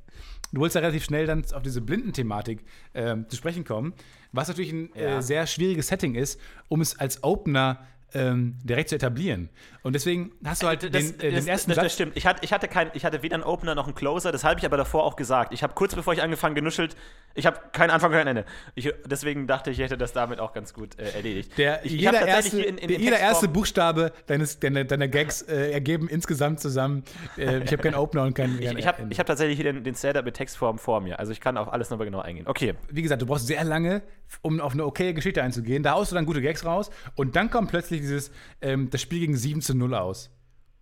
Du 0.53 0.61
wolltest 0.61 0.75
ja 0.75 0.81
relativ 0.81 1.03
schnell 1.03 1.25
dann 1.25 1.43
auf 1.53 1.63
diese 1.63 1.81
Blindenthematik 1.81 2.63
ähm, 2.93 3.27
zu 3.27 3.35
sprechen 3.35 3.63
kommen, 3.65 3.93
was 4.31 4.47
natürlich 4.47 4.71
ein 4.71 4.89
Ja. 4.95 5.17
äh, 5.17 5.21
sehr 5.21 5.47
schwieriges 5.47 5.87
Setting 5.87 6.13
ist, 6.15 6.39
um 6.69 6.79
es 6.79 6.97
als 6.99 7.23
Opener 7.23 7.85
ähm, 8.13 8.55
direkt 8.63 8.89
zu 8.89 8.95
etablieren. 8.95 9.49
Und 9.83 9.93
deswegen 9.93 10.31
hast 10.45 10.63
du 10.63 10.67
halt 10.67 10.83
Das, 10.83 10.91
den, 10.91 11.19
äh, 11.19 11.31
das, 11.33 11.43
den 11.43 11.47
ersten 11.51 11.69
das, 11.71 11.75
das 11.75 11.83
Satz. 11.85 11.93
stimmt. 11.93 12.13
Ich 12.15 12.25
hatte, 12.25 12.39
ich, 12.43 12.53
hatte 12.53 12.67
kein, 12.69 12.89
ich 12.93 13.03
hatte 13.05 13.21
weder 13.21 13.35
einen 13.35 13.43
Opener 13.43 13.75
noch 13.75 13.85
einen 13.85 13.95
Closer, 13.95 14.31
das 14.31 14.43
habe 14.45 14.59
ich 14.59 14.65
aber 14.65 14.77
davor 14.77 15.03
auch 15.03 15.15
gesagt. 15.17 15.53
Ich 15.53 15.61
habe 15.61 15.73
kurz 15.73 15.93
bevor 15.93 16.13
ich 16.13 16.21
angefangen 16.21 16.55
genuschelt, 16.55 16.95
ich 17.35 17.45
habe 17.45 17.59
keinen 17.73 17.89
Anfang, 17.89 18.11
kein 18.11 18.25
Ende. 18.27 18.45
Ich, 18.75 18.91
deswegen 19.05 19.45
dachte 19.45 19.71
ich, 19.71 19.79
ich 19.79 19.83
hätte 19.83 19.97
das 19.97 20.13
damit 20.13 20.39
auch 20.39 20.53
ganz 20.53 20.73
gut 20.73 20.97
äh, 20.99 21.11
erledigt. 21.15 21.57
Der, 21.57 21.83
ich, 21.85 21.95
ich 21.95 22.01
jeder, 22.01 22.13
tatsächlich 22.13 22.53
erste, 22.65 22.69
in- 22.69 22.77
in 22.77 22.87
der, 22.87 22.97
jeder 22.99 23.19
erste 23.19 23.47
Buchstabe 23.49 24.13
deines, 24.27 24.59
deiner, 24.59 24.85
deiner 24.85 25.07
Gags 25.09 25.41
äh, 25.41 25.71
ergeben 25.71 26.07
insgesamt 26.07 26.59
zusammen. 26.61 27.03
Äh, 27.37 27.57
ich 27.63 27.71
habe 27.73 27.77
keinen 27.83 27.95
Opener 27.95 28.23
und 28.23 28.33
keinen. 28.35 28.59
Ich, 28.63 28.71
ich 28.71 28.87
habe 28.87 29.05
ich 29.09 29.19
hab 29.19 29.25
tatsächlich 29.25 29.57
hier 29.59 29.73
den, 29.73 29.83
den 29.83 29.95
Stand-up 29.95 30.23
mit 30.25 30.35
Textform 30.35 30.77
vor 30.77 31.01
mir. 31.01 31.19
Also 31.19 31.31
ich 31.33 31.41
kann 31.41 31.57
auf 31.57 31.73
alles 31.73 31.89
nochmal 31.89 32.05
genau 32.05 32.19
eingehen. 32.21 32.47
Okay. 32.47 32.75
wie 32.89 33.01
gesagt, 33.01 33.21
du 33.21 33.25
brauchst 33.25 33.47
sehr 33.47 33.63
lange, 33.65 34.01
um 34.41 34.61
auf 34.61 34.73
eine 34.73 34.85
okaye 34.85 35.13
Geschichte 35.13 35.43
einzugehen. 35.43 35.83
Da 35.83 35.91
haust 35.93 36.11
du 36.11 36.15
dann 36.15 36.25
gute 36.25 36.41
Gags 36.41 36.63
raus 36.63 36.89
und 37.15 37.35
dann 37.35 37.49
kommt 37.49 37.69
plötzlich 37.69 37.99
dieses, 38.01 38.31
ähm, 38.61 38.89
das 38.89 39.01
Spiel 39.01 39.19
gegen 39.19 39.35
7 39.35 39.61
zu 39.73 39.77
0 39.77 39.95
aus. 39.95 40.29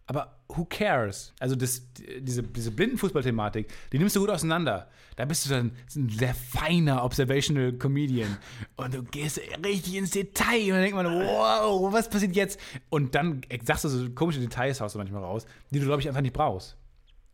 Aber 0.07 0.43
who 0.49 0.65
cares? 0.65 1.33
Also 1.39 1.55
das, 1.55 1.81
diese, 2.19 2.43
diese 2.43 2.71
Blindenfußball-Thematik, 2.71 3.71
die 3.93 3.97
nimmst 3.97 4.15
du 4.15 4.19
gut 4.19 4.29
auseinander. 4.29 4.89
Da 5.15 5.23
bist 5.23 5.45
du 5.45 5.49
dann 5.49 5.71
ein 5.95 6.09
sehr 6.09 6.35
feiner 6.35 7.03
Observational 7.05 7.71
Comedian. 7.73 8.37
Und 8.75 8.93
du 8.93 9.03
gehst 9.03 9.39
richtig 9.63 9.95
ins 9.95 10.11
Detail. 10.11 10.63
Und 10.63 10.71
dann 10.71 10.81
denkt 10.81 10.95
man, 10.95 11.05
wow, 11.05 11.93
was 11.93 12.09
passiert 12.09 12.35
jetzt? 12.35 12.59
Und 12.89 13.15
dann 13.15 13.41
sagst 13.63 13.85
du 13.85 13.89
so 13.89 14.09
komische 14.09 14.41
Details, 14.41 14.81
haust 14.81 14.95
du 14.95 14.99
manchmal 14.99 15.23
raus, 15.23 15.45
die 15.69 15.79
du, 15.79 15.85
glaube 15.85 16.01
ich, 16.01 16.09
einfach 16.09 16.21
nicht 16.21 16.33
brauchst. 16.33 16.75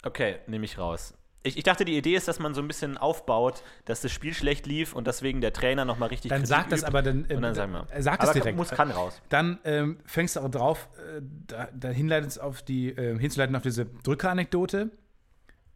Okay, 0.04 0.36
nehme 0.46 0.66
ich 0.66 0.78
raus. 0.78 1.17
Ich, 1.44 1.56
ich 1.58 1.64
dachte, 1.64 1.86
die 1.86 1.96
Idee 1.98 2.16
ist, 2.16 2.28
dass 2.28 2.40
man 2.40 2.54
so 2.54 2.62
ein 2.62 2.68
bisschen 2.68 2.98
aufbaut, 2.98 3.64
dass 3.86 4.02
das 4.02 4.12
Spiel 4.12 4.34
schlecht 4.34 4.66
lief 4.66 4.94
und 4.94 5.08
deswegen 5.08 5.40
der 5.40 5.54
Trainer 5.54 5.86
nochmal 5.86 6.10
richtig 6.10 6.30
Dann 6.30 6.40
Kritik 6.42 6.50
sag 6.56 6.70
das 6.70 6.80
übt. 6.82 6.88
aber 6.88 7.02
dann. 7.02 7.26
Und 7.26 7.42
dann 7.42 7.56
wir. 7.72 7.88
äh, 7.92 8.02
Sag 8.02 8.16
aber 8.16 8.26
das 8.26 8.34
direkt. 8.34 8.58
muss, 8.58 8.70
kann 8.70 8.92
raus. 8.92 9.22
Dann 9.30 9.60
ähm, 9.64 10.00
fängst 10.06 10.36
du 10.36 10.42
auch 10.42 10.50
drauf, 10.50 10.90
äh, 10.98 11.22
da, 11.48 11.70
da 11.74 11.90
hinleitest 11.90 12.42
auf 12.42 12.64
die, 12.64 12.90
äh, 12.90 13.18
hinzuleiten 13.18 13.56
auf 13.56 13.62
diese 13.64 13.86
Drückeranekdote. 13.86 14.92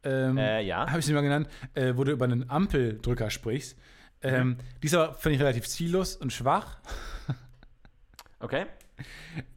Ähm, 0.03 0.37
Äh, 0.37 0.61
ja. 0.63 0.87
Habe 0.89 0.99
ich 0.99 1.05
sie 1.05 1.13
mal 1.13 1.21
genannt, 1.21 1.47
äh, 1.75 1.93
wo 1.95 2.03
du 2.03 2.11
über 2.11 2.25
einen 2.25 2.49
Ampeldrücker 2.49 3.29
sprichst. 3.29 3.77
Ähm, 4.23 4.47
Mhm. 4.49 4.57
Die 4.81 4.87
ist 4.87 4.93
aber, 4.95 5.13
finde 5.13 5.35
ich, 5.35 5.41
relativ 5.41 5.67
ziellos 5.67 6.15
und 6.15 6.33
schwach. 6.33 6.77
Okay? 8.39 8.65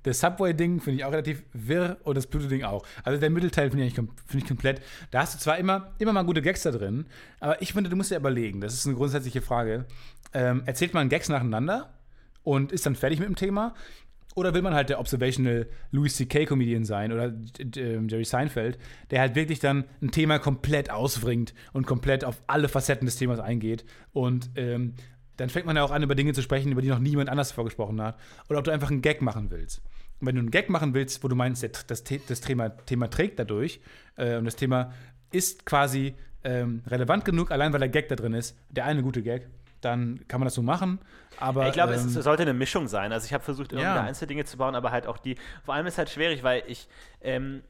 Das 0.03 0.21
Subway-Ding 0.21 0.81
finde 0.81 0.99
ich 0.99 1.05
auch 1.05 1.13
relativ 1.13 1.43
wirr 1.53 1.99
und 2.05 2.17
das 2.17 2.27
Pluto-Ding 2.27 2.65
auch. 2.65 2.87
Also 3.03 3.19
der 3.21 3.31
Mittelteil 3.31 3.71
finde 3.71 3.87
ich, 3.87 3.95
finde 3.95 4.15
ich 4.37 4.47
komplett. 4.47 4.83
Da 5.11 5.21
hast 5.21 5.35
du 5.35 5.39
zwar 5.39 5.59
immer, 5.59 5.93
immer 5.99 6.13
mal 6.13 6.25
gute 6.25 6.43
Gags 6.43 6.63
da 6.63 6.71
drin, 6.71 7.07
aber 7.41 7.61
ich 7.63 7.73
finde, 7.73 7.91
du 7.91 7.97
musst 7.97 8.11
dir 8.11 8.17
überlegen, 8.17 8.61
das 8.61 8.75
ist 8.75 8.87
eine 8.87 8.97
grundsätzliche 8.97 9.43
Frage. 9.43 9.87
Ähm, 10.33 10.63
erzählt 10.67 10.95
man 10.95 11.09
Gags 11.09 11.29
nacheinander 11.29 11.95
und 12.43 12.73
ist 12.73 12.87
dann 12.87 12.95
fertig 12.95 13.19
mit 13.19 13.29
dem 13.29 13.37
Thema? 13.37 13.75
Oder 14.35 14.53
will 14.53 14.63
man 14.63 14.75
halt 14.75 14.89
der 14.89 14.99
Observational 14.99 15.69
Louis 15.93 16.17
C.K. 16.17 16.47
Comedian 16.47 16.85
sein 16.85 17.13
oder 17.13 17.33
äh, 17.59 18.01
Jerry 18.07 18.25
Seinfeld, 18.25 18.79
der 19.11 19.21
halt 19.21 19.37
wirklich 19.37 19.61
dann 19.61 19.85
ein 20.03 20.11
Thema 20.11 20.41
komplett 20.41 20.91
ausbringt 20.91 21.55
und 21.73 21.87
komplett 21.87 22.25
auf 22.25 22.43
alle 22.49 22.69
Facetten 22.69 23.07
des 23.07 23.17
Themas 23.17 23.39
eingeht 23.39 23.85
und 24.13 24.51
ähm, 24.57 24.95
dann 25.37 25.49
fängt 25.49 25.67
man 25.67 25.77
ja 25.77 25.83
auch 25.85 25.91
an, 25.91 26.03
über 26.03 26.15
Dinge 26.15 26.33
zu 26.33 26.43
sprechen, 26.43 26.73
über 26.73 26.83
die 26.83 26.89
noch 26.89 26.99
niemand 26.99 27.29
anders 27.29 27.53
vorgesprochen 27.53 28.01
hat. 28.01 28.19
Oder 28.49 28.59
ob 28.59 28.65
du 28.65 28.71
einfach 28.71 28.91
einen 28.91 29.03
Gag 29.03 29.23
machen 29.23 29.51
willst. 29.51 29.83
Und 30.21 30.29
wenn 30.29 30.37
du 30.37 30.41
einen 30.41 30.51
Gag 30.51 30.71
machen 30.71 30.95
willst, 30.95 31.25
wo 31.25 31.29
du 31.29 31.35
meinst, 31.35 31.63
das, 31.63 32.05
das 32.05 32.41
Thema, 32.41 32.71
Thema 32.71 33.09
trägt 33.09 33.39
dadurch 33.39 33.81
äh, 34.17 34.37
und 34.37 34.45
das 34.45 34.57
Thema 34.57 34.93
ist 35.33 35.67
quasi 35.67 36.15
ähm, 36.45 36.83
relevant 36.87 37.25
genug, 37.25 37.51
allein 37.51 37.73
weil 37.73 37.81
der 37.81 37.89
Gag 37.89 38.09
da 38.09 38.17
drin 38.17 38.35
ist, 38.35 38.57
der 38.71 38.85
eine 38.85 39.03
gute 39.03 39.23
Gag, 39.23 39.49
dann 39.81 40.21
kann 40.29 40.41
man 40.41 40.47
das 40.47 40.55
so 40.55 40.63
machen. 40.63 40.99
Aber 41.39 41.67
ich 41.67 41.73
glaube, 41.73 41.95
ähm, 41.95 41.99
es 41.99 42.15
sollte 42.15 42.43
eine 42.43 42.55
Mischung 42.55 42.89
sein. 42.89 43.13
Also 43.13 43.27
ich 43.27 43.35
habe 43.35 43.45
versucht, 43.45 43.73
irgendwie 43.73 43.87
Ja. 43.89 44.03
Einzeldinge 44.03 44.45
zu 44.45 44.57
bauen, 44.57 44.75
aber 44.75 44.93
halt 44.93 45.07
auch 45.07 45.19
die. 45.19 45.37
Vor 45.65 45.75
allem 45.75 45.87
ist 45.87 45.99
halt 45.99 46.11
schwierig, 46.11 46.43
weil 46.43 46.63
ich. 46.67 46.89
Ähm, 47.21 47.63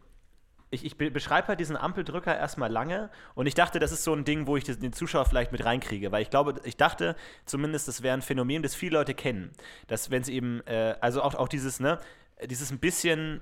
ich, 0.75 0.85
ich 0.85 0.97
be- 0.99 1.11
beschreibe 1.11 1.49
halt 1.49 1.61
diesen 1.61 1.77
Ampeldrücker 1.77 2.37
erstmal 2.37 2.71
lange 2.71 3.11
und 3.35 3.47
ich 3.47 3.55
dachte, 3.55 3.79
das 3.79 3.93
ist 3.93 4.05
so 4.05 4.13
ein 4.13 4.25
Ding, 4.25 4.47
wo 4.47 4.57
ich 4.57 4.65
den 4.65 4.93
Zuschauer 4.93 5.25
vielleicht 5.25 5.53
mit 5.53 5.65
reinkriege, 5.65 6.13
weil 6.13 6.23
ich 6.23 6.31
glaube, 6.31 6.61
ich 6.65 6.77
dachte 6.77 7.17
zumindest, 7.47 7.89
das 7.89 8.03
wäre 8.03 8.15
ein 8.15 8.23
Phänomen, 8.23 8.63
das 8.63 8.75
viele 8.75 8.99
Leute 8.99 9.15
kennen, 9.15 9.53
dass 9.87 10.11
wenn 10.11 10.25
sie 10.25 10.35
eben, 10.35 10.61
äh, 10.67 10.97
also 11.01 11.23
auch, 11.23 11.35
auch 11.35 11.49
dieses, 11.49 11.81
ne, 11.81 11.99
dieses 12.45 12.71
ein 12.71 12.79
bisschen, 12.79 13.41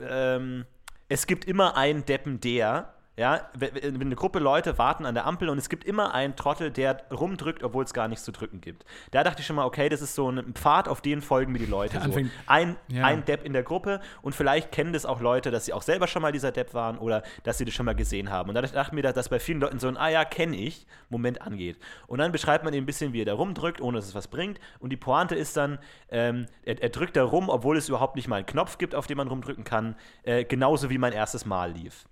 ähm, 0.00 0.64
es 1.08 1.26
gibt 1.26 1.44
immer 1.44 1.76
einen 1.76 2.04
Deppen, 2.06 2.40
der, 2.40 2.94
ja, 3.20 3.50
wenn 3.52 4.00
eine 4.00 4.16
Gruppe 4.16 4.38
Leute 4.38 4.78
warten 4.78 5.04
an 5.04 5.14
der 5.14 5.26
Ampel 5.26 5.50
und 5.50 5.58
es 5.58 5.68
gibt 5.68 5.84
immer 5.84 6.14
einen 6.14 6.36
Trottel, 6.36 6.70
der 6.70 7.02
rumdrückt, 7.10 7.62
obwohl 7.62 7.84
es 7.84 7.92
gar 7.92 8.08
nichts 8.08 8.24
zu 8.24 8.32
drücken 8.32 8.62
gibt. 8.62 8.86
Da 9.10 9.22
dachte 9.22 9.40
ich 9.42 9.46
schon 9.46 9.56
mal, 9.56 9.66
okay, 9.66 9.90
das 9.90 10.00
ist 10.00 10.14
so 10.14 10.30
ein 10.30 10.54
Pfad, 10.54 10.88
auf 10.88 11.02
den 11.02 11.20
folgen 11.20 11.52
mir 11.52 11.58
die 11.58 11.66
Leute. 11.66 12.00
So. 12.00 12.18
Ein, 12.46 12.76
Ja. 12.88 13.04
ein 13.04 13.26
Depp 13.26 13.44
in 13.44 13.52
der 13.52 13.62
Gruppe 13.62 14.00
und 14.22 14.34
vielleicht 14.34 14.72
kennen 14.72 14.94
das 14.94 15.04
auch 15.04 15.20
Leute, 15.20 15.50
dass 15.50 15.66
sie 15.66 15.74
auch 15.74 15.82
selber 15.82 16.06
schon 16.06 16.22
mal 16.22 16.32
dieser 16.32 16.50
Depp 16.50 16.72
waren 16.72 16.96
oder 16.96 17.22
dass 17.42 17.58
sie 17.58 17.66
das 17.66 17.74
schon 17.74 17.84
mal 17.84 17.94
gesehen 17.94 18.30
haben. 18.30 18.48
Und 18.48 18.54
da 18.54 18.62
dachte 18.62 18.80
ich 18.86 18.92
mir, 18.92 19.02
dass 19.02 19.28
bei 19.28 19.38
vielen 19.38 19.60
Leuten 19.60 19.78
so 19.78 19.88
ein 19.88 19.98
Ah 19.98 20.08
ja, 20.08 20.24
kenne 20.24 20.56
ich 20.56 20.86
Moment 21.10 21.42
angeht. 21.42 21.76
Und 22.06 22.20
dann 22.20 22.32
beschreibt 22.32 22.64
man 22.64 22.72
eben 22.72 22.84
ein 22.84 22.86
bisschen, 22.86 23.12
wie 23.12 23.20
er 23.20 23.26
da 23.26 23.34
rumdrückt, 23.34 23.82
ohne 23.82 23.98
dass 23.98 24.06
es 24.06 24.14
was 24.14 24.28
bringt. 24.28 24.58
Und 24.78 24.90
die 24.90 24.96
Pointe 24.96 25.34
ist 25.34 25.58
dann, 25.58 25.78
ähm, 26.08 26.46
er, 26.64 26.82
er 26.82 26.88
drückt 26.88 27.16
da 27.16 27.24
rum, 27.24 27.50
obwohl 27.50 27.76
es 27.76 27.86
überhaupt 27.86 28.16
nicht 28.16 28.28
mal 28.28 28.36
einen 28.36 28.46
Knopf 28.46 28.78
gibt, 28.78 28.94
auf 28.94 29.06
den 29.06 29.18
man 29.18 29.28
rumdrücken 29.28 29.64
kann, 29.64 29.94
äh, 30.22 30.44
genauso 30.44 30.88
wie 30.88 30.96
mein 30.96 31.12
erstes 31.12 31.44
Mal 31.44 31.72
lief. 31.72 32.06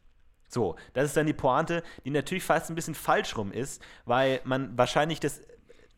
So, 0.48 0.76
das 0.94 1.06
ist 1.06 1.16
dann 1.16 1.26
die 1.26 1.34
Pointe, 1.34 1.82
die 2.04 2.10
natürlich 2.10 2.42
fast 2.42 2.70
ein 2.70 2.74
bisschen 2.74 2.94
falsch 2.94 3.36
rum 3.36 3.52
ist, 3.52 3.82
weil 4.06 4.40
man 4.44 4.76
wahrscheinlich 4.76 5.20
das 5.20 5.42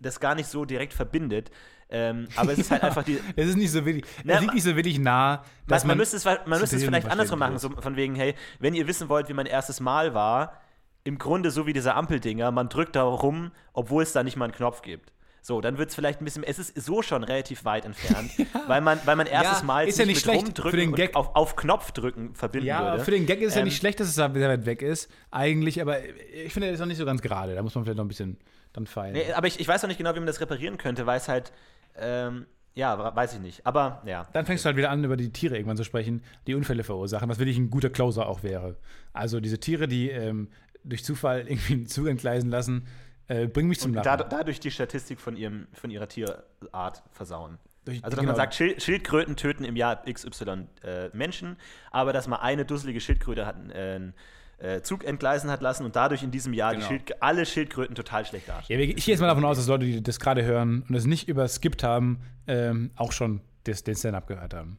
das 0.01 0.19
gar 0.19 0.35
nicht 0.35 0.49
so 0.49 0.65
direkt 0.65 0.95
verbindet. 0.95 1.51
Ähm, 1.91 2.29
aber 2.37 2.53
es 2.53 2.59
ist 2.59 2.71
halt 2.71 2.83
einfach 2.85 3.03
die. 3.03 3.21
Es 3.37 3.49
ist 3.49 3.57
nicht 3.57 3.71
so 3.71 3.85
wirklich, 3.85 4.05
Na, 4.25 4.35
es 4.35 4.41
liegt 4.41 4.55
nicht 4.55 4.63
so 4.63 4.77
wirklich 4.77 4.99
nah, 4.99 5.45
dass 5.67 5.83
man, 5.83 5.89
man 5.89 5.99
müsste 5.99 6.17
es, 6.17 6.25
man 6.25 6.39
müsste 6.47 6.77
es 6.77 6.85
vielleicht 6.85 7.09
andersrum 7.09 7.39
machen, 7.39 7.59
so 7.59 7.71
von 7.71 7.97
wegen, 7.97 8.15
hey, 8.15 8.35
wenn 8.59 8.75
ihr 8.75 8.87
wissen 8.87 9.09
wollt, 9.09 9.29
wie 9.29 9.35
mein 9.35 9.47
erstes 9.47 9.81
Mal 9.81 10.15
war, 10.15 10.61
im 11.05 11.19
Grunde 11.19 11.51
so 11.51 11.67
wie 11.67 11.73
diese 11.73 11.95
Ampeldinger, 11.95 12.51
man 12.51 12.69
drückt 12.69 12.97
da 12.97 13.03
rum, 13.03 13.51
obwohl 13.73 14.03
es 14.03 14.13
da 14.13 14.23
nicht 14.23 14.37
mal 14.37 14.45
einen 14.47 14.55
Knopf 14.55 14.83
gibt. 14.83 15.13
So, 15.43 15.61
dann 15.61 15.79
wird 15.79 15.89
es 15.89 15.95
vielleicht 15.95 16.21
ein 16.21 16.25
bisschen, 16.25 16.45
es 16.45 16.59
ist 16.59 16.75
so 16.85 17.01
schon 17.03 17.25
relativ 17.25 17.65
weit 17.65 17.85
entfernt, 17.85 18.31
weil, 18.67 18.81
man, 18.81 18.99
weil 19.05 19.17
man 19.17 19.27
erstes 19.27 19.61
Ja, 19.61 19.65
Mal 19.67 19.89
ist 19.89 19.99
ja 19.99 20.05
nicht 20.07 20.21
schlecht 20.21 20.43
rumdrücken 20.45 20.71
für 20.71 20.77
den 20.77 20.93
Gag. 20.95 21.17
Auf, 21.17 21.35
auf 21.35 21.57
Knopf 21.57 21.93
drücken 21.93 22.35
verbinden 22.35 22.67
Ja, 22.69 22.93
würde. 22.93 23.05
für 23.05 23.11
den 23.11 23.27
Gag 23.27 23.41
ist 23.41 23.49
es 23.51 23.55
ja 23.55 23.61
Ähm, 23.61 23.67
nicht 23.69 23.77
schlecht, 23.79 24.01
dass 24.01 24.09
es 24.09 24.15
da 24.17 24.31
sehr 24.33 24.49
weit 24.49 24.67
weg 24.67 24.83
ist, 24.83 25.11
eigentlich, 25.31 25.81
aber 25.81 25.97
ich 26.05 26.53
finde, 26.53 26.69
er 26.69 26.75
ist 26.75 26.81
noch 26.81 26.87
nicht 26.87 26.99
so 26.99 27.05
ganz 27.07 27.23
gerade. 27.23 27.55
Da 27.55 27.63
muss 27.63 27.75
man 27.75 27.85
vielleicht 27.85 27.97
noch 27.97 28.05
ein 28.05 28.09
bisschen 28.09 28.37
dann 28.73 28.87
feilen. 28.87 29.15
Nee, 29.15 29.33
aber 29.33 29.47
ich, 29.47 29.59
ich 29.59 29.67
weiß 29.67 29.83
noch 29.83 29.89
nicht 29.89 29.99
genau, 29.99 30.15
wie 30.15 30.19
man 30.21 30.27
das 30.27 30.41
reparieren 30.41 30.77
könnte, 30.79 31.07
weil 31.07 31.17
es 31.17 31.29
halt, 31.29 31.53
ähm, 31.97 32.47
ja, 32.75 33.17
weiß 33.17 33.35
ich 33.35 33.41
nicht. 33.41 33.67
Aber 33.67 34.03
ja. 34.07 34.29
Dann 34.33 34.47
fängst 34.47 34.65
du 34.65 34.67
halt 34.69 34.77
wieder 34.77 34.91
an, 34.91 35.03
über 35.03 35.17
die 35.17 35.33
Tiere 35.33 35.57
irgendwann 35.57 35.77
zu 35.77 35.85
sprechen, 35.85 36.23
die 36.47 36.55
Unfälle 36.55 36.85
verursachen, 36.85 37.29
was 37.29 37.39
wirklich 37.39 37.59
ein 37.59 37.69
guter 37.71 37.91
Closer 37.91 38.29
auch 38.29 38.43
wäre. 38.43 38.77
Also 39.13 39.41
diese 39.41 39.59
Tiere, 39.59 39.89
die 39.89 40.09
ähm, 40.11 40.49
durch 40.85 41.05
Zufall 41.05 41.41
irgendwie 41.49 41.73
einen 41.75 41.87
Zug 41.87 42.07
entgleisen 42.07 42.49
lassen, 42.49 42.87
äh, 43.31 43.47
bringen 43.47 43.69
mich 43.69 43.79
zum 43.81 43.91
Und 43.93 43.97
Lachen. 44.05 44.19
dad- 44.19 44.33
dadurch 44.33 44.59
die 44.61 44.71
Statistik 44.71 45.21
von, 45.21 45.37
ihrem, 45.37 45.67
von 45.73 45.91
ihrer 45.91 46.09
Tierart 46.09 47.03
versauen. 47.13 47.59
Durch- 47.85 48.03
Also, 48.05 48.17
dass 48.17 48.21
genau. 48.21 48.33
man 48.33 48.37
sagt, 48.37 48.55
Schil 48.55 48.79
Schildkröten 48.81 49.37
töten 49.37 49.65
im 49.65 49.77
Jahr 49.77 50.03
XY 50.05 50.67
äh, 50.83 51.09
Menschen, 51.13 51.57
aber 51.91 52.13
dass 52.13 52.27
man 52.29 52.41
eine 52.41 52.65
dusselige 52.65 53.01
Schildkröte 53.01 53.47
hat, 53.47 53.57
äh, 53.73 53.95
einen 53.95 54.15
äh, 54.59 54.83
Zug 54.83 55.05
entgleisen 55.05 55.51
hat 55.51 55.63
lassen 55.63 55.85
und 55.87 55.97
dadurch 55.97 56.23
in 56.23 56.31
diesem 56.31 56.53
Jahr 56.53 56.75
Genau. 56.75 56.87
die 56.87 56.95
Schild 56.99 57.23
alle 57.23 57.47
Schildkröten 57.47 57.95
total 57.95 58.27
schlecht 58.27 58.49
dastehen. 58.49 58.79
Ja, 58.81 58.87
ich 58.87 59.05
gehe 59.05 59.15
jetzt 59.15 59.21
mal 59.21 59.29
davon 59.29 59.45
aus, 59.47 59.57
dass 59.57 59.67
Leute, 59.69 59.87
die 59.87 60.03
das 60.03 60.21
gerade 60.21 60.45
hören 60.45 60.85
und 60.89 60.95
es 60.95 61.07
nicht 61.07 61.29
überskippt 61.29 61.83
haben, 61.83 62.21
ähm, 62.47 62.91
auch 62.97 63.13
schon 63.13 63.41
das, 63.65 63.85
den 63.85 63.95
Stand-up 63.97 64.27
gehört 64.27 64.53
haben. 64.53 64.77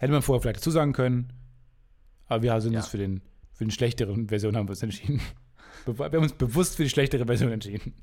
Hätte 0.00 0.12
man 0.12 0.22
vorher 0.22 0.40
vielleicht 0.42 0.56
dazu 0.56 0.70
sagen 0.72 0.92
können, 0.92 1.32
aber 2.26 2.42
wir 2.42 2.60
sind 2.60 2.72
Ja. 2.72 2.80
uns 2.80 2.88
für 2.88 2.98
den, 2.98 3.20
für 3.52 3.64
den 3.64 3.70
schlechteren 3.70 4.28
Version 4.28 4.56
haben 4.56 4.66
wir 4.66 4.70
uns 4.72 4.82
entschieden. 4.82 5.20
Wir 5.86 6.04
haben 6.04 6.16
uns 6.18 6.32
bewusst 6.32 6.76
für 6.76 6.82
die 6.84 6.90
schlechtere 6.90 7.24
Version 7.26 7.52
entschieden. 7.52 7.94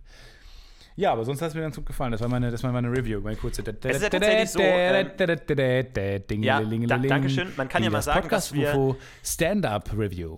Ja, 0.95 1.11
aber 1.13 1.25
sonst 1.25 1.41
hat 1.43 1.49
es 1.49 1.53
mir 1.55 1.61
ganz 1.61 1.75
gut 1.75 1.85
gefallen. 1.85 2.11
Das 2.11 2.21
war 2.21 2.27
meine, 2.27 2.49
das 2.49 2.63
war 2.63 2.71
meine 2.71 2.89
Review, 2.91 3.21
meine 3.21 3.35
kurze. 3.35 3.61
Es 3.61 3.95
ist 3.97 4.01
ja 4.01 4.09
tatsächlich 4.09 4.49
so, 4.49 4.59
ähm, 4.59 5.11
Ja, 6.43 6.59
da- 6.59 6.97
Dankeschön. 6.97 7.49
Man 7.55 7.69
kann 7.69 7.83
ja 7.83 7.89
mal 7.91 8.01
sagen, 8.01 8.27
dass 8.29 8.51
wir- 8.53 8.71
Podcast-UFO 8.71 8.97
Stand-up-Review. 9.23 10.37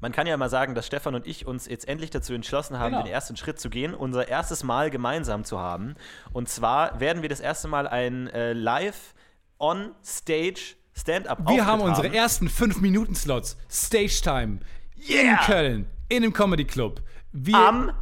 Man 0.00 0.10
kann 0.10 0.26
ja 0.26 0.36
mal 0.36 0.50
sagen, 0.50 0.74
dass 0.74 0.86
Stefan 0.88 1.14
und 1.14 1.28
ich 1.28 1.46
uns 1.46 1.68
jetzt 1.68 1.86
endlich 1.86 2.10
dazu 2.10 2.34
entschlossen 2.34 2.78
haben, 2.80 2.90
Genau. 2.90 3.04
den 3.04 3.12
ersten 3.12 3.36
Schritt 3.36 3.60
zu 3.60 3.70
gehen, 3.70 3.94
unser 3.94 4.26
erstes 4.26 4.64
Mal 4.64 4.90
gemeinsam 4.90 5.44
zu 5.44 5.60
haben. 5.60 5.94
Und 6.32 6.48
zwar 6.48 6.98
werden 6.98 7.22
wir 7.22 7.28
das 7.28 7.38
erste 7.38 7.68
Mal 7.68 7.86
ein 7.86 8.26
äh, 8.30 8.52
Live 8.52 9.14
on 9.60 9.92
Stage 10.04 10.74
Stand-up 10.94 11.48
Wir 11.48 11.64
haben 11.64 11.80
unsere 11.80 12.12
ersten 12.12 12.48
5-Minuten-Slots, 12.48 13.56
Stage-Time, 13.70 14.58
in 14.96 15.08
Yeah! 15.08 15.36
Köln, 15.46 15.86
in 16.16 16.22
einem 16.22 16.32
Comedy-Club. 16.32 17.02
Wir. 17.32 17.56
am 17.56 17.92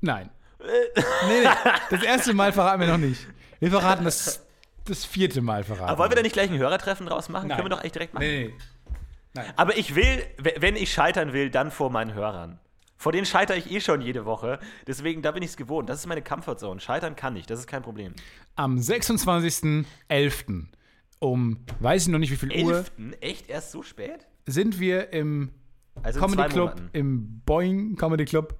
Nein. 0.00 0.30
nee, 0.58 0.66
nee, 1.28 1.48
das 1.90 2.02
erste 2.02 2.32
Mal 2.34 2.52
verraten 2.52 2.80
wir 2.80 2.88
noch 2.88 2.98
nicht. 2.98 3.26
Wir 3.58 3.70
verraten 3.70 4.04
das, 4.04 4.44
das 4.86 5.04
vierte 5.04 5.42
Mal 5.42 5.64
verraten. 5.64 5.90
Aber 5.90 5.98
wollen 5.98 6.10
wir 6.10 6.16
da 6.16 6.22
nicht 6.22 6.32
gleich 6.32 6.50
ein 6.50 6.58
Hörertreffen 6.58 7.06
draus 7.06 7.28
machen? 7.28 7.48
Nein. 7.48 7.58
Können 7.58 7.70
wir 7.70 7.76
doch 7.76 7.84
echt 7.84 7.94
direkt 7.94 8.14
machen. 8.14 8.24
Nee, 8.24 8.54
nee. 9.34 9.42
Aber 9.56 9.76
ich 9.76 9.94
will, 9.94 10.24
wenn 10.58 10.76
ich 10.76 10.92
scheitern 10.92 11.32
will, 11.32 11.50
dann 11.50 11.70
vor 11.70 11.90
meinen 11.90 12.14
Hörern. 12.14 12.58
Vor 12.96 13.12
denen 13.12 13.26
scheitere 13.26 13.56
ich 13.56 13.70
eh 13.70 13.80
schon 13.80 14.00
jede 14.00 14.24
Woche. 14.24 14.58
Deswegen, 14.86 15.22
da 15.22 15.32
bin 15.32 15.42
ich 15.42 15.50
es 15.50 15.56
gewohnt. 15.56 15.88
Das 15.88 16.00
ist 16.00 16.06
meine 16.06 16.22
Comfortzone. 16.22 16.80
Scheitern 16.80 17.16
kann 17.16 17.36
ich, 17.36 17.46
das 17.46 17.60
ist 17.60 17.66
kein 17.66 17.82
Problem. 17.82 18.14
Am 18.56 18.76
26.11. 18.76 20.66
um, 21.18 21.64
weiß 21.80 22.02
ich 22.02 22.08
noch 22.08 22.18
nicht 22.18 22.30
wie 22.30 22.36
viel 22.36 22.64
Uhr, 22.64 22.76
Elften? 22.76 23.14
Echt 23.20 23.48
erst 23.48 23.70
so 23.70 23.82
spät? 23.82 24.26
sind 24.46 24.80
wir 24.80 25.12
im 25.12 25.50
Also 26.02 26.20
Comedy 26.20 26.42
Club, 26.48 26.70
Monaten. 26.70 26.90
im 26.92 27.40
Boing 27.44 27.96
Comedy 27.96 28.24
Club. 28.24 28.54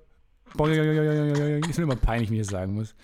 Boing, 0.54 0.72
ist 0.72 1.78
mir 1.78 1.84
immer 1.84 1.96
peinlich, 1.96 2.30
wenn 2.30 2.36
ich 2.36 2.42
das 2.42 2.50
sagen 2.50 2.74
muss. 2.74 2.94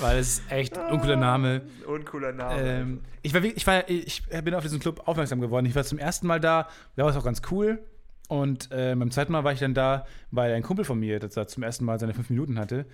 Weil 0.00 0.18
es 0.18 0.38
ist 0.38 0.52
echt 0.52 0.76
ein 0.76 0.92
uncooler 0.92 1.16
Name. 1.16 1.62
Uncooler 1.86 2.32
Name. 2.32 2.60
Ähm, 2.60 3.00
ich, 3.22 3.32
war, 3.32 3.42
ich, 3.42 3.66
war, 3.66 3.88
ich 3.88 4.22
bin 4.26 4.54
auf 4.54 4.62
diesen 4.62 4.80
Club 4.80 5.02
aufmerksam 5.06 5.40
geworden. 5.40 5.64
Ich 5.66 5.74
war 5.74 5.84
zum 5.84 5.98
ersten 5.98 6.26
Mal 6.26 6.40
da, 6.40 6.68
da 6.96 7.04
war 7.04 7.10
es 7.10 7.16
auch 7.16 7.24
ganz 7.24 7.40
cool. 7.50 7.78
Und 8.28 8.70
äh, 8.70 8.94
beim 8.94 9.10
zweiten 9.10 9.32
Mal 9.32 9.44
war 9.44 9.52
ich 9.52 9.60
dann 9.60 9.72
da, 9.72 10.06
weil 10.30 10.52
ein 10.52 10.62
Kumpel 10.62 10.84
von 10.84 11.00
mir 11.00 11.18
das 11.18 11.34
da 11.34 11.46
zum 11.46 11.62
ersten 11.62 11.84
Mal 11.84 11.98
seine 11.98 12.12
fünf 12.12 12.28
Minuten 12.28 12.58
hatte. 12.58 12.84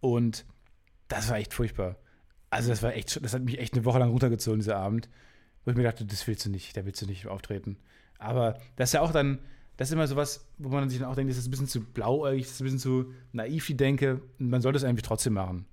Und 0.00 0.44
das 1.08 1.28
war 1.28 1.38
echt 1.38 1.52
furchtbar. 1.52 1.96
Also 2.50 2.70
das 2.70 2.82
war 2.82 2.94
echt, 2.94 3.22
das 3.24 3.34
hat 3.34 3.42
mich 3.42 3.58
echt 3.58 3.74
eine 3.74 3.84
Woche 3.84 3.98
lang 3.98 4.10
runtergezogen, 4.10 4.60
dieser 4.60 4.76
Abend. 4.76 5.08
Wo 5.64 5.70
ich 5.70 5.76
mir 5.76 5.82
dachte, 5.82 6.04
das 6.04 6.26
willst 6.28 6.46
du 6.46 6.50
nicht, 6.50 6.76
da 6.76 6.84
willst 6.84 7.02
du 7.02 7.06
nicht 7.06 7.26
auftreten. 7.26 7.78
Aber 8.18 8.54
das 8.76 8.90
ist 8.90 8.92
ja 8.92 9.00
auch 9.00 9.10
dann, 9.10 9.40
das 9.76 9.88
ist 9.88 9.92
immer 9.92 10.06
sowas, 10.06 10.46
wo 10.58 10.68
man 10.68 10.88
sich 10.88 11.00
dann 11.00 11.08
auch 11.08 11.16
denkt, 11.16 11.30
das 11.30 11.38
ist 11.38 11.48
ein 11.48 11.50
bisschen 11.50 11.66
zu 11.66 11.80
blauäugig, 11.80 12.44
das 12.44 12.52
ist 12.52 12.60
ein 12.60 12.64
bisschen 12.64 12.78
zu 12.78 13.12
naiv, 13.32 13.66
die 13.66 13.76
denke. 13.76 14.20
Man 14.38 14.60
sollte 14.60 14.76
es 14.76 14.84
eigentlich 14.84 15.02
trotzdem 15.02 15.34
machen. 15.34 15.66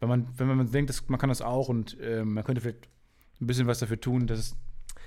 Wenn 0.00 0.08
man, 0.08 0.28
wenn 0.36 0.48
man 0.48 0.70
denkt, 0.70 0.90
dass, 0.90 1.08
man 1.08 1.18
kann 1.18 1.28
das 1.28 1.42
auch 1.42 1.68
und 1.68 1.98
äh, 2.00 2.24
man 2.24 2.44
könnte 2.44 2.60
vielleicht 2.60 2.88
ein 3.40 3.46
bisschen 3.46 3.66
was 3.66 3.78
dafür 3.78 4.00
tun, 4.00 4.26
dass 4.26 4.38
es 4.38 4.56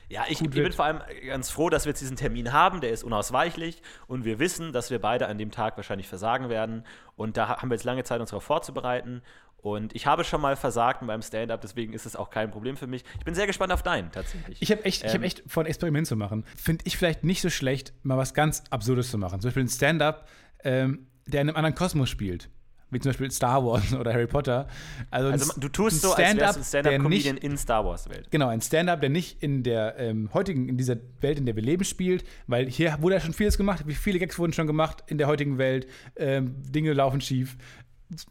Ja, 0.09 0.23
ich, 0.29 0.41
ich 0.41 0.49
bin 0.49 0.71
vor 0.71 0.85
allem 0.85 1.01
ganz 1.25 1.49
froh, 1.49 1.69
dass 1.69 1.85
wir 1.85 1.91
jetzt 1.91 2.01
diesen 2.01 2.15
Termin 2.15 2.53
haben. 2.53 2.81
Der 2.81 2.91
ist 2.91 3.03
unausweichlich 3.03 3.81
und 4.07 4.23
wir 4.25 4.39
wissen, 4.39 4.71
dass 4.73 4.89
wir 4.91 4.99
beide 4.99 5.27
an 5.27 5.37
dem 5.37 5.51
Tag 5.51 5.77
wahrscheinlich 5.77 6.07
versagen 6.07 6.49
werden. 6.49 6.85
Und 7.15 7.37
da 7.37 7.61
haben 7.61 7.69
wir 7.69 7.75
jetzt 7.75 7.83
lange 7.83 8.03
Zeit, 8.03 8.21
uns 8.21 8.29
darauf 8.31 8.43
vorzubereiten. 8.43 9.21
Und 9.61 9.95
ich 9.95 10.07
habe 10.07 10.23
schon 10.23 10.41
mal 10.41 10.55
versagt 10.55 11.05
beim 11.05 11.21
Stand-up, 11.21 11.61
deswegen 11.61 11.93
ist 11.93 12.05
es 12.05 12.15
auch 12.15 12.29
kein 12.29 12.49
Problem 12.51 12.75
für 12.77 12.87
mich. 12.87 13.03
Ich 13.19 13.25
bin 13.25 13.35
sehr 13.35 13.47
gespannt 13.47 13.71
auf 13.71 13.83
deinen 13.83 14.11
tatsächlich. 14.11 14.61
Ich 14.61 14.71
habe 14.71 14.83
echt, 14.85 15.03
ich 15.03 15.09
hab 15.09 15.17
Ähm. 15.17 15.23
echt 15.23 15.43
vor, 15.47 15.63
ein 15.63 15.67
Experiment 15.67 16.07
zu 16.07 16.15
machen. 16.15 16.45
Finde 16.55 16.83
ich 16.87 16.97
vielleicht 16.97 17.23
nicht 17.23 17.41
so 17.41 17.49
schlecht, 17.49 17.93
mal 18.03 18.17
was 18.17 18.33
ganz 18.33 18.63
Absurdes 18.71 19.11
zu 19.11 19.17
machen. 19.17 19.39
Zum 19.39 19.49
Beispiel 19.49 19.63
ein 19.63 19.69
Stand-up, 19.69 20.27
ähm, 20.63 21.07
der 21.27 21.41
in 21.41 21.49
einem 21.49 21.55
anderen 21.57 21.75
Kosmos 21.75 22.09
spielt. 22.09 22.49
Wie 22.93 22.99
zum 22.99 23.11
Beispiel 23.11 23.31
Star 23.31 23.63
Wars 23.65 23.93
oder 23.99 24.11
Harry 24.11 24.27
Potter. 24.27 24.67
Also, 25.11 25.29
also 25.31 25.59
du 25.59 25.69
tust 25.69 26.01
so, 26.01 26.13
als 26.13 26.35
wärst 26.35 26.57
ein 26.57 26.63
Stand-up-Comedian 26.63 27.37
in 27.37 27.55
Star 27.57 27.85
Wars-Welt. 27.85 28.29
Genau, 28.31 28.49
ein 28.49 28.59
Stand-up, 28.59 28.99
der 28.99 29.09
nicht 29.09 29.41
in 29.41 29.63
der 29.63 29.97
ähm, 29.97 30.29
heutigen, 30.33 30.67
in 30.67 30.77
dieser 30.77 30.97
Welt, 31.21 31.37
in 31.37 31.45
der 31.45 31.55
wir 31.55 31.63
leben, 31.63 31.85
spielt, 31.85 32.25
weil 32.47 32.67
hier 32.67 32.97
wurde 32.99 33.15
ja 33.15 33.21
schon 33.21 33.31
vieles 33.33 33.57
gemacht, 33.57 33.83
wie 33.87 33.93
viele 33.93 34.19
Gags 34.19 34.37
wurden 34.37 34.51
schon 34.51 34.67
gemacht 34.67 35.05
in 35.07 35.17
der 35.17 35.27
heutigen 35.27 35.57
Welt, 35.57 35.87
ähm, 36.17 36.55
Dinge 36.63 36.91
laufen 36.91 37.21
schief, 37.21 37.55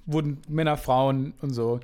wurden 0.07 0.41
Männer, 0.49 0.77
Frauen 0.77 1.35
und 1.41 1.53
so. 1.53 1.81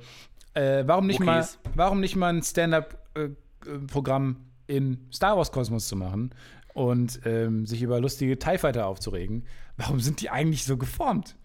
Äh, 0.53 0.83
warum, 0.87 1.07
nicht 1.07 1.19
mal, 1.19 1.47
warum 1.75 1.99
nicht 1.99 2.15
mal 2.15 2.33
ein 2.33 2.41
Stand-up-Programm 2.41 4.37
in 4.67 5.07
Star 5.13 5.37
Wars-Kosmos 5.37 5.87
zu 5.87 5.95
machen 5.95 6.31
und 6.73 7.21
ähm, 7.25 7.65
sich 7.65 7.81
über 7.81 7.99
lustige 7.99 8.39
TIE 8.39 8.57
Fighter 8.57 8.87
aufzuregen? 8.87 9.45
Warum 9.77 9.99
sind 9.99 10.21
die 10.21 10.29
eigentlich 10.29 10.65
so 10.65 10.77
geformt? 10.77 11.35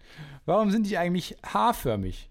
Warum 0.45 0.71
sind 0.71 0.89
die 0.89 0.97
eigentlich 0.97 1.37
haarförmig? 1.45 2.29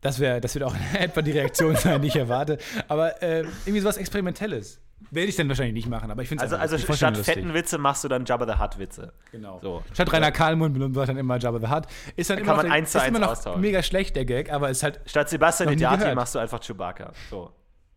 Das, 0.00 0.20
wär, 0.20 0.38
das 0.40 0.54
wird 0.54 0.64
auch 0.64 0.76
etwa 0.98 1.22
die 1.22 1.32
Reaktion 1.32 1.76
sein, 1.76 2.02
die 2.02 2.08
ich 2.08 2.16
erwarte. 2.16 2.58
Aber 2.88 3.22
äh, 3.22 3.40
irgendwie 3.64 3.80
sowas 3.80 3.96
Experimentelles. 3.96 4.80
Werde 5.10 5.28
ich 5.28 5.36
dann 5.36 5.48
wahrscheinlich 5.48 5.74
nicht 5.74 5.88
machen, 5.88 6.10
aber 6.10 6.22
ich 6.22 6.28
finde 6.28 6.44
es 6.44 6.52
Also, 6.52 6.76
also 6.76 6.94
statt 6.94 7.16
fetten 7.18 7.54
Witze 7.54 7.78
machst 7.78 8.04
du 8.04 8.08
dann 8.08 8.24
Jabba 8.24 8.46
the 8.46 8.60
Hutt-Witze. 8.60 9.12
Genau. 9.32 9.58
So. 9.62 9.82
Statt 9.92 10.12
Rainer 10.12 10.32
Kalmund 10.32 10.74
benutzt 10.74 10.96
man 10.96 11.06
dann 11.06 11.18
immer 11.18 11.38
Jabba 11.38 11.58
the 11.60 11.68
Hutt. 11.68 11.86
Ist 12.16 12.30
dann 12.30 12.38
Da 12.38 12.42
immer 12.42 12.62
noch, 12.62 12.70
eins 12.70 12.94
ist 12.94 13.00
eins 13.00 13.08
immer 13.08 13.18
noch 13.20 13.56
mega 13.56 13.82
schlecht, 13.82 14.16
der 14.16 14.24
Gag, 14.24 14.52
aber 14.52 14.70
ist 14.70 14.82
halt 14.82 15.00
Statt 15.06 15.28
Sebastian 15.28 15.72
Idiati 15.72 16.14
machst 16.14 16.34
du 16.34 16.38
einfach 16.38 16.60
Chewbacca. 16.60 17.12
So. 17.30 17.52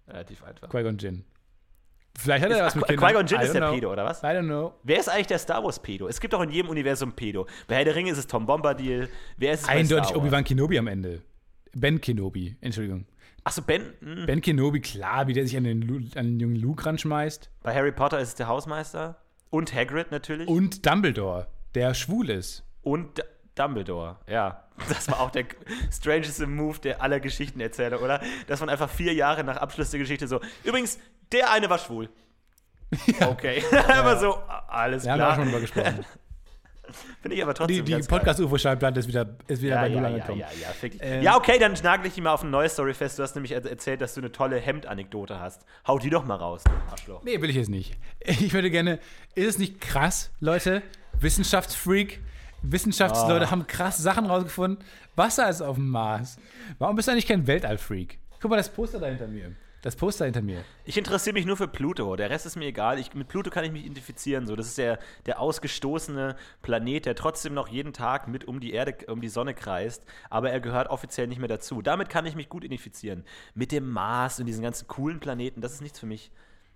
Relativ 0.07 0.43
einfach. 0.43 0.69
Qui-Gon 0.69 0.97
Jinn. 0.97 1.25
Vielleicht 2.17 2.45
hat 2.45 2.51
er 2.51 2.65
was 2.65 2.75
mit 2.75 2.87
Kindern. 2.87 3.07
Qui-Gon 3.09 3.27
Jinn 3.27 3.41
I 3.41 3.43
ist 3.43 3.53
der 3.53 3.61
know. 3.61 3.73
Pedo, 3.73 3.91
oder 3.91 4.05
was? 4.05 4.23
I 4.23 4.27
don't 4.27 4.45
know. 4.45 4.73
Wer 4.83 4.99
ist 4.99 5.09
eigentlich 5.09 5.27
der 5.27 5.37
Star 5.37 5.63
Wars 5.63 5.79
Pedo? 5.79 6.07
Es 6.07 6.19
gibt 6.19 6.33
doch 6.33 6.41
in 6.41 6.49
jedem 6.49 6.69
Universum 6.69 7.11
Pedo. 7.13 7.45
Bei 7.67 7.75
Herr 7.75 7.85
der 7.85 7.95
Ringe 7.95 8.11
ist 8.11 8.17
es 8.17 8.25
Tom 8.25 8.45
Bombadil. 8.45 9.09
Wer 9.37 9.53
ist 9.53 9.63
es 9.63 9.69
Eindeutig? 9.69 10.15
Obi-Wan 10.15 10.43
Kenobi 10.43 10.79
am 10.79 10.87
Ende. 10.87 11.21
Ben 11.73 12.01
Kenobi, 12.01 12.55
Entschuldigung. 12.61 13.05
Achso, 13.47 13.61
Ben. 13.61 13.93
hm. 14.01 14.25
Ben 14.25 14.41
Kenobi, 14.41 14.81
klar, 14.81 15.27
wie 15.27 15.33
der 15.33 15.45
sich 15.45 15.55
an 15.55 15.63
den, 15.63 15.81
Lu 15.81 15.99
an 16.15 16.25
den 16.25 16.39
jungen 16.41 16.57
Luke 16.57 16.85
ranschmeißt. 16.85 17.49
Bei 17.63 17.73
Harry 17.73 17.93
Potter 17.93 18.19
ist 18.19 18.27
es 18.27 18.35
der 18.35 18.49
Hausmeister. 18.49 19.15
Und 19.49 19.73
Hagrid 19.73 20.11
natürlich. 20.11 20.49
Und 20.49 20.85
Dumbledore, 20.85 21.47
der 21.73 21.93
schwul 21.93 22.29
ist. 22.29 22.65
Und 22.81 23.17
D 23.17 23.23
Dumbledore, 23.55 24.17
ja. 24.27 24.65
Das 24.89 25.07
war 25.07 25.21
auch 25.21 25.31
der 25.31 25.45
strangeste 25.89 26.45
Move 26.45 26.79
der 26.79 27.01
aller 27.01 27.21
Geschichtenerzähler, 27.21 28.01
oder? 28.01 28.21
Dass 28.47 28.59
man 28.59 28.67
einfach 28.67 28.89
vier 28.89 29.13
Jahre 29.13 29.45
nach 29.45 29.55
Abschluss 29.55 29.91
der 29.91 30.01
Geschichte 30.01 30.27
so, 30.27 30.41
übrigens, 30.65 30.99
der 31.31 31.49
eine 31.49 31.69
war 31.69 31.77
schwul. 31.77 32.09
Okay. 33.21 33.63
aber 33.87 34.17
so, 34.19 34.39
alles 34.67 35.03
Da 35.03 35.11
haben 35.11 35.19
wir 35.19 35.25
auch 35.25 35.33
klar. 35.33 35.35
schon 35.35 35.45
drüber 35.45 35.61
gesprochen. 35.61 36.05
Finde 37.21 37.35
ich 37.35 37.43
aber 37.43 37.53
trotzdem 37.53 37.85
Die, 37.85 37.95
die. 37.95 38.07
Podcast-UFO-Schallplatte 38.07 38.99
ist 38.99 39.07
wieder, 39.07 39.35
ist 39.47 39.61
wieder 39.61 39.75
Ja, 39.75 39.81
bei 39.81 39.87
ja, 39.87 39.93
Null 39.95 40.03
ja, 40.03 40.07
angekommen. 40.15 40.39
ja, 40.39 40.47
ja, 40.61 40.89
dich. 40.89 40.97
Ähm, 41.01 41.21
ja, 41.23 41.35
okay, 41.37 41.59
dann 41.59 41.73
nagel 41.83 42.07
ich 42.07 42.13
die 42.13 42.21
mal 42.21 42.31
auf 42.33 42.41
eine 42.41 42.49
neue 42.51 42.69
Story 42.69 42.93
fest. 42.93 43.17
Du 43.19 43.23
hast 43.23 43.35
nämlich 43.35 43.51
er 43.51 43.65
erzählt, 43.65 44.01
dass 44.01 44.13
du 44.13 44.21
eine 44.21 44.31
tolle 44.31 44.57
Hemd-Anekdote 44.59 45.39
hast. 45.39 45.65
Hau 45.87 45.97
die 45.99 46.09
doch 46.09 46.25
mal 46.25 46.35
raus, 46.35 46.63
Arschloch. 46.89 47.23
Nee, 47.23 47.41
will 47.41 47.49
ich 47.49 47.55
jetzt 47.55 47.69
nicht. 47.69 47.97
Ich 48.25 48.53
würde 48.53 48.69
gerne, 48.71 48.99
ist 49.35 49.47
es 49.47 49.57
nicht 49.57 49.79
krass, 49.81 50.31
Leute? 50.39 50.81
Wissenschaftsfreak. 51.19 52.19
Wissenschaftsleute 52.63 53.45
Ah. 53.47 53.51
haben 53.51 53.67
krasse 53.67 54.01
Sachen 54.01 54.25
rausgefunden. 54.25 54.83
Wasser 55.15 55.49
ist 55.49 55.61
auf 55.61 55.75
dem 55.75 55.89
Mars. 55.89 56.37
Warum 56.79 56.95
bist 56.95 57.07
du 57.07 57.11
eigentlich 57.11 57.27
kein 57.27 57.45
Weltallfreak? 57.47 58.17
Guck 58.41 58.49
mal, 58.51 58.57
das 58.57 58.69
Poster 58.69 58.99
da 58.99 59.07
hinter 59.07 59.27
mir. 59.27 59.51
Das 59.87 59.95
Poster 59.95 60.25
hinter 60.25 60.41
mir. 60.41 60.65
Ich 60.83 60.97
interessiere 60.97 61.33
mich 61.33 61.45
nur 61.45 61.55
für 61.55 61.69
Pluto. 61.69 62.17
Der 62.17 62.29
Rest 62.29 62.45
ist 62.45 62.57
mir 62.57 62.65
egal. 62.65 62.99
Ich, 62.99 63.13
mit 63.13 63.29
Pluto 63.29 63.49
kann 63.49 63.63
ich 63.63 63.71
mich 63.71 63.85
identifizieren. 63.85 64.45
So, 64.45 64.57
das 64.57 64.67
ist 64.67 64.77
der, 64.77 64.99
der 65.25 65.39
ausgestoßene 65.39 66.35
Planet, 66.61 67.05
der 67.05 67.15
trotzdem 67.15 67.53
noch 67.53 67.69
jeden 67.69 67.93
Tag 67.93 68.27
mit 68.27 68.43
um 68.43 68.59
die 68.59 68.73
Erde, 68.73 68.97
um 69.09 69.21
die 69.21 69.29
Sonne 69.29 69.53
kreist. 69.53 70.03
Aber 70.29 70.51
er 70.51 70.59
gehört 70.59 70.89
offiziell 70.89 71.27
nicht 71.27 71.39
mehr 71.39 71.47
dazu. 71.47 71.81
Damit 71.81 72.09
kann 72.09 72.25
ich 72.25 72.35
mich 72.35 72.49
gut 72.49 72.65
identifizieren. 72.65 73.23
Mit 73.55 73.71
dem 73.71 73.89
Mars 73.89 74.41
und 74.41 74.45
diesen 74.47 74.61
ganzen 74.61 74.89
coolen 74.89 75.21
Planeten, 75.21 75.61
das 75.61 75.71
ist 75.71 75.81
nichts 75.81 76.01
für 76.01 76.05
mich. 76.05 76.31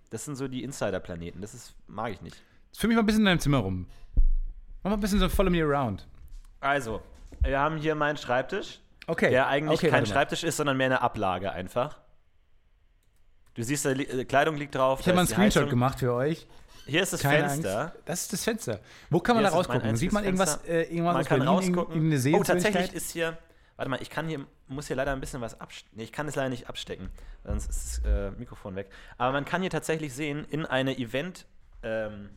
Das 0.10 0.24
sind 0.24 0.38
so 0.38 0.48
die 0.48 0.64
Insider-Planeten. 0.64 1.42
Das 1.42 1.54
ist, 1.54 1.76
mag 1.88 2.14
ich 2.14 2.22
nicht. 2.22 2.42
Führ 2.78 2.88
mich 2.88 2.96
mal 2.96 3.04
ein 3.04 3.08
bisschen 3.08 3.24
in 3.24 3.26
deinem 3.26 3.40
Zimmer 3.42 3.58
rum. 3.58 3.88
Mach 4.84 4.92
mal 4.92 4.96
ein 4.96 5.02
bisschen 5.02 5.20
so 5.20 5.28
Follow 5.28 5.52
Me 5.52 5.62
Around. 5.62 6.08
Also, 6.62 7.02
wir 7.42 7.60
haben 7.60 7.76
hier 7.76 7.94
meinen 7.94 8.16
Schreibtisch, 8.16 8.80
Okay. 9.08 9.32
der 9.32 9.48
eigentlich 9.48 9.80
okay, 9.80 9.90
kein. 9.90 10.06
Schreibtisch 10.06 10.46
ist, 10.46 10.56
sondern 10.56 10.78
mehr 10.78 10.86
eine 10.86 11.02
Ablage 11.02 11.52
einfach. 11.52 12.01
Du 13.54 13.64
siehst, 13.64 13.86
da 13.86 13.92
li 13.92 14.04
äh, 14.04 14.26
Kleidung 14.26 14.56
liegt 14.56 14.76
drauf. 14.76 15.00
Ich 15.02 15.08
habe 15.08 15.16
mal 15.16 15.22
einen 15.22 15.28
die 15.28 15.34
Screenshot 15.34 15.70
gemacht 15.70 16.00
für 16.00 16.14
euch. 16.14 16.48
Hier 16.86 17.04
ist 17.04 17.14
das 17.14 17.22
Keine 17.22 17.48
Fenster. 17.50 17.82
Angst. 17.82 17.96
Das 18.06 18.22
ist 18.22 18.34
das 18.34 18.44
Fenster. 18.44 18.80
Wo 19.10 19.20
kann 19.20 19.36
man 19.36 19.44
Hier 19.44 19.52
da 19.52 19.56
rausgucken? 19.58 19.96
Sieht 19.96 20.12
man 20.14 20.24
irgendwas, 20.24 20.64
äh, 20.66 20.84
irgendwas 20.84 21.14
Man 21.14 21.26
kann 21.26 21.42
rausgucken. 21.42 21.94
irgendeine 21.96 22.16
Oh, 22.16 22.20
Sehenswürdigkeit? 22.20 22.64
tatsächlich 22.74 22.94
ist 22.94 23.12
hier. 23.12 23.38
Warte 23.76 23.90
mal, 23.90 24.02
ich 24.02 24.10
kann 24.10 24.28
hier, 24.28 24.46
muss 24.68 24.88
hier 24.88 24.96
leider 24.96 25.12
ein 25.12 25.20
bisschen 25.20 25.42
was 25.42 25.60
abstecken. 25.60 25.98
Nee, 25.98 26.04
ich 26.04 26.12
kann 26.12 26.28
es 26.28 26.36
leider 26.36 26.50
nicht 26.50 26.70
abstecken, 26.70 27.10
sonst 27.44 27.70
ist 27.70 28.02
das 28.04 28.06
äh, 28.06 28.32
Mikrofon 28.32 28.76
weg. 28.76 28.90
Aber 29.18 29.32
man 29.32 29.44
kann 29.46 29.62
hier 29.62 29.72
tatsächlich 29.72 30.14
sehen, 30.14 30.46
in 30.50 30.66
eine 30.66 30.98
Event. 30.98 31.46
Ähm, 31.82 32.30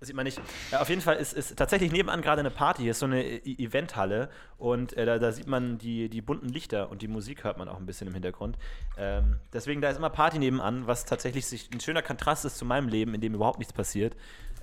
das 0.00 0.06
sieht 0.06 0.16
man 0.16 0.24
nicht. 0.24 0.40
Ja, 0.70 0.80
auf 0.80 0.88
jeden 0.88 1.00
Fall 1.00 1.16
ist, 1.16 1.32
ist 1.32 1.56
tatsächlich 1.56 1.90
nebenan 1.90 2.22
gerade 2.22 2.40
eine 2.40 2.50
Party. 2.50 2.82
Hier 2.82 2.92
ist 2.92 3.00
so 3.00 3.06
eine 3.06 3.24
E- 3.24 3.64
Eventhalle 3.64 4.28
und 4.56 4.92
äh, 4.96 5.04
da, 5.04 5.18
da 5.18 5.32
sieht 5.32 5.46
man 5.46 5.78
die, 5.78 6.08
die 6.08 6.20
bunten 6.22 6.48
Lichter 6.48 6.90
und 6.90 7.02
die 7.02 7.08
Musik 7.08 7.44
hört 7.44 7.58
man 7.58 7.68
auch 7.68 7.78
ein 7.78 7.86
bisschen 7.86 8.06
im 8.06 8.14
Hintergrund. 8.14 8.58
Ähm, 8.96 9.40
deswegen, 9.52 9.80
da 9.80 9.90
ist 9.90 9.96
immer 9.96 10.10
Party 10.10 10.38
nebenan, 10.38 10.86
was 10.86 11.04
tatsächlich 11.04 11.46
sich 11.46 11.70
ein 11.72 11.80
schöner 11.80 12.02
Kontrast 12.02 12.44
ist 12.44 12.58
zu 12.58 12.64
meinem 12.64 12.88
Leben, 12.88 13.14
in 13.14 13.20
dem 13.20 13.34
überhaupt 13.34 13.58
nichts 13.58 13.72
passiert. 13.72 14.14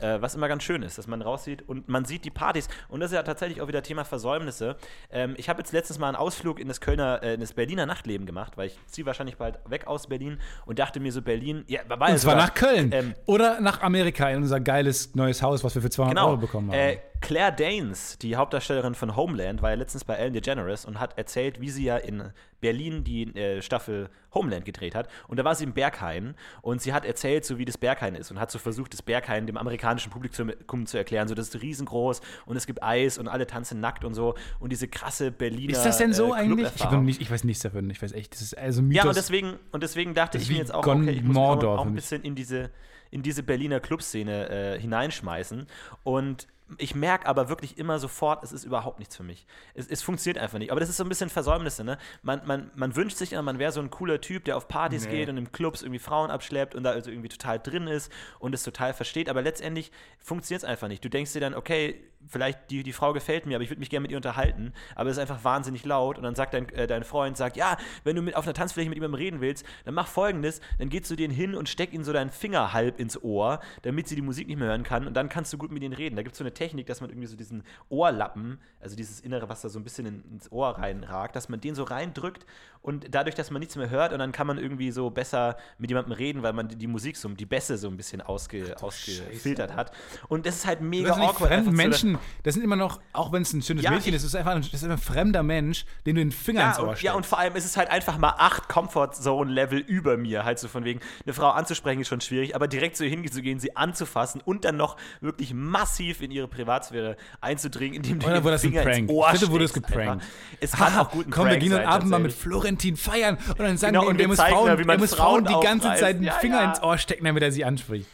Äh, 0.02 0.22
was 0.22 0.36
immer 0.36 0.48
ganz 0.48 0.64
schön 0.64 0.84
ist, 0.84 0.98
dass 0.98 1.08
man 1.08 1.22
raussieht 1.22 1.68
und 1.68 1.88
man 1.90 2.06
sieht 2.06 2.26
die 2.26 2.30
Partys. 2.32 2.68
Und 2.90 3.00
das 3.00 3.12
ist 3.12 3.16
ja 3.16 3.24
tatsächlich 3.24 3.62
auch 3.62 3.68
wieder 3.68 3.84
Thema 3.84 4.04
Versäumnisse. 4.06 4.76
Ähm, 5.12 5.36
ich 5.38 5.50
habe 5.50 5.60
jetzt 5.62 5.72
letztens 5.74 6.00
mal 6.00 6.08
einen 6.08 6.16
Ausflug 6.18 6.60
in 6.60 6.68
das 6.68 6.82
Kölner, 6.82 7.22
äh, 7.24 7.34
in 7.36 7.40
das 7.42 7.54
Berliner 7.54 7.86
Nachtleben 7.86 8.26
gemacht, 8.26 8.54
weil 8.58 8.68
ich 8.68 8.80
ziehe 8.88 9.06
wahrscheinlich 9.06 9.38
bald 9.38 9.60
weg 9.70 9.88
aus 9.88 10.08
Berlin 10.08 10.40
und 10.66 10.80
dachte 10.80 11.00
mir 11.00 11.12
so, 11.12 11.22
Berlin, 11.22 11.64
ja, 11.68 11.82
war 11.88 11.98
Und 12.00 12.08
zwar 12.08 12.18
sogar- 12.18 12.36
nach 12.38 12.54
Köln. 12.54 12.92
Ähm, 12.94 13.14
Oder 13.26 13.60
nach 13.62 13.82
Amerika 13.82 14.30
in 14.30 14.38
unser 14.44 14.60
geiles 14.60 15.16
neues 15.16 15.42
Haus, 15.42 15.64
was 15.64 15.76
wir 15.76 15.82
für 15.82 15.90
200 15.90 16.16
Genau. 16.16 16.28
Euro 16.30 16.38
bekommen 16.38 16.72
haben. 16.72 16.78
Äh, 16.80 16.98
Claire 17.22 17.52
Danes, 17.52 18.18
die 18.20 18.36
Hauptdarstellerin 18.36 18.96
von 18.96 19.16
Homeland, 19.16 19.62
war 19.62 19.72
ja 19.72 19.76
letztens 19.76 20.04
bei 20.04 20.16
Ellen 20.16 20.34
DeGeneres 20.34 20.86
und 20.86 21.00
hat 21.00 21.18
erzählt, 21.18 21.60
wie 21.60 21.70
sie 21.70 21.86
ja 21.86 21.98
in 21.98 22.32
Berlin 22.62 23.04
die 23.04 23.36
äh, 23.36 23.62
Staffel 23.62 24.10
Homeland 24.34 24.66
gedreht 24.66 24.96
hat. 24.96 25.08
Und 25.28 25.38
da 25.38 25.44
war 25.44 25.56
sie 25.56 25.64
im 25.64 25.74
Berghain 25.74 26.36
und 26.62 26.82
sie 26.82 26.94
hat 26.94 27.06
erzählt, 27.06 27.46
so 27.46 27.58
wie 27.58 27.66
das 27.66 27.78
Berghain 27.78 28.16
ist 28.16 28.32
und 28.32 28.40
hat 28.40 28.52
so 28.52 28.60
versucht, 28.60 28.94
das 28.94 29.02
Berghain 29.02 29.48
dem 29.48 29.58
amerikanischen 29.58 30.12
Publikum 30.12 30.86
zu 30.86 30.98
erklären. 30.98 31.28
So, 31.28 31.36
das 31.36 31.50
ist 31.50 31.62
riesengroß 31.62 32.22
und 32.46 32.58
es 32.58 32.66
gibt 32.66 32.82
Eis 32.84 33.18
und 33.18 33.28
alle 33.28 33.48
tanzen 33.48 33.80
nackt 33.80 34.04
und 34.04 34.14
so. 34.14 34.36
Und 34.60 34.72
diese 34.72 34.88
krasse 34.88 35.32
Berliner. 35.32 35.74
ist 35.74 35.86
das 35.86 35.98
denn 35.98 36.14
so 36.14 36.34
äh, 36.34 36.40
eigentlich? 36.40 36.70
Ich, 36.76 36.92
nicht, 36.92 37.22
ich 37.22 37.32
weiß 37.32 37.44
nichts 37.44 37.64
davon. 37.64 37.90
Ich 37.90 38.02
weiß 38.02 38.14
echt, 38.14 38.34
das 38.34 38.42
ist 38.42 38.58
also 38.58 38.82
Mythos. 38.82 39.04
Ja, 39.04 39.10
und 39.10 39.16
deswegen, 39.16 39.54
und 39.72 39.84
deswegen 39.84 40.14
dachte 40.14 40.38
ich 40.38 40.50
mir 40.50 40.58
jetzt 40.58 40.74
auch, 40.74 40.86
okay, 40.86 41.12
ich 41.12 41.24
muss 41.24 41.36
Mordor 41.36 41.80
auch, 41.80 41.86
ein 41.86 41.94
bisschen 41.94 42.24
in 42.24 42.36
diese, 42.36 42.72
in 43.12 43.22
diese 43.22 43.44
Berliner 43.44 43.80
Clubszene 43.80 44.50
äh, 44.50 44.80
hineinschmeißen. 44.80 45.68
Und 46.04 46.48
ich 46.78 46.96
merke 46.96 47.28
aber 47.28 47.48
wirklich 47.48 47.78
immer 47.78 48.00
sofort, 48.00 48.44
es 48.44 48.52
ist 48.52 48.64
überhaupt 48.64 48.98
nichts 49.00 49.16
für 49.16 49.24
mich. 49.24 49.46
Es, 49.76 49.88
es 49.88 50.02
funktioniert 50.02 50.42
einfach 50.42 50.58
nicht. 50.58 50.72
Aber 50.72 50.80
das 50.80 50.90
ist 50.90 50.98
so 50.98 51.04
ein 51.04 51.10
bisschen 51.10 51.30
Versäumnisse, 51.30 51.84
ne? 51.84 51.98
Man, 52.24 52.42
man, 52.46 52.72
man 52.76 52.96
wünscht 52.96 53.18
sich 53.18 53.34
immer, 53.34 53.44
man 53.44 53.60
wäre 53.60 53.72
so 53.72 53.82
ein 53.82 53.92
cooler 53.92 54.20
Typ, 54.20 54.46
der 54.46 54.58
auf 54.58 54.68
Partys 54.68 55.06
Nee. 55.06 55.12
geht 55.12 55.30
und 55.30 55.38
im 55.38 55.52
Clubs 55.52 55.84
irgendwie 55.84 56.00
Frauen 56.00 56.32
abschleppt 56.32 56.74
und 56.74 56.84
da 56.84 56.92
also 56.92 57.12
irgendwie 57.12 57.30
total 57.30 57.60
drin 57.60 57.88
ist 57.88 58.12
und 58.40 58.56
es 58.56 58.64
total 58.64 58.94
versteht. 58.94 59.30
Aber 59.30 59.42
letztendlich 59.44 59.92
funktioniert 60.20 60.64
es 60.64 60.70
einfach 60.70 60.88
nicht. 60.88 61.06
Du 61.06 61.10
denkst 61.10 61.34
dir 61.34 61.40
dann, 61.40 61.54
okay, 61.54 62.02
vielleicht 62.28 62.72
die, 62.72 62.84
die 62.84 62.94
Frau 62.94 63.14
gefällt 63.14 63.46
mir, 63.46 63.56
aber 63.56 63.64
ich 63.64 63.70
würde 63.70 63.80
mich 63.80 63.90
gerne 63.92 64.02
mit 64.02 64.12
ihr 64.12 64.18
unterhalten, 64.18 64.74
aber 64.96 65.10
es 65.10 65.18
ist 65.18 65.22
einfach 65.22 65.44
wahnsinnig 65.44 65.86
laut 65.86 66.18
und 66.18 66.24
dann 66.24 66.34
sagt 66.34 66.56
dein, 66.56 66.68
äh, 66.70 66.88
dein 66.88 67.04
Freund, 67.04 67.38
sagt, 67.38 67.56
ja, 67.58 67.78
wenn 68.04 68.16
du 68.16 68.24
mit, 68.24 68.36
auf 68.36 68.46
einer 68.46 68.54
Tanzfläche 68.54 68.90
mit 68.90 68.96
jemandem 68.98 69.16
reden 69.20 69.42
willst, 69.42 69.66
dann 69.84 69.94
mach 69.94 70.08
folgendes, 70.08 70.60
dann 70.80 70.90
gehst 70.90 71.12
du 71.12 71.16
den 71.16 71.30
hin 71.30 71.54
und 71.54 71.70
steck 71.70 71.94
ihm 71.94 72.04
so 72.04 72.14
deinen 72.14 72.32
Finger 72.32 72.74
halb 72.74 73.00
ins 73.00 73.22
Ohr, 73.22 73.60
damit 73.84 74.08
sie 74.08 74.16
die 74.16 74.24
Musik 74.24 74.48
nicht 74.48 74.58
mehr 74.58 74.70
hören 74.70 74.84
kann 74.84 75.06
und 75.06 75.14
dann 75.14 75.30
kannst 75.30 75.54
du 75.54 75.60
gut 75.60 75.72
mit 75.72 75.84
ihnen 75.84 75.94
reden. 75.94 76.16
Da 76.16 76.24
gibt 76.24 76.34
es 76.34 76.40
so 76.40 76.44
eine 76.44 76.54
Technik, 76.56 76.88
dass 76.88 77.02
man 77.02 77.12
irgendwie 77.12 77.28
so 77.28 77.36
diesen 77.38 77.64
Ohrlappen, 77.90 78.60
also 78.80 78.96
dieses 78.96 79.20
Innere, 79.20 79.48
was 79.50 79.62
da 79.62 79.70
so 79.70 79.78
ein 79.80 79.84
bisschen 79.84 80.08
in, 80.08 80.24
ins 80.32 80.52
Ohr 80.52 80.78
reinragt, 80.80 81.36
dass 81.36 81.48
man 81.50 81.62
den 81.62 81.76
so 81.76 81.84
reindrückt 81.84 82.46
und 82.82 83.08
dadurch, 83.14 83.36
dass 83.36 83.52
man 83.52 83.60
nichts 83.60 83.76
mehr 83.76 83.90
hört 83.90 84.14
und 84.14 84.20
dann 84.20 84.32
kann 84.32 84.48
man 84.48 84.58
irgendwie 84.58 84.92
so 84.92 85.10
besser 85.10 85.58
mit 85.78 85.90
jemandem 85.92 86.14
reden, 86.14 86.42
weil 86.44 86.54
man 86.54 86.68
die, 86.68 86.76
die 86.76 86.88
Musik 86.88 87.18
so, 87.18 87.30
die 87.30 87.46
Bässe 87.46 87.78
so 87.78 87.88
ein 87.88 87.98
bisschen 87.98 88.22
ausge, 88.22 88.76
ausgefiltert 88.82 89.76
hat. 89.76 89.92
Und 90.28 90.46
das 90.46 90.56
ist 90.58 90.66
halt 90.68 90.82
mega 90.82 91.10
Das 91.10 91.18
awkward. 91.18 91.36
fremde 91.38 91.54
einfach 91.56 91.72
zu- 91.72 91.78
Menschen, 91.78 92.18
das 92.44 92.54
sind 92.54 92.64
immer 92.64 92.76
noch, 92.76 93.00
auch 93.14 93.32
wenn 93.32 93.42
es 93.42 93.54
ein 93.54 93.62
schönes 93.62 93.84
Ja, 93.84 93.92
Mädchen 93.92 94.10
ich- 94.10 94.16
ist, 94.16 94.24
das 94.24 94.30
ist 94.34 94.36
einfach 94.36 94.52
ein, 94.52 94.62
das 94.62 94.74
ist 94.74 94.84
ein 94.84 94.98
fremder 94.98 95.44
Mensch, 95.44 95.86
dem 96.06 96.16
du 96.16 96.22
den 96.22 96.32
Finger 96.32 96.62
Ja 96.62 96.70
ins 96.70 96.80
Ohr 96.80 96.90
und, 96.90 97.02
ja, 97.02 97.14
und 97.14 97.26
vor 97.26 97.40
allem 97.40 97.56
ist 97.56 97.66
es 97.66 97.76
halt 97.78 97.90
einfach 97.90 98.18
mal 98.18 98.36
acht 98.38 98.70
Comfort 98.70 99.12
Zone 99.14 99.52
Level 99.52 99.80
über 99.80 100.18
mir, 100.18 100.44
halt 100.46 100.60
so 100.60 100.68
von 100.68 100.84
wegen, 100.86 101.00
eine 101.26 101.34
Frau 101.34 101.50
anzusprechen 101.50 102.02
ist 102.02 102.08
schon 102.08 102.22
schwierig, 102.22 102.56
aber 102.56 102.68
direkt 102.68 102.96
zu 102.98 103.04
ihr 103.04 103.10
hinzugehen, 103.10 103.60
sie 103.60 103.76
anzufassen 103.76 104.42
und 104.42 104.64
dann 104.66 104.78
noch 104.78 104.98
wirklich 105.22 105.54
massiv 105.54 106.22
in 106.22 106.32
ihre 106.32 106.45
Privatsphäre 106.48 107.18
einzudringen, 107.42 107.96
indem 107.96 108.20
du 108.20 108.28
wurde 108.44 108.52
das 108.52 108.64
ein 108.64 108.70
Finger 108.72 108.84
Prank? 108.84 108.98
ins 108.98 109.10
Ohr 109.10 109.32
Bitte 109.32 109.50
wurde 109.52 109.66
es 109.66 109.74
geprankt. 109.74 110.00
einfach. 110.24 110.26
Es 110.60 110.72
kann 110.72 110.94
Haha, 110.94 111.02
auch 111.02 111.12
gut 111.12 111.28
ein 111.28 111.32
Komm, 111.32 111.46
wir 111.46 111.50
Prank 111.52 111.62
gehen 111.62 111.72
sein, 111.72 111.80
heute 111.82 111.90
Abend 111.90 112.10
mal 112.10 112.20
mit. 112.20 112.34
Florentin 112.34 112.96
feiern 112.98 113.38
und 113.50 113.60
dann 113.60 113.78
sagen 113.78 113.94
Genau, 113.94 114.04
wir 114.04 114.08
ihm, 114.08 114.12
und 114.12 114.18
der 114.18 114.26
wir 114.26 114.28
muss 114.30 114.38
Frauen, 114.40 114.80
wie 114.80 114.84
man 114.84 115.00
Frauen 115.00 115.46
Frauen 115.46 115.46
die 115.46 115.66
ganze. 115.66 115.96
Zeit 115.96 116.18
den 116.18 116.24
Ja, 116.24 116.34
Finger 116.34 116.62
ja. 116.62 116.70
ins 116.72 116.82
Ohr 116.84 116.98
stecken, 116.98 117.26
damit 117.26 117.44
er 117.44 117.52
sie 117.52 117.66
anspricht. 117.66 118.08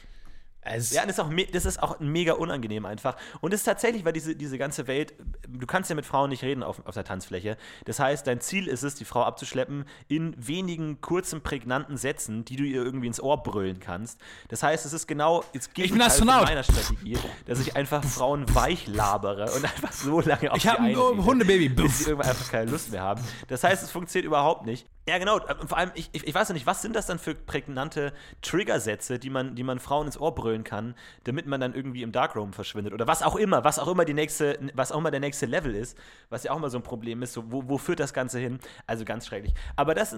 Es, 0.63 0.91
Ja, 0.91 1.01
und 1.01 1.07
das 1.07 1.17
ist, 1.17 1.23
auch, 1.23 1.31
das 1.51 1.65
ist 1.65 1.81
auch 1.81 1.99
mega 1.99 2.33
unangenehm 2.33 2.85
einfach. 2.85 3.17
Und 3.41 3.53
es 3.53 3.61
ist 3.61 3.65
tatsächlich, 3.65 4.05
weil 4.05 4.13
diese, 4.13 4.35
diese 4.35 4.57
ganze 4.57 4.85
Welt, 4.87 5.13
du 5.47 5.65
kannst 5.65 5.89
ja 5.89 5.95
mit 5.95 6.05
Frauen 6.05 6.29
nicht 6.29 6.43
reden 6.43 6.61
auf, 6.61 6.85
auf 6.85 6.93
der 6.93 7.03
Tanzfläche. 7.03 7.57
Das 7.85 7.99
heißt, 7.99 8.27
dein 8.27 8.41
Ziel 8.41 8.67
ist 8.67 8.83
es, 8.83 8.93
die 8.95 9.05
Frau 9.05 9.23
abzuschleppen 9.23 9.85
in 10.07 10.35
wenigen 10.37 11.01
kurzen, 11.01 11.41
prägnanten 11.41 11.97
Sätzen, 11.97 12.45
die 12.45 12.57
du 12.57 12.63
ihr 12.63 12.83
irgendwie 12.83 13.07
ins 13.07 13.19
Ohr 13.21 13.41
brüllen 13.41 13.79
kannst. 13.79 14.19
Das 14.49 14.61
heißt, 14.61 14.85
es 14.85 14.93
ist 14.93 15.07
genau 15.07 15.43
das 15.53 15.67
bin 15.69 15.85
Gegenteil 15.85 16.11
von 16.11 16.27
meiner 16.27 16.63
Strategie, 16.63 17.17
dass 17.47 17.59
ich 17.59 17.75
einfach 17.75 18.03
Frauen 18.03 18.45
weich 18.53 18.85
labere 18.87 19.51
und 19.51 19.65
einfach 19.65 19.91
so 19.91 20.21
lange 20.21 20.51
auf 20.51 20.57
Ich 20.57 20.63
sie 20.63 20.69
hab 20.69 20.79
ein 20.79 20.85
einrede, 20.85 21.25
Hundebaby. 21.25 21.69
bis 21.69 21.99
sie 21.99 22.03
irgendwann 22.11 22.29
einfach 22.29 22.51
keine 22.51 22.69
Lust 22.69 22.91
mehr 22.91 23.01
haben. 23.01 23.23
Das 23.47 23.63
heißt, 23.63 23.83
es 23.83 23.89
funktioniert 23.89 24.27
überhaupt 24.27 24.65
nicht. 24.65 24.85
Ja, 25.09 25.17
genau. 25.17 25.37
Und 25.37 25.67
vor 25.67 25.77
allem, 25.77 25.91
ich, 25.95 26.09
ich, 26.11 26.27
ich 26.27 26.33
weiß 26.33 26.49
nicht, 26.51 26.67
was 26.67 26.83
sind 26.83 26.95
das 26.95 27.07
dann 27.07 27.17
für 27.17 27.33
prägnante 27.33 28.13
Triggersätze, 28.43 29.17
die 29.17 29.31
man, 29.31 29.55
die 29.55 29.63
man 29.63 29.79
Frauen 29.79 30.05
ins 30.05 30.19
Ohr 30.19 30.35
brüllen 30.51 30.63
kann, 30.63 30.95
damit 31.23 31.45
man 31.45 31.61
dann 31.61 31.73
irgendwie 31.73 32.03
im 32.03 32.11
Darkroom 32.11 32.53
verschwindet 32.53 32.93
oder 32.93 33.07
was 33.07 33.23
auch 33.23 33.35
immer, 33.35 33.63
was 33.63 33.79
auch 33.79 33.87
immer 33.87 34.05
die 34.05 34.13
nächste, 34.13 34.59
was 34.73 34.91
auch 34.91 34.97
immer 34.97 35.11
der 35.11 35.19
nächste 35.19 35.45
Level 35.45 35.75
ist, 35.75 35.97
was 36.29 36.43
ja 36.43 36.51
auch 36.51 36.57
immer 36.57 36.69
so 36.69 36.77
ein 36.77 36.83
Problem 36.83 37.21
ist, 37.23 37.33
so, 37.33 37.51
wo, 37.51 37.67
wo 37.67 37.77
führt 37.77 37.99
das 37.99 38.13
Ganze 38.13 38.39
hin? 38.39 38.59
Also 38.87 39.05
ganz 39.05 39.25
schrecklich. 39.25 39.53
Aber 39.75 39.95
das, 39.95 40.15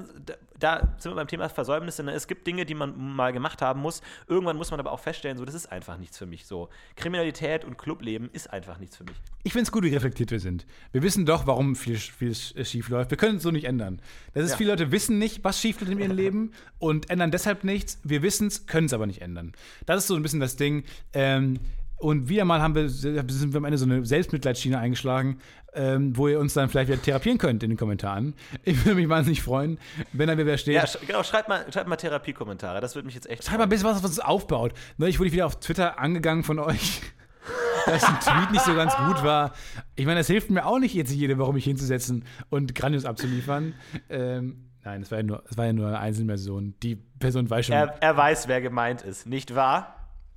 da 0.59 0.95
sind 0.97 1.11
wir 1.11 1.15
beim 1.15 1.27
Thema 1.27 1.49
Versäumnisse. 1.49 2.03
Ne? 2.03 2.13
Es 2.13 2.27
gibt 2.27 2.47
Dinge, 2.47 2.65
die 2.65 2.75
man 2.75 2.97
mal 2.97 3.31
gemacht 3.31 3.61
haben 3.61 3.81
muss. 3.81 4.01
Irgendwann 4.27 4.57
muss 4.57 4.71
man 4.71 4.79
aber 4.79 4.91
auch 4.91 4.99
feststellen, 4.99 5.38
so, 5.38 5.45
das 5.45 5.55
ist 5.55 5.71
einfach 5.71 5.97
nichts 5.97 6.17
für 6.17 6.25
mich. 6.25 6.45
So, 6.45 6.69
Kriminalität 6.95 7.65
und 7.65 7.77
Clubleben 7.77 8.29
ist 8.34 8.51
einfach 8.51 8.79
nichts 8.79 8.97
für 8.97 9.03
mich. 9.03 9.21
Ich 9.45 9.51
finde 9.51 9.63
es 9.63 9.71
gut, 9.71 9.83
wie 9.83 9.89
reflektiert 9.89 10.31
wir 10.31 10.39
sind. 10.39 10.65
Wir 10.93 11.03
wissen 11.03 11.25
doch, 11.25 11.45
warum 11.47 11.75
viel, 11.75 11.97
viel 11.97 12.33
schief 12.33 12.87
läuft. 12.87 13.11
Wir 13.11 13.17
können 13.17 13.37
es 13.37 13.43
so 13.43 13.51
nicht 13.51 13.65
ändern. 13.65 14.01
Das 14.33 14.45
ist, 14.45 14.51
Ja. 14.51 14.57
viele 14.57 14.69
Leute 14.71 14.91
wissen 14.91 15.17
nicht, 15.17 15.43
was 15.43 15.59
schief 15.59 15.81
läuft 15.81 15.91
in 15.91 15.99
ihrem 15.99 16.11
Leben 16.15 16.51
und 16.79 17.09
ändern 17.09 17.29
deshalb 17.31 17.63
nichts. 17.65 17.99
Wir 18.03 18.21
wissen 18.21 18.47
es, 18.47 18.67
können 18.67 18.85
es 18.85 18.93
aber 18.93 19.05
nicht 19.05 19.21
ändern. 19.21 19.51
Das 19.85 19.99
ist 19.99 20.07
so 20.07 20.15
ein 20.15 20.21
bisschen 20.23 20.39
das 20.39 20.55
Ding. 20.55 20.83
Ähm, 21.11 21.59
und 21.97 22.27
wieder 22.29 22.43
mal 22.45 22.61
haben 22.61 22.75
wir, 22.75 22.89
sind 22.89 23.53
wir 23.53 23.57
am 23.57 23.65
Ende 23.65 23.77
so 23.77 23.85
eine 23.85 24.05
Selbstmitleidsschiene 24.05 24.77
eingeschlagen, 24.77 25.39
ähm, 25.73 26.15
wo 26.17 26.27
ihr 26.27 26.39
uns 26.39 26.53
dann 26.53 26.69
vielleicht 26.69 26.89
wieder 26.89 27.01
therapieren 27.01 27.37
könnt 27.37 27.63
in 27.63 27.69
den 27.71 27.77
Kommentaren. 27.77 28.33
Ich 28.63 28.85
würde 28.85 28.95
mich 28.95 29.09
wahnsinnig 29.09 29.41
freuen, 29.41 29.77
wenn 30.13 30.27
da 30.27 30.37
wer 30.37 30.57
steht. 30.57 30.75
Ja, 30.75 30.87
sch 30.87 30.97
genau, 31.05 31.23
schreibt 31.23 31.49
mal, 31.49 31.65
schreibt 31.71 31.87
mal 31.89 31.95
Therapiekommentare. 31.95 32.79
Das 32.81 32.95
würde 32.95 33.05
mich 33.05 33.15
jetzt 33.15 33.29
echt 33.29 33.43
Schreibt 33.45 33.57
mal 33.57 33.63
ein 33.65 33.69
bisschen 33.69 33.85
was, 33.87 33.97
was 34.03 34.09
uns 34.11 34.19
aufbaut. 34.19 34.73
Neulich 34.97 35.17
wurde 35.19 35.27
ich 35.27 35.33
wieder 35.33 35.45
auf 35.45 35.59
Twitter 35.59 35.97
angegangen 35.99 36.43
von 36.43 36.59
euch, 36.59 37.01
dass 37.85 38.03
ein 38.03 38.19
Tweet 38.19 38.51
nicht 38.51 38.65
so 38.65 38.73
ganz 38.75 38.95
gut 38.95 39.23
war. 39.23 39.53
Ich 39.95 40.05
meine, 40.05 40.19
das 40.19 40.27
hilft 40.27 40.49
mir 40.49 40.65
auch 40.65 40.79
nicht 40.79 40.93
jetzt 40.93 41.11
jede 41.11 41.37
Woche, 41.37 41.53
mich 41.53 41.63
hinzusetzen 41.63 42.25
und 42.49 42.75
Grandios 42.75 43.05
abzuliefern. 43.05 43.73
Ähm, 44.09 44.69
nein, 44.83 45.01
es 45.01 45.11
war, 45.11 45.19
ja 45.19 45.23
nur, 45.23 45.43
es 45.49 45.57
war 45.57 45.65
ja 45.65 45.73
nur 45.73 45.87
eine 45.87 45.99
Einzelperson. 45.99 46.75
Die 46.81 46.95
Person 46.95 47.49
weiß 47.49 47.65
schon. 47.67 47.75
Er, 47.75 47.95
er 48.01 48.17
weiß, 48.17 48.47
wer 48.47 48.61
gemeint 48.61 49.01
ist, 49.01 49.25
nicht 49.27 49.55
wahr? 49.55 49.95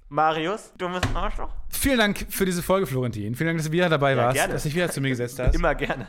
Marius, 0.09 0.73
dummes 0.79 1.03
Arschloch? 1.15 1.51
Vielen 1.69 1.99
Dank 1.99 2.27
für 2.31 2.45
diese 2.45 2.63
Folge, 2.63 2.87
Florentin. 2.87 3.35
Vielen 3.35 3.49
Dank, 3.49 3.59
dass 3.59 3.67
du 3.67 3.73
wieder 3.73 3.89
dabei 3.89 4.13
Ja, 4.13 4.19
warst, 4.19 4.37
gerne. 4.37 4.53
dass 4.53 4.63
du 4.63 4.69
dich 4.69 4.77
wieder 4.77 4.91
zu 4.91 5.01
mir 5.01 5.09
gesetzt 5.09 5.39
hast. 5.41 5.55
Immer 5.57 5.75
gerne. 5.75 6.07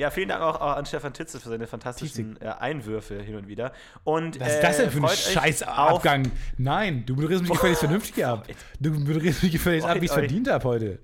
Ja, 0.00 0.10
vielen 0.10 0.30
Dank 0.30 0.40
auch, 0.40 0.58
an 0.58 0.86
Stefan 0.86 1.12
Titze 1.12 1.38
für 1.38 1.50
seine 1.50 1.66
fantastischen 1.66 2.40
äh, 2.40 2.46
Einwürfe 2.58 3.20
hin 3.20 3.36
und 3.36 3.48
wieder. 3.48 3.70
Und, 4.02 4.40
Was 4.40 4.54
ist 4.54 4.62
das 4.62 4.76
denn 4.78 4.90
für 4.90 4.96
ein 4.96 5.04
äh, 5.04 5.08
freut 5.08 5.12
euch 5.18 5.32
scheiß 5.34 5.62
auf- 5.64 5.76
Abgang? 5.96 6.32
Nein, 6.56 7.04
du 7.04 7.14
moderierst 7.16 7.42
mich 7.42 7.52
gefälligst 7.52 7.80
vernünftig 7.84 8.24
ab. 8.24 8.46
Du 8.80 8.92
moderierst 8.92 9.42
mich 9.42 9.52
gefälligst 9.52 9.86
ab, 9.86 9.96
wie 10.00 10.06
ich 10.06 10.10
es 10.10 10.14
verdient 10.14 10.48
habe 10.48 10.64
heute. 10.64 10.98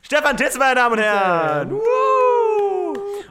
Stefan 0.00 0.38
Titz, 0.38 0.56
meine 0.56 0.74
Damen 0.76 0.94
und 0.94 1.02
Herren! 1.04 1.70
Woo! 1.70 1.80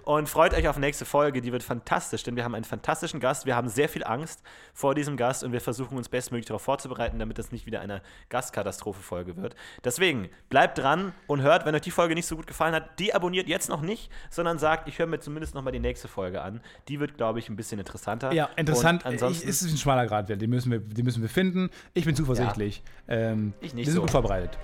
Und 0.07 0.29
freut 0.29 0.53
euch 0.53 0.69
auf 0.69 0.77
nächste 0.77 1.03
Folge, 1.03 1.41
die 1.41 1.51
wird 1.51 1.63
fantastisch, 1.63 2.23
denn 2.23 2.37
wir 2.37 2.45
haben 2.45 2.55
einen 2.55 2.63
fantastischen 2.63 3.19
Gast. 3.19 3.45
Wir 3.45 3.57
haben 3.57 3.67
sehr 3.67 3.89
viel 3.89 4.05
Angst 4.05 4.41
vor 4.73 4.95
diesem 4.95 5.17
Gast 5.17 5.43
und 5.43 5.51
wir 5.51 5.59
versuchen 5.59 5.97
uns 5.97 6.07
bestmöglich 6.07 6.45
darauf 6.45 6.61
vorzubereiten, 6.61 7.19
damit 7.19 7.37
das 7.37 7.51
nicht 7.51 7.65
wieder 7.65 7.81
eine 7.81 8.01
Gastkatastrophe-Folge 8.29 9.35
wird. 9.35 9.57
Deswegen 9.83 10.29
bleibt 10.47 10.77
dran 10.77 11.11
und 11.27 11.41
hört, 11.41 11.65
wenn 11.65 11.75
euch 11.75 11.81
die 11.81 11.91
Folge 11.91 12.15
nicht 12.15 12.25
so 12.25 12.37
gut 12.37 12.47
gefallen 12.47 12.73
hat, 12.73 12.97
die 12.99 13.13
abonniert 13.13 13.49
jetzt 13.49 13.67
noch 13.67 13.81
nicht, 13.81 14.09
sondern 14.29 14.59
sagt, 14.59 14.87
ich 14.87 14.97
höre 14.97 15.07
mir 15.07 15.19
zumindest 15.19 15.55
noch 15.55 15.61
mal 15.61 15.71
die 15.71 15.81
nächste 15.81 16.07
Folge 16.07 16.41
an. 16.41 16.61
Die 16.87 17.01
wird, 17.01 17.17
glaube 17.17 17.39
ich, 17.39 17.49
ein 17.49 17.57
bisschen 17.57 17.77
interessanter. 17.77 18.31
Ja, 18.31 18.47
interessant. 18.55 19.03
Und 19.03 19.11
ansonsten, 19.11 19.45
ist 19.49 19.61
ein 19.61 19.75
schmaler 19.75 20.07
Grad, 20.07 20.29
den 20.29 20.49
müssen 20.49 20.71
wir, 20.71 20.79
den 20.79 21.03
müssen 21.03 21.21
wir 21.21 21.27
finden. 21.27 21.69
Ich 21.93 22.05
bin 22.05 22.15
zuversichtlich. 22.15 22.81
Ähm, 23.09 23.51
Ich 23.59 23.73
nicht 23.73 23.87
wir 23.87 23.91
sind 23.91 23.95
so. 23.95 24.01
gut 24.03 24.11
vorbereitet. 24.11 24.57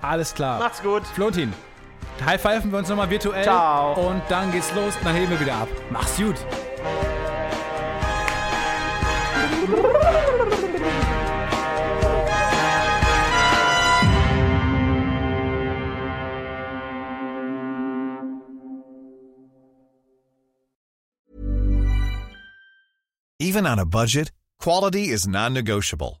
Alles 0.00 0.34
klar. 0.34 0.58
macht's 0.58 0.82
gut. 0.82 1.06
Florentin, 1.08 1.52
high 2.24 2.40
pfeifen 2.40 2.70
wir 2.70 2.78
uns 2.78 2.88
nochmal 2.88 3.10
virtuell. 3.10 3.44
Ciao. 3.44 4.08
Und 4.08 4.22
dann 4.28 4.52
geht's 4.52 4.72
los 4.74 4.96
und 4.96 5.04
dann 5.04 5.14
heben 5.14 5.30
wir 5.30 5.40
wieder 5.40 5.54
ab. 5.54 5.68
Mach's 5.90 6.16
gut. 6.16 6.36
Even 23.38 23.66
on 23.66 23.78
a 23.78 23.86
budget, 23.86 24.32
quality 24.58 25.08
is 25.08 25.26
non-negotiable. 25.26 26.20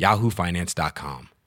yahoofinance.com. 0.00 1.39